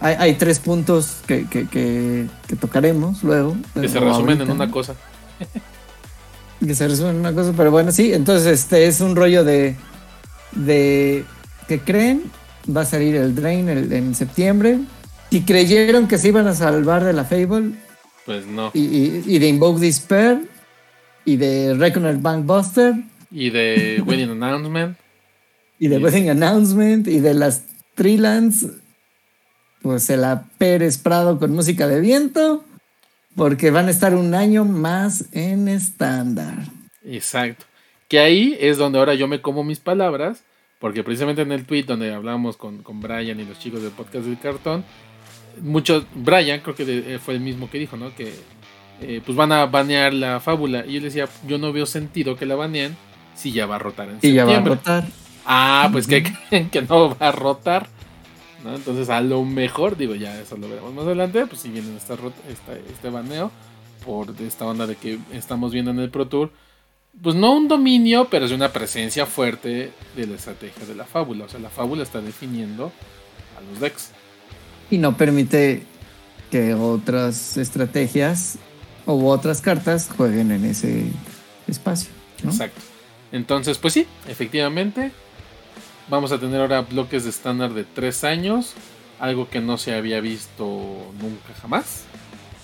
hay, 0.00 0.14
hay 0.18 0.34
tres 0.34 0.58
puntos 0.58 1.18
que, 1.26 1.46
que- 1.46 1.66
que- 1.68 2.26
que 2.46 2.56
tocaremos 2.56 3.22
luego. 3.22 3.56
Que 3.74 3.88
se 3.88 3.98
o 3.98 4.04
resumen 4.04 4.40
en 4.42 4.50
una 4.50 4.70
cosa. 4.70 4.94
que 6.64 6.74
se 6.74 6.86
resume 6.88 7.10
en 7.10 7.16
una 7.16 7.32
cosa, 7.32 7.52
pero 7.56 7.70
bueno, 7.70 7.92
sí, 7.92 8.12
entonces 8.12 8.46
este 8.60 8.86
es 8.86 9.00
un 9.00 9.16
rollo 9.16 9.42
de, 9.44 9.74
de 10.52 11.24
que 11.68 11.80
creen, 11.80 12.24
va 12.74 12.82
a 12.82 12.84
salir 12.84 13.16
el 13.16 13.34
Drain 13.34 13.68
el- 13.68 13.92
en 13.92 14.14
septiembre. 14.14 14.80
Si 15.30 15.42
creyeron 15.42 16.06
que 16.08 16.18
se 16.18 16.28
iban 16.28 16.46
a 16.46 16.54
salvar 16.54 17.02
de 17.04 17.12
la 17.12 17.24
Fable 17.24 17.72
Pues 18.26 18.46
no. 18.46 18.70
y, 18.74 18.80
y- 18.80 19.22
y 19.26 19.38
de 19.38 19.48
Invoke 19.48 19.80
Despair 19.80 20.48
y 21.24 21.36
de 21.36 21.74
Reckoner 21.74 22.16
Bankbuster 22.18 22.94
Y 23.30 23.50
de 23.50 24.02
Wedding 24.06 24.30
Announcement. 24.42 24.96
Y 25.78 25.88
de. 25.88 25.98
Wedding 25.98 26.30
Announcement 26.30 27.06
y 27.08 27.20
de 27.20 27.34
las 27.34 27.62
Trilands, 27.94 28.66
pues 29.82 30.02
se 30.04 30.16
la 30.16 30.44
Pérez 30.58 30.98
Prado 30.98 31.38
con 31.38 31.52
música 31.52 31.86
de 31.86 32.00
viento, 32.00 32.64
porque 33.34 33.70
van 33.70 33.86
a 33.88 33.90
estar 33.90 34.14
un 34.14 34.34
año 34.34 34.64
más 34.64 35.26
en 35.32 35.68
estándar. 35.68 36.54
Exacto. 37.04 37.64
Que 38.08 38.18
ahí 38.20 38.56
es 38.60 38.78
donde 38.78 38.98
ahora 38.98 39.14
yo 39.14 39.28
me 39.28 39.40
como 39.42 39.64
mis 39.64 39.80
palabras, 39.80 40.42
porque 40.78 41.02
precisamente 41.02 41.42
en 41.42 41.52
el 41.52 41.64
tweet 41.64 41.84
donde 41.84 42.12
hablamos 42.12 42.56
con, 42.56 42.82
con 42.82 43.00
Brian 43.00 43.40
y 43.40 43.44
los 43.44 43.58
chicos 43.58 43.82
del 43.82 43.90
podcast 43.92 44.24
del 44.26 44.38
cartón, 44.38 44.84
muchos, 45.62 46.04
Brian 46.14 46.60
creo 46.60 46.74
que 46.74 46.84
de- 46.84 47.14
eh, 47.14 47.18
fue 47.18 47.34
el 47.34 47.40
mismo 47.40 47.68
que 47.70 47.78
dijo, 47.78 47.96
¿no? 47.96 48.14
Que 48.14 48.32
eh, 49.00 49.20
pues 49.24 49.36
van 49.36 49.52
a 49.52 49.66
banear 49.66 50.12
la 50.14 50.40
fábula. 50.40 50.84
Y 50.86 50.94
yo 50.94 51.00
le 51.00 51.06
decía, 51.06 51.28
yo 51.46 51.58
no 51.58 51.72
veo 51.72 51.86
sentido 51.86 52.36
que 52.36 52.46
la 52.46 52.54
baneen 52.54 52.96
si 53.34 53.52
ya 53.52 53.66
va 53.66 53.76
a 53.76 53.78
rotar 53.78 54.08
en 54.08 54.18
Y 54.22 54.32
ya 54.32 54.44
va 54.44 54.50
a 54.52 54.54
septiembre. 54.54 54.74
rotar. 54.74 55.04
Ah, 55.46 55.88
pues 55.92 56.06
que 56.06 56.22
que 56.72 56.82
no 56.82 57.16
va 57.16 57.28
a 57.28 57.32
rotar. 57.32 57.88
¿no? 58.64 58.74
Entonces 58.74 59.08
a 59.10 59.20
lo 59.20 59.44
mejor, 59.44 59.96
digo, 59.96 60.14
ya 60.14 60.38
eso 60.40 60.56
lo 60.56 60.68
veremos 60.68 60.92
más 60.92 61.04
adelante, 61.06 61.46
pues 61.46 61.60
si 61.62 61.68
viene 61.70 61.96
esta, 61.96 62.14
esta- 62.14 62.72
este 62.90 63.10
baneo 63.10 63.50
por 64.04 64.34
esta 64.40 64.64
onda 64.66 64.86
de 64.86 64.96
que 64.96 65.18
estamos 65.32 65.72
viendo 65.72 65.90
en 65.92 66.00
el 66.00 66.10
Pro 66.10 66.26
Tour, 66.28 66.50
pues 67.22 67.34
no 67.34 67.52
un 67.56 67.68
dominio, 67.68 68.26
pero 68.30 68.44
es 68.46 68.52
una 68.52 68.72
presencia 68.72 69.24
fuerte 69.26 69.92
de 70.16 70.26
la 70.26 70.34
estrategia 70.36 70.84
de 70.86 70.94
la 70.94 71.04
fábula. 71.04 71.44
O 71.44 71.48
sea, 71.48 71.60
la 71.60 71.70
fábula 71.70 72.02
está 72.02 72.20
definiendo 72.20 72.92
a 73.56 73.60
los 73.70 73.80
decks. 73.80 74.10
y 74.90 74.98
no 74.98 75.16
permite 75.16 75.82
que 76.50 76.74
otras 76.74 77.56
estrategias 77.56 78.58
o 79.06 79.28
otras 79.30 79.60
cartas 79.60 80.08
jueguen 80.16 80.50
en 80.52 80.64
ese 80.64 81.04
espacio. 81.66 82.10
¿no? 82.42 82.50
Exacto. 82.50 82.80
Entonces, 83.32 83.78
pues 83.78 83.94
sí, 83.94 84.06
efectivamente. 84.28 85.10
Vamos 86.08 86.30
a 86.30 86.38
tener 86.38 86.60
ahora 86.60 86.82
bloques 86.82 87.24
de 87.24 87.30
estándar 87.30 87.74
de 87.74 87.84
3 87.84 88.24
años. 88.24 88.74
Algo 89.18 89.48
que 89.48 89.60
no 89.60 89.76
se 89.76 89.94
había 89.94 90.20
visto 90.20 90.64
nunca 91.20 91.54
jamás. 91.60 92.04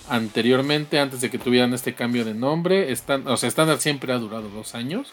Anteriormente, 0.07 0.99
antes 0.99 1.21
de 1.21 1.29
que 1.29 1.39
tuvieran 1.39 1.73
este 1.73 1.93
cambio 1.93 2.23
de 2.25 2.33
nombre, 2.33 2.91
están, 2.91 3.27
o 3.27 3.35
sea, 3.35 3.49
estándar 3.49 3.79
siempre 3.79 4.13
ha 4.13 4.17
durado 4.17 4.49
2 4.49 4.75
años. 4.75 5.11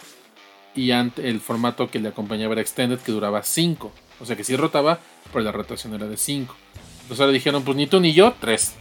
Y 0.75 0.91
el 0.91 1.41
formato 1.41 1.91
que 1.91 1.99
le 1.99 2.09
acompañaba 2.09 2.53
era 2.53 2.61
Extended, 2.61 3.01
que 3.01 3.11
duraba 3.11 3.43
5. 3.43 3.91
O 4.21 4.27
sea 4.27 4.37
que 4.37 4.45
sí 4.45 4.55
rotaba, 4.55 5.01
pero 5.33 5.45
la 5.45 5.51
rotación 5.51 5.95
era 5.95 6.07
de 6.07 6.17
5. 6.17 6.55
Entonces 7.03 7.21
ahora 7.21 7.33
dijeron, 7.33 7.65
pues 7.65 7.77
ni 7.77 7.89
tú 7.89 7.99
ni 7.99 8.13
yo, 8.13 8.35
3. 8.41 8.73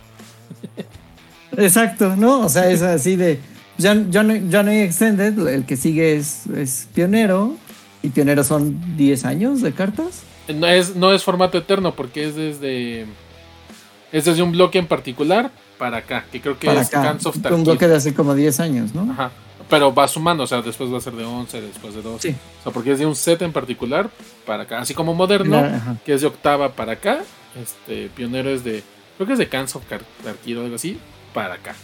Exacto, 1.58 2.16
¿no? 2.16 2.42
O 2.42 2.50
sea, 2.50 2.70
es 2.70 2.84
así 2.84 3.16
de. 3.16 3.40
Ya, 3.80 3.96
ya, 4.10 4.22
no, 4.22 4.36
ya 4.36 4.62
no 4.62 4.70
hay 4.70 4.82
Extended, 4.82 5.48
el 5.48 5.66
que 5.66 5.78
sigue 5.78 6.16
es, 6.16 6.46
es 6.48 6.88
Pionero. 6.94 7.56
Y 8.02 8.10
Pionero 8.10 8.44
son 8.44 8.98
10 8.98 9.26
años 9.26 9.62
de 9.62 9.74
cartas. 9.74 10.22
No 10.48 10.68
es, 10.68 10.96
no 10.96 11.14
es 11.14 11.24
formato 11.24 11.58
eterno 11.58 11.94
porque 11.96 12.26
es 12.28 12.36
desde. 12.36 13.06
Es 14.12 14.26
desde 14.26 14.42
un 14.42 14.52
bloque 14.52 14.80
en 14.80 14.88
particular 14.88 15.52
para 15.78 15.98
acá, 15.98 16.26
que 16.32 16.42
creo 16.42 16.58
que 16.58 16.68
para 16.68 16.82
es 16.82 16.88
acá. 16.94 17.18
Of 17.24 17.38
Un 17.52 17.64
bloque 17.64 17.88
de 17.88 17.96
hace 17.96 18.14
como 18.14 18.34
10 18.34 18.60
años, 18.60 18.96
¿no? 18.96 19.12
Ajá. 19.12 19.32
Pero 19.70 19.94
va 19.94 20.08
sumando, 20.08 20.44
o 20.44 20.48
sea, 20.48 20.62
después 20.64 20.92
va 20.92 20.98
a 20.98 21.02
ser 21.02 21.14
de 21.14 21.24
11, 21.24 21.62
después 21.62 21.94
de 21.94 22.02
12. 22.02 22.32
Sí. 22.32 22.36
O 22.60 22.64
sea, 22.64 22.72
porque 22.72 22.94
es 22.94 23.00
de 23.00 23.06
un 23.06 23.16
set 23.16 23.42
en 23.44 23.52
particular 23.54 24.10
para 24.46 24.64
acá. 24.64 24.80
Así 24.80 24.96
como 24.96 25.14
moderno, 25.14 25.62
La- 25.62 25.98
que 26.04 26.14
es 26.14 26.22
de 26.22 26.28
octava 26.28 26.70
para 26.74 26.94
acá. 26.94 27.20
Este, 27.62 28.10
pionero 28.16 28.50
es 28.50 28.64
de. 28.64 28.84
Creo 29.18 29.28
que 29.28 29.34
es 29.34 29.40
de 29.40 29.48
Cans 29.50 29.76
of 29.76 29.84
Car- 29.88 30.02
o 30.26 30.60
algo 30.62 30.76
así, 30.76 30.98
para 31.34 31.56
acá. 31.56 31.76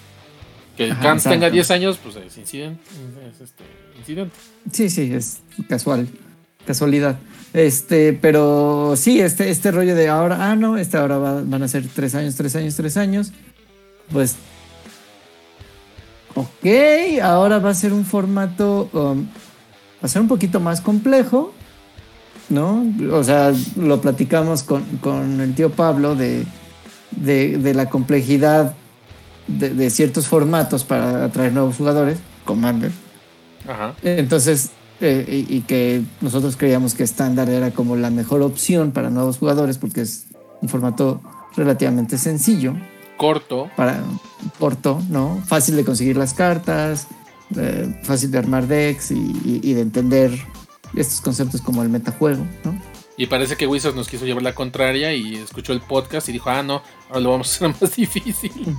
Que 0.78 0.86
el 0.86 0.92
Ajá, 0.92 1.02
Cans 1.02 1.24
tenga 1.24 1.36
exacto. 1.48 1.54
10 1.54 1.72
años, 1.72 2.00
pues 2.04 2.16
es 2.18 2.38
incidente. 2.38 2.82
Es 3.34 3.42
este, 3.42 3.64
incidente. 3.98 4.36
Sí, 4.72 4.90
sí, 4.90 5.12
es 5.14 5.40
casual, 5.70 6.08
casualidad. 6.66 7.18
Este, 7.54 8.12
pero 8.14 8.96
sí, 8.98 9.22
este, 9.22 9.50
este 9.50 9.72
rollo 9.72 9.96
de 9.96 10.10
ahora, 10.10 10.52
ah, 10.52 10.56
no, 10.58 10.78
este 10.78 10.98
ahora 10.98 11.18
va- 11.18 11.42
van 11.44 11.64
a 11.64 11.68
ser 11.70 11.86
tres 11.88 12.14
años, 12.16 12.36
tres 12.36 12.56
años, 12.58 12.76
tres 12.76 12.98
años. 12.98 13.32
Pues, 14.12 14.36
ok, 16.36 17.22
ahora 17.22 17.60
va 17.60 17.70
a 17.70 17.74
ser 17.74 17.94
un 17.94 18.06
formato, 18.06 18.90
um, 18.94 19.24
va 19.26 20.04
a 20.04 20.08
ser 20.08 20.22
un 20.22 20.28
poquito 20.28 20.60
más 20.60 20.82
complejo, 20.82 21.54
¿no? 22.50 22.86
O 23.12 23.24
sea, 23.24 23.54
lo 23.78 24.02
platicamos 24.02 24.64
con, 24.64 24.84
con 24.98 25.40
el 25.40 25.56
tío 25.56 25.72
Pablo 25.72 26.16
de, 26.16 26.46
de, 27.12 27.58
de 27.58 27.74
la 27.74 27.90
complejidad 27.90 28.76
de, 29.48 29.70
de 29.70 29.90
ciertos 29.90 30.28
formatos 30.28 30.84
para 30.84 31.26
atraer 31.26 31.54
nuevos 31.54 31.76
jugadores, 31.78 32.18
Commander. 32.46 32.92
Ajá. 33.68 33.94
Entonces, 34.04 34.70
eh, 35.02 35.46
y, 35.50 35.58
y 35.58 35.62
que 35.62 36.02
nosotros 36.22 36.56
creíamos 36.58 36.94
que 36.94 37.04
estándar 37.04 37.50
era 37.50 37.72
como 37.72 37.96
la 37.96 38.10
mejor 38.10 38.42
opción 38.42 38.92
para 38.92 39.10
nuevos 39.10 39.38
jugadores 39.38 39.78
porque 39.78 40.02
es 40.02 40.26
un 40.62 40.70
formato 40.70 41.22
relativamente 41.56 42.18
sencillo, 42.18 42.76
Corto. 43.18 43.70
para 43.76 44.04
corto, 44.60 45.02
¿no? 45.10 45.42
Fácil 45.48 45.76
de 45.76 45.86
conseguir 45.86 46.18
las 46.18 46.34
cartas, 46.34 47.08
eh, 47.56 48.00
fácil 48.04 48.32
de 48.32 48.38
armar 48.38 48.68
decks 48.68 49.12
y, 49.12 49.16
y- 49.16 49.60
y 49.64 49.74
de 49.74 49.82
entender 49.82 50.32
estos 50.96 51.22
conceptos 51.22 51.62
como 51.62 51.82
el 51.84 51.90
metajuego, 51.90 52.46
¿no? 52.64 52.80
Y 53.18 53.28
parece 53.28 53.56
que 53.56 53.66
Wizards 53.68 53.96
nos 53.96 54.10
quiso 54.10 54.26
llevar 54.26 54.44
la 54.44 54.54
contraria 54.54 55.14
y 55.14 55.36
escuchó 55.36 55.72
el 55.72 55.80
podcast 55.82 56.28
y 56.28 56.34
dijo, 56.34 56.50
ah, 56.50 56.62
no, 56.64 56.82
ahora 57.08 57.22
lo 57.22 57.32
vamos 57.32 57.48
a 57.48 57.66
hacer 57.68 57.76
más 57.82 57.96
difícil. 57.96 58.76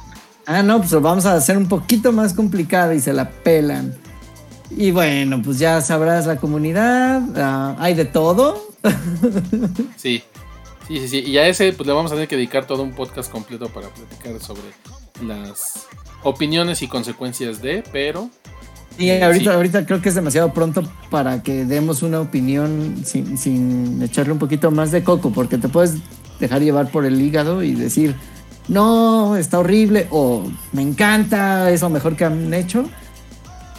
Ah, 0.47 0.62
no, 0.62 0.78
pues 0.78 0.92
lo 0.92 1.01
vamos 1.01 1.26
a 1.26 1.34
hacer 1.34 1.57
un 1.57 1.66
poquito 1.68 2.12
más 2.12 2.32
complicado 2.32 2.92
y 2.92 3.01
se 3.01 3.12
la 3.12 3.28
pelan. 3.30 3.94
Y 4.70 4.90
bueno, 4.90 5.40
pues 5.42 5.59
ya 5.59 5.80
sabrás 5.80 6.26
la 6.26 6.36
comunidad, 6.36 7.20
ah, 7.36 7.76
hay 7.78 7.94
de 7.94 8.05
todo. 8.05 8.66
Sí, 9.97 10.22
sí, 10.86 11.01
sí, 11.01 11.09
sí. 11.09 11.18
Y 11.26 11.38
a 11.38 11.49
ese 11.49 11.72
pues 11.72 11.86
le 11.86 11.92
vamos 11.92 12.12
a 12.12 12.14
tener 12.14 12.28
que 12.28 12.36
dedicar 12.36 12.66
todo 12.66 12.82
un 12.82 12.92
podcast 12.92 13.30
completo 13.30 13.68
para 13.68 13.88
platicar 13.88 14.40
sobre 14.40 14.62
las 15.26 15.86
opiniones 16.22 16.82
y 16.82 16.88
consecuencias 16.88 17.61
de, 17.62 17.82
pero 17.92 18.30
Y 18.99 19.11
ahorita, 19.11 19.51
Sí. 19.51 19.57
ahorita 19.57 19.86
creo 19.86 20.01
que 20.01 20.09
es 20.11 20.14
demasiado 20.14 20.53
pronto 20.53 20.82
para 21.11 21.42
que 21.42 21.64
demos 21.64 22.03
una 22.03 22.20
opinión 22.20 23.03
sin, 23.05 23.36
sin 23.36 24.01
echarle 24.03 24.32
un 24.32 24.38
poquito 24.38 24.70
más 24.70 24.90
de 24.92 25.03
coco, 25.05 25.30
porque 25.32 25.59
te 25.59 25.68
puedes 25.68 25.94
dejar 26.40 26.62
llevar 26.62 26.90
por 26.90 27.05
el 27.05 27.20
hígado 27.20 27.62
y 27.62 27.74
decir, 27.74 28.14
no, 28.69 29.37
está 29.37 29.59
horrible, 29.59 30.09
o 30.11 30.51
me 30.73 30.83
encanta, 30.83 31.71
es 31.71 31.83
lo 31.83 31.91
mejor 31.91 32.17
que 32.17 32.25
han 32.25 32.53
hecho. 32.53 32.89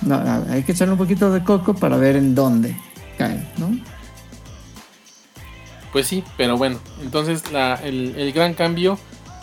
No, 0.02 0.22
hay 0.50 0.64
que 0.64 0.72
echarle 0.72 0.94
un 0.94 0.98
poquito 0.98 1.32
de 1.32 1.44
coco 1.44 1.74
para 1.74 1.98
ver 1.98 2.16
en 2.16 2.36
dónde 2.36 2.76
cae, 3.18 3.52
¿no? 3.58 3.72
pues 5.92 6.06
sí, 6.06 6.24
pero 6.38 6.58
bueno. 6.58 6.78
Entonces 7.02 7.52
la, 7.52 7.74
el, 7.84 8.14
el 8.18 8.32
gran 8.32 8.54
cambio, 8.54 9.00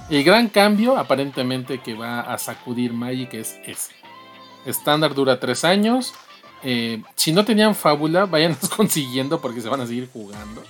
el 0.09 0.23
gran 0.23 0.49
cambio 0.49 0.97
aparentemente 0.97 1.81
que 1.81 1.95
va 1.95 2.21
a 2.21 2.39
sacudir 2.39 2.93
Magic 2.93 3.35
es 3.35 3.57
ese. 3.67 3.91
Estándar 4.65 5.15
dura 5.15 5.41
tres 5.41 5.65
años. 5.65 6.15
Eh, 6.63 7.03
si 7.17 7.33
no 7.33 7.45
tenían 7.45 7.75
fábula, 7.75 8.27
vayan 8.31 8.57
consiguiendo 8.77 9.41
porque 9.41 9.61
se 9.61 9.69
van 9.69 9.81
a 9.81 9.87
seguir 9.89 10.09
jugando. 10.13 10.63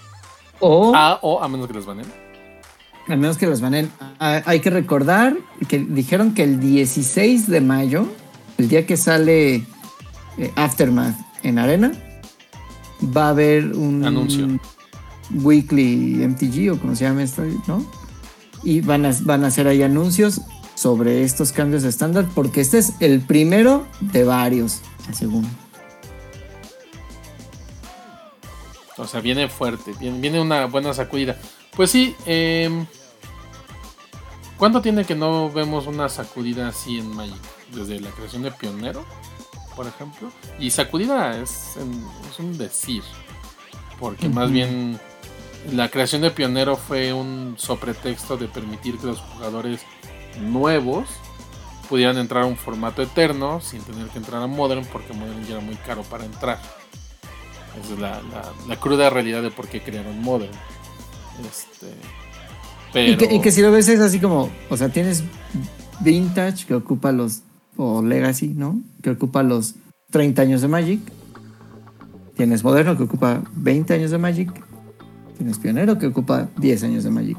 O, 0.61 0.95
A 0.95 1.19
o 1.21 1.43
a 1.43 1.49
menos 1.49 1.67
que 1.67 1.75
los 1.75 1.85
banen. 1.85 2.07
Al 3.09 3.19
menos 3.19 3.37
que 3.37 3.47
los 3.47 3.61
banen, 3.61 3.91
hay 4.19 4.61
que 4.61 4.71
recordar 4.71 5.37
que 5.69 5.79
dijeron 5.79 6.35
que 6.35 6.43
el 6.43 6.61
16 6.61 7.49
de 7.49 7.61
mayo, 7.61 8.09
el 8.59 8.69
día 8.69 8.87
que 8.87 8.97
sale 8.97 9.67
eh, 10.39 10.53
Aftermath 10.57 11.17
en 11.43 11.59
Arena, 11.59 11.93
va 13.17 13.27
a 13.27 13.29
haber 13.31 13.75
un 13.75 14.05
Anuncio. 14.05 14.59
weekly 15.43 16.27
MTG 16.27 16.73
o 16.73 16.79
como 16.79 16.97
se 16.97 17.05
llama 17.05 17.23
esto, 17.23 17.43
¿no? 17.67 17.85
Y 18.63 18.81
van 18.81 19.05
a, 19.05 19.13
van 19.23 19.45
a 19.45 19.49
hacer 19.49 19.69
ahí 19.69 19.83
anuncios 19.83 20.41
sobre 20.75 21.23
estos 21.23 21.53
cambios 21.53 21.83
de 21.83 21.91
estándar 21.91 22.27
porque 22.35 22.61
este 22.61 22.79
es 22.79 22.95
el 23.01 23.21
primero 23.21 23.87
de 24.01 24.25
varios, 24.25 24.81
según. 25.13 25.47
O 28.97 29.07
sea, 29.07 29.21
viene 29.21 29.49
fuerte, 29.49 29.93
viene, 29.99 30.21
viene 30.21 30.41
una 30.41 30.67
buena 30.67 30.95
sacudida. 30.95 31.37
Pues 31.77 31.91
sí, 31.91 32.15
eh, 32.27 32.71
¿cuánto 34.57 34.81
tiene 34.81 35.05
que 35.05 35.15
no 35.15 35.51
vemos 35.51 35.87
una 35.87 36.09
sacudida 36.09 36.69
así 36.69 36.99
en 36.99 37.15
Magic? 37.15 37.43
Desde 37.73 38.01
la 38.01 38.11
creación 38.11 38.43
de 38.43 38.53
Pionero, 38.53 39.05
por 39.75 39.87
ejemplo. 39.87 40.31
Y 40.59 40.71
sacudida 40.71 41.41
es, 41.41 41.77
es 42.31 42.39
un 42.39 42.57
decir. 42.57 43.03
Porque 43.99 44.29
más 44.29 44.51
bien 44.51 45.01
la 45.73 45.89
creación 45.89 46.23
de 46.23 46.31
Pionero 46.31 46.77
fue 46.77 47.13
un 47.13 47.55
sopretexto 47.59 48.37
de 48.37 48.49
permitir 48.49 48.99
que 48.99 49.07
los 49.07 49.21
jugadores 49.21 49.81
nuevos 50.41 51.09
pudieran 51.89 52.19
entrar 52.19 52.45
a 52.45 52.47
un 52.47 52.57
formato 52.57 53.03
eterno 53.03 53.61
sin 53.61 53.83
tener 53.83 54.09
que 54.09 54.19
entrar 54.19 54.43
a 54.43 54.47
Modern 54.47 54.85
porque 54.87 55.13
Modern 55.13 55.45
ya 55.45 55.55
era 55.55 55.61
muy 55.61 55.77
caro 55.77 56.03
para 56.03 56.25
entrar. 56.25 56.59
Esa 57.83 57.95
es 57.95 58.01
la, 58.69 58.77
cruda 58.77 59.11
realidad 59.11 59.43
de 59.43 59.51
por 59.51 59.69
qué 59.69 59.81
crearon 59.81 60.21
Modern. 60.23 60.53
Este, 61.49 61.93
y, 62.95 63.41
que, 63.41 63.51
si 63.51 63.61
lo 63.61 63.73
ves 63.73 63.89
es 63.89 64.01
así 64.01 64.21
como, 64.21 64.51
o 64.71 64.77
sea, 64.77 64.89
tienes 64.89 65.25
Vintage 66.01 66.67
que 66.67 66.75
ocupa 66.75 67.11
los, 67.11 67.43
o 67.77 68.03
Legacy, 68.03 68.49
¿no? 68.49 68.81
Que 69.03 69.11
ocupa 69.11 69.43
los 69.43 69.75
30 70.11 70.43
años 70.43 70.61
de 70.63 70.69
Magic. 70.69 71.01
Tienes 72.37 72.63
Moderno 72.63 72.97
que 72.97 73.05
ocupa 73.05 73.43
20 73.57 73.95
años 73.95 74.11
de 74.11 74.19
Magic. 74.19 74.51
Tienes 75.37 75.59
Pionero 75.59 75.99
que 75.99 76.07
ocupa 76.07 76.49
10 76.57 76.85
años 76.85 77.05
de 77.05 77.11
Magic. 77.11 77.39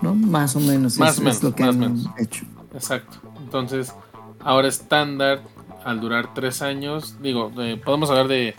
¿No? 0.00 0.14
Más 0.14 0.56
o 0.56 0.60
menos 0.60 0.98
más 0.98 1.16
es, 1.16 1.20
menos, 1.20 1.42
lo 1.42 1.54
que 1.54 1.62
han 1.62 2.04
hecho. 2.18 2.46
Exacto. 2.72 3.18
Entonces, 3.38 3.92
ahora 4.40 4.68
estándar, 4.68 5.42
al 5.84 6.00
durar 6.00 6.34
3 6.34 6.62
años, 6.62 7.16
digo, 7.20 7.50
eh, 7.58 7.80
podemos 7.82 8.10
hablar 8.10 8.28
de 8.28 8.54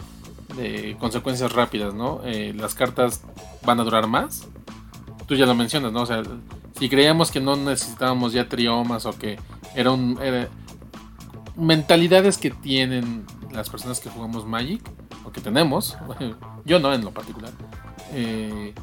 consecuencias 1.00 1.54
rápidas, 1.54 1.94
¿no? 1.94 2.22
Eh, 2.26 2.54
las 2.56 2.76
cartas 2.76 3.22
van 3.66 3.80
a 3.80 3.84
durar 3.84 4.08
más. 4.08 4.48
Tú 5.26 5.36
ya 5.36 5.46
lo 5.46 5.56
mencionas, 5.56 5.94
¿no? 5.94 6.02
O 6.02 6.06
sea, 6.06 6.24
si 6.78 6.90
creíamos 6.90 7.32
que 7.32 7.40
no 7.40 7.56
necesitábamos 7.56 8.34
ya 8.34 8.50
triomas 8.50 9.06
o 9.06 9.18
que 9.18 9.40
era 9.76 9.92
un... 9.92 10.20
mentalidades 11.56 12.38
que 12.38 12.52
tienen 12.52 13.26
las 13.52 13.70
personas 13.70 14.00
que 14.00 14.10
jugamos 14.10 14.46
Magic, 14.46 14.82
o 15.24 15.32
que 15.32 15.42
tenemos, 15.42 15.98
yo 16.66 16.80
no 16.80 16.94
en 16.94 17.04
lo 17.04 17.12
particular. 17.12 17.52
Eh, 18.14 18.74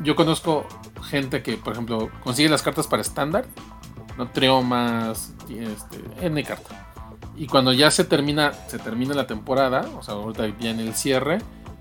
yo 0.00 0.16
conozco 0.16 0.66
gente 1.02 1.42
que, 1.42 1.56
por 1.56 1.72
ejemplo, 1.72 2.10
consigue 2.22 2.48
las 2.48 2.62
cartas 2.62 2.86
para 2.86 3.02
estándar, 3.02 3.46
¿no? 4.16 4.28
Triomas, 4.28 5.32
este, 5.48 6.26
N 6.26 6.42
carta 6.44 6.91
y 7.36 7.46
cuando 7.46 7.72
ya 7.72 7.90
se 7.90 8.04
termina, 8.04 8.52
se 8.68 8.78
termina 8.78 9.14
la 9.14 9.26
temporada, 9.26 9.88
o 9.98 10.02
sea, 10.02 10.14
ahorita 10.14 10.46
viene 10.46 10.82
el 10.82 10.94
cierre, 10.94 11.38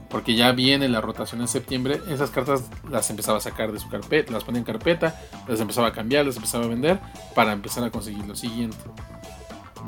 porque 0.09 0.35
ya 0.35 0.51
viene 0.51 0.89
la 0.89 1.01
rotación 1.01 1.41
en 1.41 1.47
septiembre, 1.47 2.01
esas 2.09 2.29
cartas 2.29 2.65
las 2.89 3.09
empezaba 3.09 3.37
a 3.37 3.41
sacar 3.41 3.71
de 3.71 3.79
su 3.79 3.89
carpeta, 3.89 4.31
las 4.31 4.43
ponía 4.43 4.59
en 4.59 4.65
carpeta, 4.65 5.15
las 5.47 5.59
empezaba 5.59 5.87
a 5.87 5.93
cambiar, 5.93 6.25
las 6.25 6.35
empezaba 6.35 6.65
a 6.65 6.67
vender 6.67 6.99
para 7.35 7.53
empezar 7.53 7.83
a 7.83 7.89
conseguir 7.89 8.25
lo 8.25 8.35
siguiente. 8.35 8.77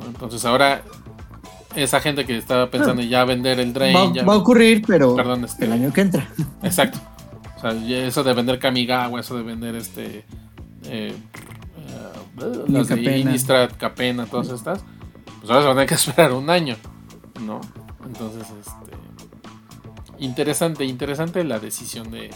Entonces 0.06 0.44
ahora 0.46 0.82
esa 1.76 2.00
gente 2.00 2.26
que 2.26 2.38
estaba 2.38 2.70
pensando 2.70 3.02
en 3.02 3.10
ya 3.10 3.26
vender 3.26 3.60
el 3.60 3.74
Drain... 3.74 3.96
Va, 3.96 4.24
va 4.24 4.34
a 4.34 4.38
ocurrir, 4.38 4.84
pero 4.86 5.16
perdón, 5.16 5.44
este, 5.44 5.66
el 5.66 5.74
año 5.74 5.92
que 5.92 6.02
entra. 6.02 6.28
Exacto. 6.64 7.00
O 7.58 7.62
sea, 7.62 7.72
eso 7.72 8.24
de 8.24 8.34
vender 8.34 8.60
Kamigawa, 8.60 9.20
eso 9.20 9.36
de 9.38 9.44
vender 9.44 9.76
este... 9.76 10.26
Eh, 10.86 11.14
eh, 11.16 12.64
las 12.68 12.88
de 12.90 13.70
Capena, 13.78 14.26
todas 14.26 14.50
estas 14.50 14.84
pues 15.44 15.52
ahora 15.52 15.64
se 15.64 15.68
van 15.68 15.78
a 15.78 15.82
tener 15.82 15.90
que 15.90 15.96
esperar 16.10 16.32
un 16.32 16.50
año, 16.50 16.78
¿no? 17.42 17.60
Entonces, 18.06 18.48
este. 18.62 18.94
Interesante, 20.20 20.86
interesante 20.86 21.44
la 21.44 21.60
decisión 21.60 22.10
de, 22.12 22.30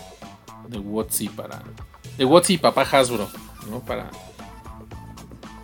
de 0.68 0.78
Wotzi 0.78 1.30
para. 1.30 1.64
De 2.18 2.26
Wotzi 2.26 2.56
y 2.56 2.58
papá 2.58 2.82
Hasbro, 2.82 3.30
¿no? 3.70 3.80
Para. 3.80 4.10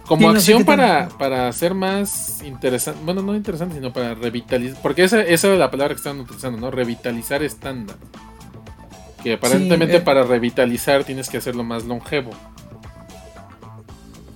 Como 0.05 0.29
acción 0.29 0.63
para, 0.63 1.09
para 1.09 1.49
hacer 1.49 1.73
más 1.73 2.41
interesante, 2.43 3.01
bueno, 3.03 3.21
no 3.21 3.35
interesante, 3.35 3.75
sino 3.75 3.91
para 3.91 4.13
revitalizar, 4.13 4.81
porque 4.81 5.03
esa, 5.03 5.21
esa 5.21 5.51
es 5.51 5.59
la 5.59 5.71
palabra 5.71 5.95
que 5.95 5.99
están 5.99 6.19
utilizando, 6.21 6.59
¿no? 6.59 6.71
Revitalizar 6.71 7.43
estándar. 7.43 7.97
Que 9.21 9.33
aparentemente 9.33 9.97
eh. 9.97 10.01
para 10.01 10.23
revitalizar 10.23 11.03
tienes 11.03 11.29
que 11.29 11.37
hacerlo 11.37 11.63
más 11.65 11.83
longevo. 11.83 12.31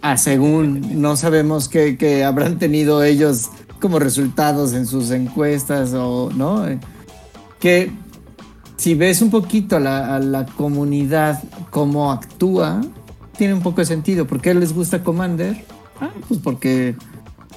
Ah, 0.10 0.16
según 0.16 1.01
no 1.01 1.18
sabemos 1.18 1.68
qué, 1.68 2.24
habrán 2.24 2.60
tenido 2.60 3.03
ellos 3.03 3.49
como 3.82 3.99
resultados 3.99 4.72
en 4.72 4.86
sus 4.86 5.12
encuestas 5.12 5.93
o 5.93 6.32
no. 6.34 6.64
Que 7.60 7.91
si 8.78 8.95
ves 8.95 9.22
un 9.22 9.30
poquito 9.30 9.76
a 9.76 9.80
la, 9.82 10.45
comunidad 10.55 11.43
cómo 11.72 12.10
actúa, 12.10 12.80
tiene 13.38 13.53
un 13.53 13.62
poco 13.62 13.82
de 13.82 13.86
sentido. 13.86 14.26
¿Por 14.26 14.39
qué 14.39 14.53
les 14.53 14.72
gusta 14.72 15.03
Commander? 15.03 15.66
Ah, 15.99 16.12
pues 16.30 16.39
porque 16.39 16.95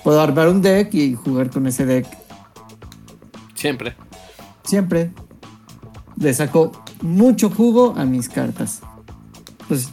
puedo 0.02 0.20
armar 0.20 0.48
un 0.48 0.60
deck 0.60 0.92
y 0.92 1.14
jugar 1.14 1.50
con 1.50 1.68
ese 1.68 1.86
deck. 1.86 2.04
Siempre. 3.54 3.94
Siempre. 4.64 5.12
Le 6.16 6.34
saco 6.34 6.72
mucho 7.00 7.48
jugo 7.48 7.94
a 7.96 8.04
mis 8.04 8.28
cartas. 8.28 8.80
Pues 9.68 9.90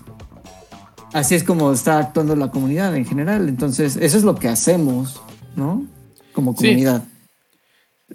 así 1.14 1.36
es 1.36 1.44
como 1.44 1.72
está 1.72 2.00
actuando 2.00 2.36
la 2.36 2.52
comunidad 2.52 2.96
en 2.96 3.06
general. 3.06 3.50
Entonces, 3.50 3.98
eso 3.98 4.18
es 4.18 4.24
lo 4.24 4.36
que 4.36 4.48
hacemos, 4.48 5.22
¿no? 5.56 5.86
Como 6.34 6.56
comunidad. 6.56 7.04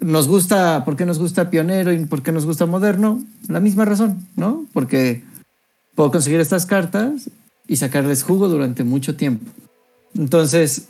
Nos 0.00 0.26
gusta, 0.28 0.84
¿por 0.84 0.96
qué 0.96 1.04
nos 1.04 1.18
gusta 1.18 1.50
pionero 1.50 1.92
y 1.92 2.04
por 2.06 2.22
qué 2.22 2.32
nos 2.32 2.46
gusta 2.46 2.66
moderno? 2.66 3.22
La 3.48 3.60
misma 3.60 3.84
razón, 3.84 4.26
¿no? 4.36 4.66
Porque 4.72 5.22
puedo 5.94 6.10
conseguir 6.10 6.40
estas 6.40 6.66
cartas 6.66 7.30
y 7.66 7.76
sacarles 7.76 8.22
jugo 8.22 8.48
durante 8.48 8.84
mucho 8.84 9.16
tiempo. 9.16 9.50
Entonces, 10.14 10.88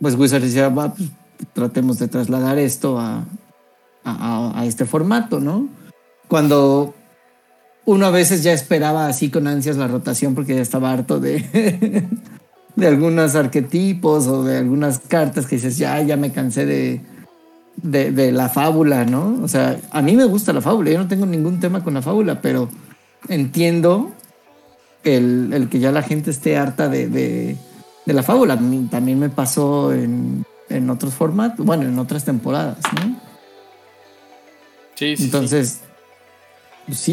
pues 0.00 0.14
Wizard 0.14 0.42
decía, 0.42 0.68
va, 0.68 0.94
pues, 0.94 1.10
tratemos 1.52 1.98
de 1.98 2.08
trasladar 2.08 2.58
esto 2.58 2.98
a, 2.98 3.24
a, 4.04 4.60
a, 4.60 4.66
este 4.66 4.84
formato, 4.84 5.40
¿no? 5.40 5.68
Cuando 6.28 6.94
uno 7.88 8.04
a 8.04 8.10
veces 8.10 8.42
ya 8.42 8.52
esperaba 8.52 9.06
así 9.06 9.30
con 9.30 9.46
ansias 9.46 9.78
la 9.78 9.88
rotación 9.88 10.34
porque 10.34 10.54
ya 10.54 10.60
estaba 10.60 10.92
harto 10.92 11.20
de, 11.20 12.04
de 12.76 12.86
algunos 12.86 13.34
arquetipos 13.34 14.26
o 14.26 14.44
de 14.44 14.58
algunas 14.58 14.98
cartas 14.98 15.46
que 15.46 15.56
dices, 15.56 15.78
ya, 15.78 16.02
ya 16.02 16.18
me 16.18 16.30
cansé 16.30 16.66
de, 16.66 17.00
de, 17.76 18.30
la 18.30 18.50
fábula, 18.50 19.06
¿no? 19.06 19.38
O 19.42 19.48
sea, 19.48 19.80
a 19.90 20.02
mí 20.02 20.16
me 20.16 20.26
gusta 20.26 20.52
la 20.52 20.60
fábula, 20.60 20.90
yo 20.90 20.98
no 20.98 21.08
tengo 21.08 21.24
ningún 21.24 21.60
tema 21.60 21.82
con 21.82 21.94
la 21.94 22.02
fábula, 22.02 22.42
pero 22.42 22.68
entiendo 23.26 24.10
el, 25.02 25.50
el 25.54 25.70
que 25.70 25.78
ya 25.78 25.90
la 25.90 26.02
gente 26.02 26.30
esté 26.30 26.58
harta 26.58 26.90
de, 26.90 27.08
de, 27.08 27.56
la 28.04 28.22
fábula. 28.22 28.58
También 28.90 29.18
me 29.18 29.30
pasó 29.30 29.94
en, 29.94 30.44
en 30.68 30.90
otros 30.90 31.14
formatos, 31.14 31.64
bueno, 31.64 31.84
en 31.84 31.98
otras 31.98 32.26
temporadas, 32.26 32.76
¿no? 32.96 33.18
Sí, 34.94 35.16
sí. 35.16 35.24
Entonces, 35.24 35.80
sí, 35.80 35.87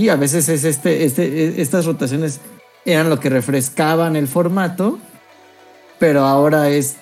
a 0.09 0.15
veces 0.15 0.49
es 0.49 0.63
este, 0.63 1.05
este, 1.05 1.61
estas 1.61 1.85
rotaciones 1.85 2.39
eran 2.85 3.09
lo 3.09 3.19
que 3.19 3.29
refrescaban 3.29 4.15
el 4.15 4.27
formato, 4.27 4.99
pero 5.99 6.23
ahora 6.23 6.69
es, 6.69 6.97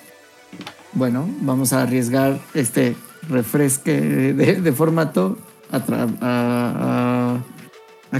bueno, 0.92 1.28
vamos 1.40 1.72
a 1.72 1.82
arriesgar 1.82 2.40
este 2.54 2.96
refresque 3.28 3.92
de, 4.00 4.72
formato 4.72 5.38
a, 5.70 7.38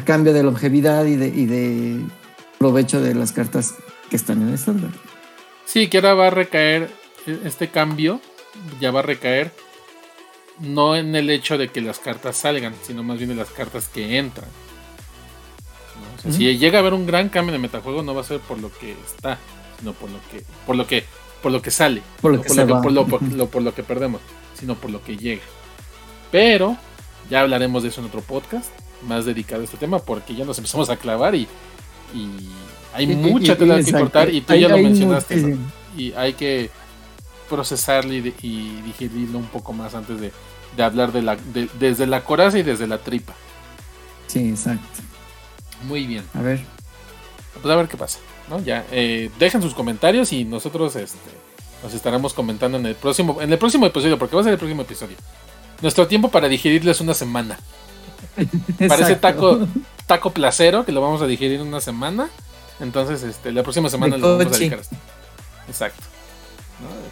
cambio 0.05 0.33
de 0.33 0.43
longevidad 0.43 1.05
y 1.07 1.17
de, 1.17 1.29
y 1.29 1.47
de 1.47 2.01
provecho 2.59 3.01
de 3.01 3.15
las 3.15 3.33
cartas 3.33 3.75
que 4.11 4.17
están 4.17 4.43
en 4.43 4.55
estándar. 4.55 4.91
Sí, 5.65 5.89
que 5.89 5.99
ahora 5.99 6.15
va 6.15 6.27
a 6.29 6.31
recaer 6.31 6.91
este 7.45 7.69
cambio, 7.69 8.21
ya 8.81 8.91
va 8.91 9.01
a 9.01 9.03
recaer 9.03 9.53
no 10.61 10.97
en 10.97 11.15
el 11.17 11.31
hecho 11.31 11.59
de 11.59 11.69
que 11.69 11.81
las 11.81 11.99
cartas 11.99 12.37
salgan, 12.37 12.75
sino 12.83 13.03
más 13.03 13.19
bien 13.19 13.31
de 13.31 13.37
las 13.37 13.51
cartas 13.51 13.89
que 13.89 14.19
entran. 14.19 14.49
Si 16.31 16.57
llega 16.57 16.79
a 16.79 16.81
haber 16.81 16.95
un 16.95 17.07
gran 17.07 17.29
cambio 17.29 17.53
de 17.53 17.59
metajuego, 17.59 18.03
no 18.03 18.15
va 18.15 18.23
a 18.23 18.25
ser 18.25 18.41
por 18.41 18.59
lo 18.59 18.73
que 18.73 18.93
está, 18.93 19.39
sino 19.79 19.93
por 19.93 20.11
lo 20.11 20.19
que, 20.31 20.43
por 20.67 20.75
lo 20.75 20.87
que, 20.87 21.05
por 21.43 21.53
lo 21.53 21.61
que 21.61 21.71
sale, 21.71 22.01
por 22.23 22.33
lo, 22.33 22.41
que, 22.41 22.49
por 22.49 23.63
lo, 23.63 23.75
que 23.75 23.83
perdemos, 23.83 24.23
sino 24.59 24.75
por 24.75 24.91
lo 24.91 25.03
que 25.05 25.19
llega. 25.19 25.43
Pero 26.33 26.79
ya 27.29 27.43
hablaremos 27.43 27.83
de 27.83 27.91
eso 27.91 28.01
en 28.01 28.07
otro 28.07 28.23
podcast, 28.23 28.71
más 29.07 29.27
dedicado 29.27 29.61
a 29.61 29.65
este 29.65 29.77
tema, 29.77 29.99
porque 29.99 30.35
ya 30.35 30.47
nos 30.47 30.57
empezamos 30.57 30.89
a 30.89 30.97
clavar 30.97 31.35
y, 31.35 31.47
hay 32.95 33.09
mucha 33.09 33.57
tela 33.57 33.83
que 33.83 33.93
cortar 33.93 34.33
y 34.33 34.41
tú 34.41 34.55
ya 34.55 34.69
lo 34.69 34.79
mencionaste. 34.79 35.57
Y 35.97 36.13
hay 36.13 36.33
que 36.33 36.71
procesarlo 37.49 38.13
y, 38.13 38.21
digerirlo 38.21 39.39
un 39.39 39.47
poco 39.47 39.73
más 39.73 39.95
antes 39.95 40.21
de, 40.21 40.33
hablar 40.83 41.13
de 41.13 41.23
la, 41.23 41.37
desde 41.79 42.07
la 42.07 42.25
coraza 42.25 42.59
y 42.59 42.63
desde 42.63 42.87
la 42.87 42.99
tripa. 42.99 43.35
Sí, 44.27 44.49
exacto. 44.51 45.03
Muy 45.87 46.07
bien. 46.07 46.25
A 46.35 46.41
ver. 46.41 46.65
Pues 47.61 47.73
a 47.73 47.77
ver 47.77 47.89
qué 47.89 47.97
pasa. 47.97 48.19
¿no? 48.49 48.61
Ya, 48.61 48.85
eh, 48.91 49.31
dejen 49.39 49.63
sus 49.63 49.75
comentarios 49.75 50.33
y 50.33 50.45
nosotros 50.45 50.97
este, 50.97 51.19
nos 51.83 51.95
estaremos 51.95 52.35
comentando 52.35 52.79
en 52.79 52.87
el 52.87 52.95
próximo, 52.95 53.41
en 53.41 53.53
el 53.53 53.59
próximo 53.59 53.87
episodio, 53.87 54.19
porque 54.19 54.35
va 54.37 54.43
a 54.43 54.45
ser 54.45 54.53
el 54.55 54.59
próximo 54.59 54.83
episodio. 54.83 55.17
nuestro 55.81 56.07
tiempo 56.07 56.31
para 56.31 56.49
digerirlo 56.49 56.91
es 56.91 57.01
una 57.01 57.15
semana. 57.15 57.59
Parece 58.89 59.17
taco, 59.17 59.67
taco 60.07 60.31
placero 60.31 60.85
que 60.85 60.93
lo 60.93 61.01
vamos 61.01 61.23
a 61.23 61.27
digerir 61.27 61.61
en 61.61 61.69
una 61.69 61.81
semana. 61.81 62.29
Entonces, 62.81 63.23
este, 63.23 63.53
la 63.53 63.63
próxima 63.63 63.89
semana 63.89 64.17
lo 64.17 64.39
vamos 64.39 64.55
a 64.55 64.59
dedicar 64.59 64.81
a 64.81 66.14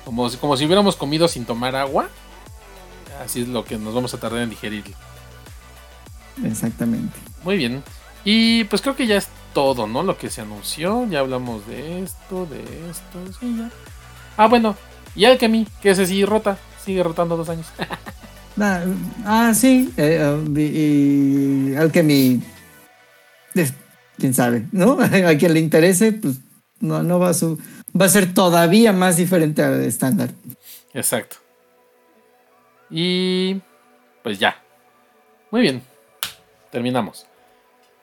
Como, 0.04 0.30
como 0.40 0.56
si 0.56 0.64
hubiéramos 0.64 0.96
comido 0.96 1.28
sin 1.28 1.44
tomar 1.44 1.76
agua. 1.76 2.08
Así 3.24 3.42
es 3.42 3.48
lo 3.48 3.64
que 3.64 3.78
nos 3.78 3.94
vamos 3.94 4.12
a 4.14 4.18
tardar 4.18 4.42
en 4.42 4.50
digerirlo. 4.50 4.94
Exactamente. 6.44 7.16
Muy 7.44 7.56
bien. 7.56 7.82
Y 8.24 8.64
pues 8.64 8.82
creo 8.82 8.96
que 8.96 9.06
ya 9.06 9.16
es 9.16 9.28
todo, 9.52 9.86
¿no? 9.86 10.02
Lo 10.02 10.16
que 10.16 10.30
se 10.30 10.40
anunció. 10.40 11.06
Ya 11.08 11.20
hablamos 11.20 11.66
de 11.66 12.02
esto, 12.02 12.46
de 12.46 12.62
esto. 12.90 13.38
Sí, 13.40 13.56
ya. 13.58 13.70
Ah, 14.36 14.48
bueno. 14.48 14.76
Y 15.14 15.24
Alchemy, 15.24 15.66
que 15.80 15.90
ese 15.90 16.06
sí 16.06 16.24
rota. 16.24 16.58
Sigue 16.84 17.02
rotando 17.02 17.36
dos 17.36 17.48
años. 17.48 17.66
ah, 18.60 18.82
ah, 19.24 19.52
sí. 19.54 19.92
Eh, 19.96 20.24
uh, 20.24 20.58
y 20.58 21.76
Alchemy. 21.76 22.42
Quién 24.18 24.34
sabe, 24.34 24.66
¿no? 24.72 24.98
A 25.02 25.34
quien 25.36 25.54
le 25.54 25.60
interese, 25.60 26.12
pues 26.12 26.40
no, 26.80 27.02
no 27.02 27.18
va 27.18 27.30
a 27.30 27.34
su. 27.34 27.58
Va 27.98 28.06
a 28.06 28.08
ser 28.08 28.32
todavía 28.32 28.92
más 28.92 29.16
diferente 29.16 29.62
al 29.62 29.82
estándar. 29.82 30.30
Exacto. 30.94 31.36
Y. 32.90 33.60
Pues 34.22 34.38
ya. 34.38 34.62
Muy 35.50 35.62
bien. 35.62 35.82
Terminamos. 36.70 37.26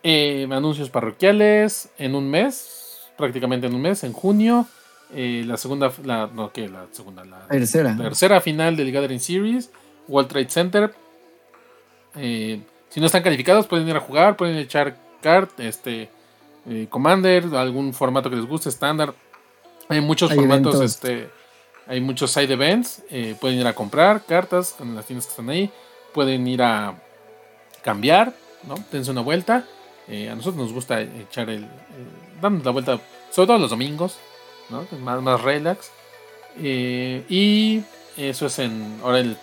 Eh, 0.04 0.48
anuncios 0.52 0.90
parroquiales 0.90 1.90
en 1.98 2.16
un 2.16 2.30
mes, 2.30 3.02
prácticamente 3.18 3.68
en 3.68 3.74
un 3.74 3.82
mes, 3.82 4.04
en 4.04 4.14
junio. 4.14 4.68
Eh, 5.14 5.44
la 5.46 5.58
segunda, 5.58 5.92
la, 6.04 6.28
no, 6.28 6.54
¿qué? 6.54 6.70
La 6.70 6.86
segunda, 6.92 7.26
la 7.26 7.48
tercera. 7.48 7.98
tercera 7.98 8.40
final 8.40 8.78
del 8.78 8.92
Gathering 8.92 9.20
Series, 9.20 9.72
World 10.08 10.30
Trade 10.30 10.50
Center. 10.50 10.94
Eh, 12.16 12.62
si 12.90 13.00
no 13.00 13.08
están 13.08 13.24
calificados, 13.24 13.68
pueden 13.68 13.88
ir 13.90 13.96
a 13.96 14.00
jugar, 14.00 14.38
pueden 14.38 14.58
echar 14.58 14.98
card, 15.22 15.50
este, 15.58 16.10
Commander, 16.90 17.46
algún 17.56 17.94
formato 17.94 18.30
que 18.30 18.36
les 18.36 18.46
guste, 18.46 18.70
estándar. 18.70 19.14
Hay 19.90 20.02
muchos 20.02 20.34
formatos, 20.34 20.82
este, 20.82 21.30
hay 21.88 22.00
muchos 22.00 22.32
side 22.32 22.54
events. 22.54 23.04
pueden 23.40 23.60
ir 23.60 23.68
a 23.68 23.74
comprar 23.74 24.24
cartas 24.26 24.76
con 24.78 24.96
las 24.96 25.06
tiendas 25.06 25.26
que 25.26 25.32
están 25.32 25.50
ahí. 25.50 25.70
Pueden 26.14 26.48
ir 26.48 26.62
a 26.62 26.96
cambiar, 27.84 28.34
¿no? 28.68 28.76
Dense 28.92 29.12
una 29.12 29.22
vuelta. 29.22 29.66
a 30.08 30.36
nosotros 30.36 30.56
nos 30.56 30.74
gusta 30.74 31.02
echar 31.02 31.50
el, 31.50 31.64
el, 31.64 32.64
la 32.64 32.72
vuelta, 32.72 33.00
sobre 33.32 33.48
todo 33.48 33.58
los 33.58 33.70
domingos. 33.70 34.18
Más, 35.02 35.22
más 35.22 35.42
relax. 35.42 35.92
Eh, 36.58 37.24
y 37.30 37.82
eso 38.18 38.46
es 38.48 38.60
en. 38.60 39.00
Ahora 39.04 39.20
el. 39.20 39.38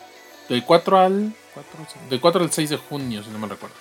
Del 0.49 0.64
4 0.64 0.99
al. 0.99 1.32
4, 1.55 2.20
4 2.20 2.42
al 2.42 2.53
6 2.53 2.70
de 2.70 2.76
junio, 2.76 3.22
si 3.22 3.30
no 3.30 3.38
me 3.38 3.49
recuerdo. 3.49 3.74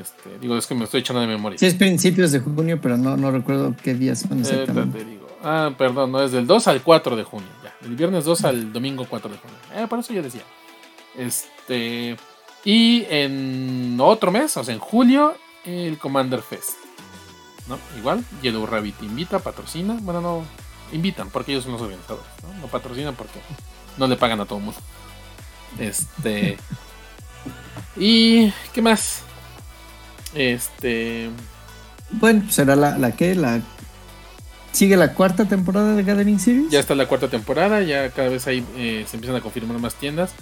Este, 0.00 0.38
digo, 0.40 0.56
es 0.56 0.66
que 0.66 0.74
me 0.74 0.84
estoy 0.84 1.00
echando 1.00 1.20
de 1.20 1.26
memoria. 1.26 1.58
Sí, 1.58 1.66
es 1.66 1.74
principios 1.74 2.32
de 2.32 2.40
junio, 2.40 2.78
pero 2.80 2.96
no, 2.96 3.16
no 3.16 3.30
recuerdo 3.30 3.74
qué 3.82 3.94
días 3.94 4.20
son 4.20 4.38
eh, 4.38 4.40
exactamente. 4.42 5.04
digo. 5.04 5.23
Ah, 5.44 5.70
perdón, 5.76 6.10
no, 6.10 6.22
es 6.22 6.32
del 6.32 6.46
2 6.46 6.66
al 6.68 6.82
4 6.82 7.16
de 7.16 7.22
junio. 7.22 7.48
Ya. 7.62 7.74
Del 7.80 7.96
viernes 7.96 8.24
2 8.24 8.44
al 8.44 8.72
domingo 8.72 9.06
4 9.08 9.30
de 9.30 9.36
junio. 9.36 9.56
Eh, 9.74 9.86
por 9.88 9.98
eso 9.98 10.12
yo 10.12 10.22
decía. 10.22 10.42
Este. 11.16 12.16
Y 12.64 13.04
en 13.10 13.98
otro 14.00 14.32
mes, 14.32 14.56
o 14.56 14.64
sea, 14.64 14.72
en 14.72 14.80
julio, 14.80 15.34
el 15.64 15.98
Commander 15.98 16.40
Fest. 16.40 16.78
¿no? 17.68 17.78
Igual, 17.98 18.24
Yellow 18.42 18.66
Rabbit 18.66 19.02
invita, 19.02 19.38
patrocina. 19.38 19.96
Bueno, 20.00 20.20
no 20.20 20.44
invitan 20.92 21.30
porque 21.30 21.52
ellos 21.52 21.64
son 21.64 21.72
los 21.72 21.82
organizadores, 21.82 22.26
¿no? 22.60 22.66
Patrocinan 22.68 23.14
porque 23.14 23.40
no 23.96 24.06
le 24.06 24.16
pagan 24.16 24.40
a 24.40 24.46
todo 24.46 24.58
el 24.58 24.64
mundo. 24.66 24.80
Este. 25.78 26.56
¿Y 27.96 28.50
qué 28.72 28.82
más? 28.82 29.22
Este. 30.34 31.30
Bueno, 32.10 32.50
será 32.50 32.76
la, 32.76 32.98
la 32.98 33.12
que, 33.12 33.34
la. 33.34 33.60
¿Sigue 34.74 34.96
la 34.96 35.14
cuarta 35.14 35.44
temporada 35.44 35.94
de 35.94 36.02
Gathering 36.02 36.40
Series? 36.40 36.68
Ya 36.68 36.80
está 36.80 36.96
la 36.96 37.06
cuarta 37.06 37.28
temporada, 37.28 37.80
ya 37.82 38.10
cada 38.10 38.28
vez 38.28 38.44
ahí 38.48 38.66
eh, 38.76 39.06
se 39.08 39.16
empiezan 39.16 39.36
a 39.36 39.40
confirmar 39.40 39.78
más 39.78 39.94
tiendas. 39.94 40.32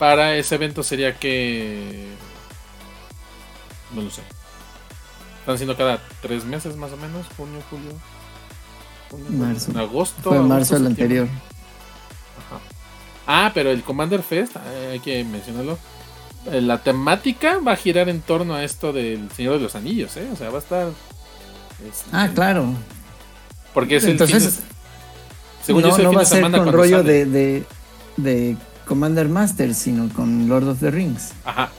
Para 0.00 0.34
ese 0.34 0.56
evento 0.56 0.82
sería 0.82 1.14
que. 1.14 2.08
No 3.94 4.02
lo 4.02 4.10
sé. 4.10 4.22
Están 5.38 5.54
haciendo 5.54 5.76
cada 5.76 6.00
tres 6.20 6.44
meses 6.44 6.76
más 6.76 6.90
o 6.90 6.96
menos, 6.96 7.26
junio, 7.36 7.62
julio. 7.70 7.92
marzo. 9.30 9.70
En 9.70 9.76
agosto. 9.76 10.30
Fue 10.30 10.40
marzo 10.40 10.76
el 10.76 10.86
anterior. 10.86 11.28
Ajá. 12.38 12.60
Ah, 13.28 13.52
pero 13.54 13.70
el 13.70 13.84
Commander 13.84 14.24
Fest, 14.24 14.56
eh, 14.56 14.90
hay 14.94 14.98
que 14.98 15.22
mencionarlo. 15.22 15.78
Eh, 16.50 16.60
la 16.60 16.78
temática 16.78 17.60
va 17.64 17.72
a 17.72 17.76
girar 17.76 18.08
en 18.08 18.20
torno 18.20 18.56
a 18.56 18.64
esto 18.64 18.92
del 18.92 19.30
Señor 19.30 19.54
de 19.54 19.60
los 19.60 19.76
Anillos, 19.76 20.16
¿eh? 20.16 20.28
O 20.32 20.36
sea, 20.36 20.50
va 20.50 20.56
a 20.56 20.60
estar. 20.60 20.88
Este, 21.88 22.10
ah, 22.10 22.28
claro. 22.34 22.74
Porque 23.76 23.96
es 23.96 24.04
Entonces, 24.04 24.42
el 24.42 24.50
fin 24.52 24.62
de, 24.62 25.64
según 25.66 25.82
no, 25.82 25.98
yo, 25.98 26.04
no 26.04 26.12
va 26.14 26.22
a 26.22 26.24
ser 26.24 26.50
con 26.50 26.72
rollo 26.72 27.02
de, 27.02 27.26
de, 27.26 27.64
de 28.16 28.56
Commander 28.86 29.28
Master, 29.28 29.74
sino 29.74 30.08
con 30.14 30.48
Lord 30.48 30.66
of 30.66 30.80
the 30.80 30.90
Rings. 30.90 31.34
Ajá. 31.44 31.70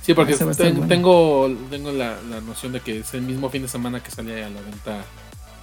Sí, 0.00 0.14
porque 0.14 0.36
tengo, 0.36 0.86
tengo, 0.86 1.56
tengo 1.70 1.90
la, 1.90 2.18
la, 2.30 2.40
noción 2.40 2.70
de 2.70 2.78
que 2.78 3.00
es 3.00 3.14
el 3.14 3.22
mismo 3.22 3.50
fin 3.50 3.62
de 3.62 3.68
semana 3.68 4.00
que 4.00 4.12
sale 4.12 4.44
a 4.44 4.48
la 4.48 4.60
venta 4.60 5.04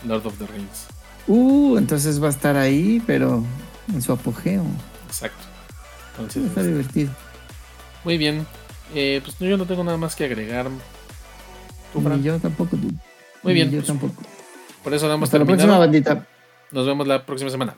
Lord 0.05 0.27
of 0.27 0.37
the 0.39 0.45
Rings. 0.45 0.87
Uh, 1.25 1.77
entonces 1.77 2.21
va 2.21 2.27
a 2.27 2.31
estar 2.31 2.57
ahí, 2.57 3.01
pero 3.07 3.41
en 3.93 4.01
su 4.01 4.11
apogeo. 4.11 4.65
Exacto. 5.07 5.45
Entonces, 6.17 6.47
está 6.47 6.59
este, 6.59 6.71
divertido. 6.73 7.11
Muy 8.03 8.17
bien. 8.17 8.45
Eh, 8.93 9.21
pues 9.23 9.39
yo 9.39 9.55
no 9.55 9.65
tengo 9.65 9.85
nada 9.85 9.95
más 9.95 10.17
que 10.17 10.25
agregar. 10.25 10.69
Ni 11.93 12.21
yo 12.23 12.39
tampoco. 12.39 12.75
Tú. 12.75 12.91
Muy 13.41 13.53
bien. 13.53 13.71
Yo 13.71 13.77
pues, 13.77 13.87
tampoco. 13.87 14.21
Por 14.85 14.93
eso 14.93 15.07
damos 15.07 15.25
Hasta 15.25 15.39
la 15.39 15.45
próxima 15.45 15.79
bandita. 15.79 16.27
Nos 16.69 16.85
vemos 16.85 17.07
la 17.07 17.25
próxima 17.25 17.49
semana. 17.49 17.75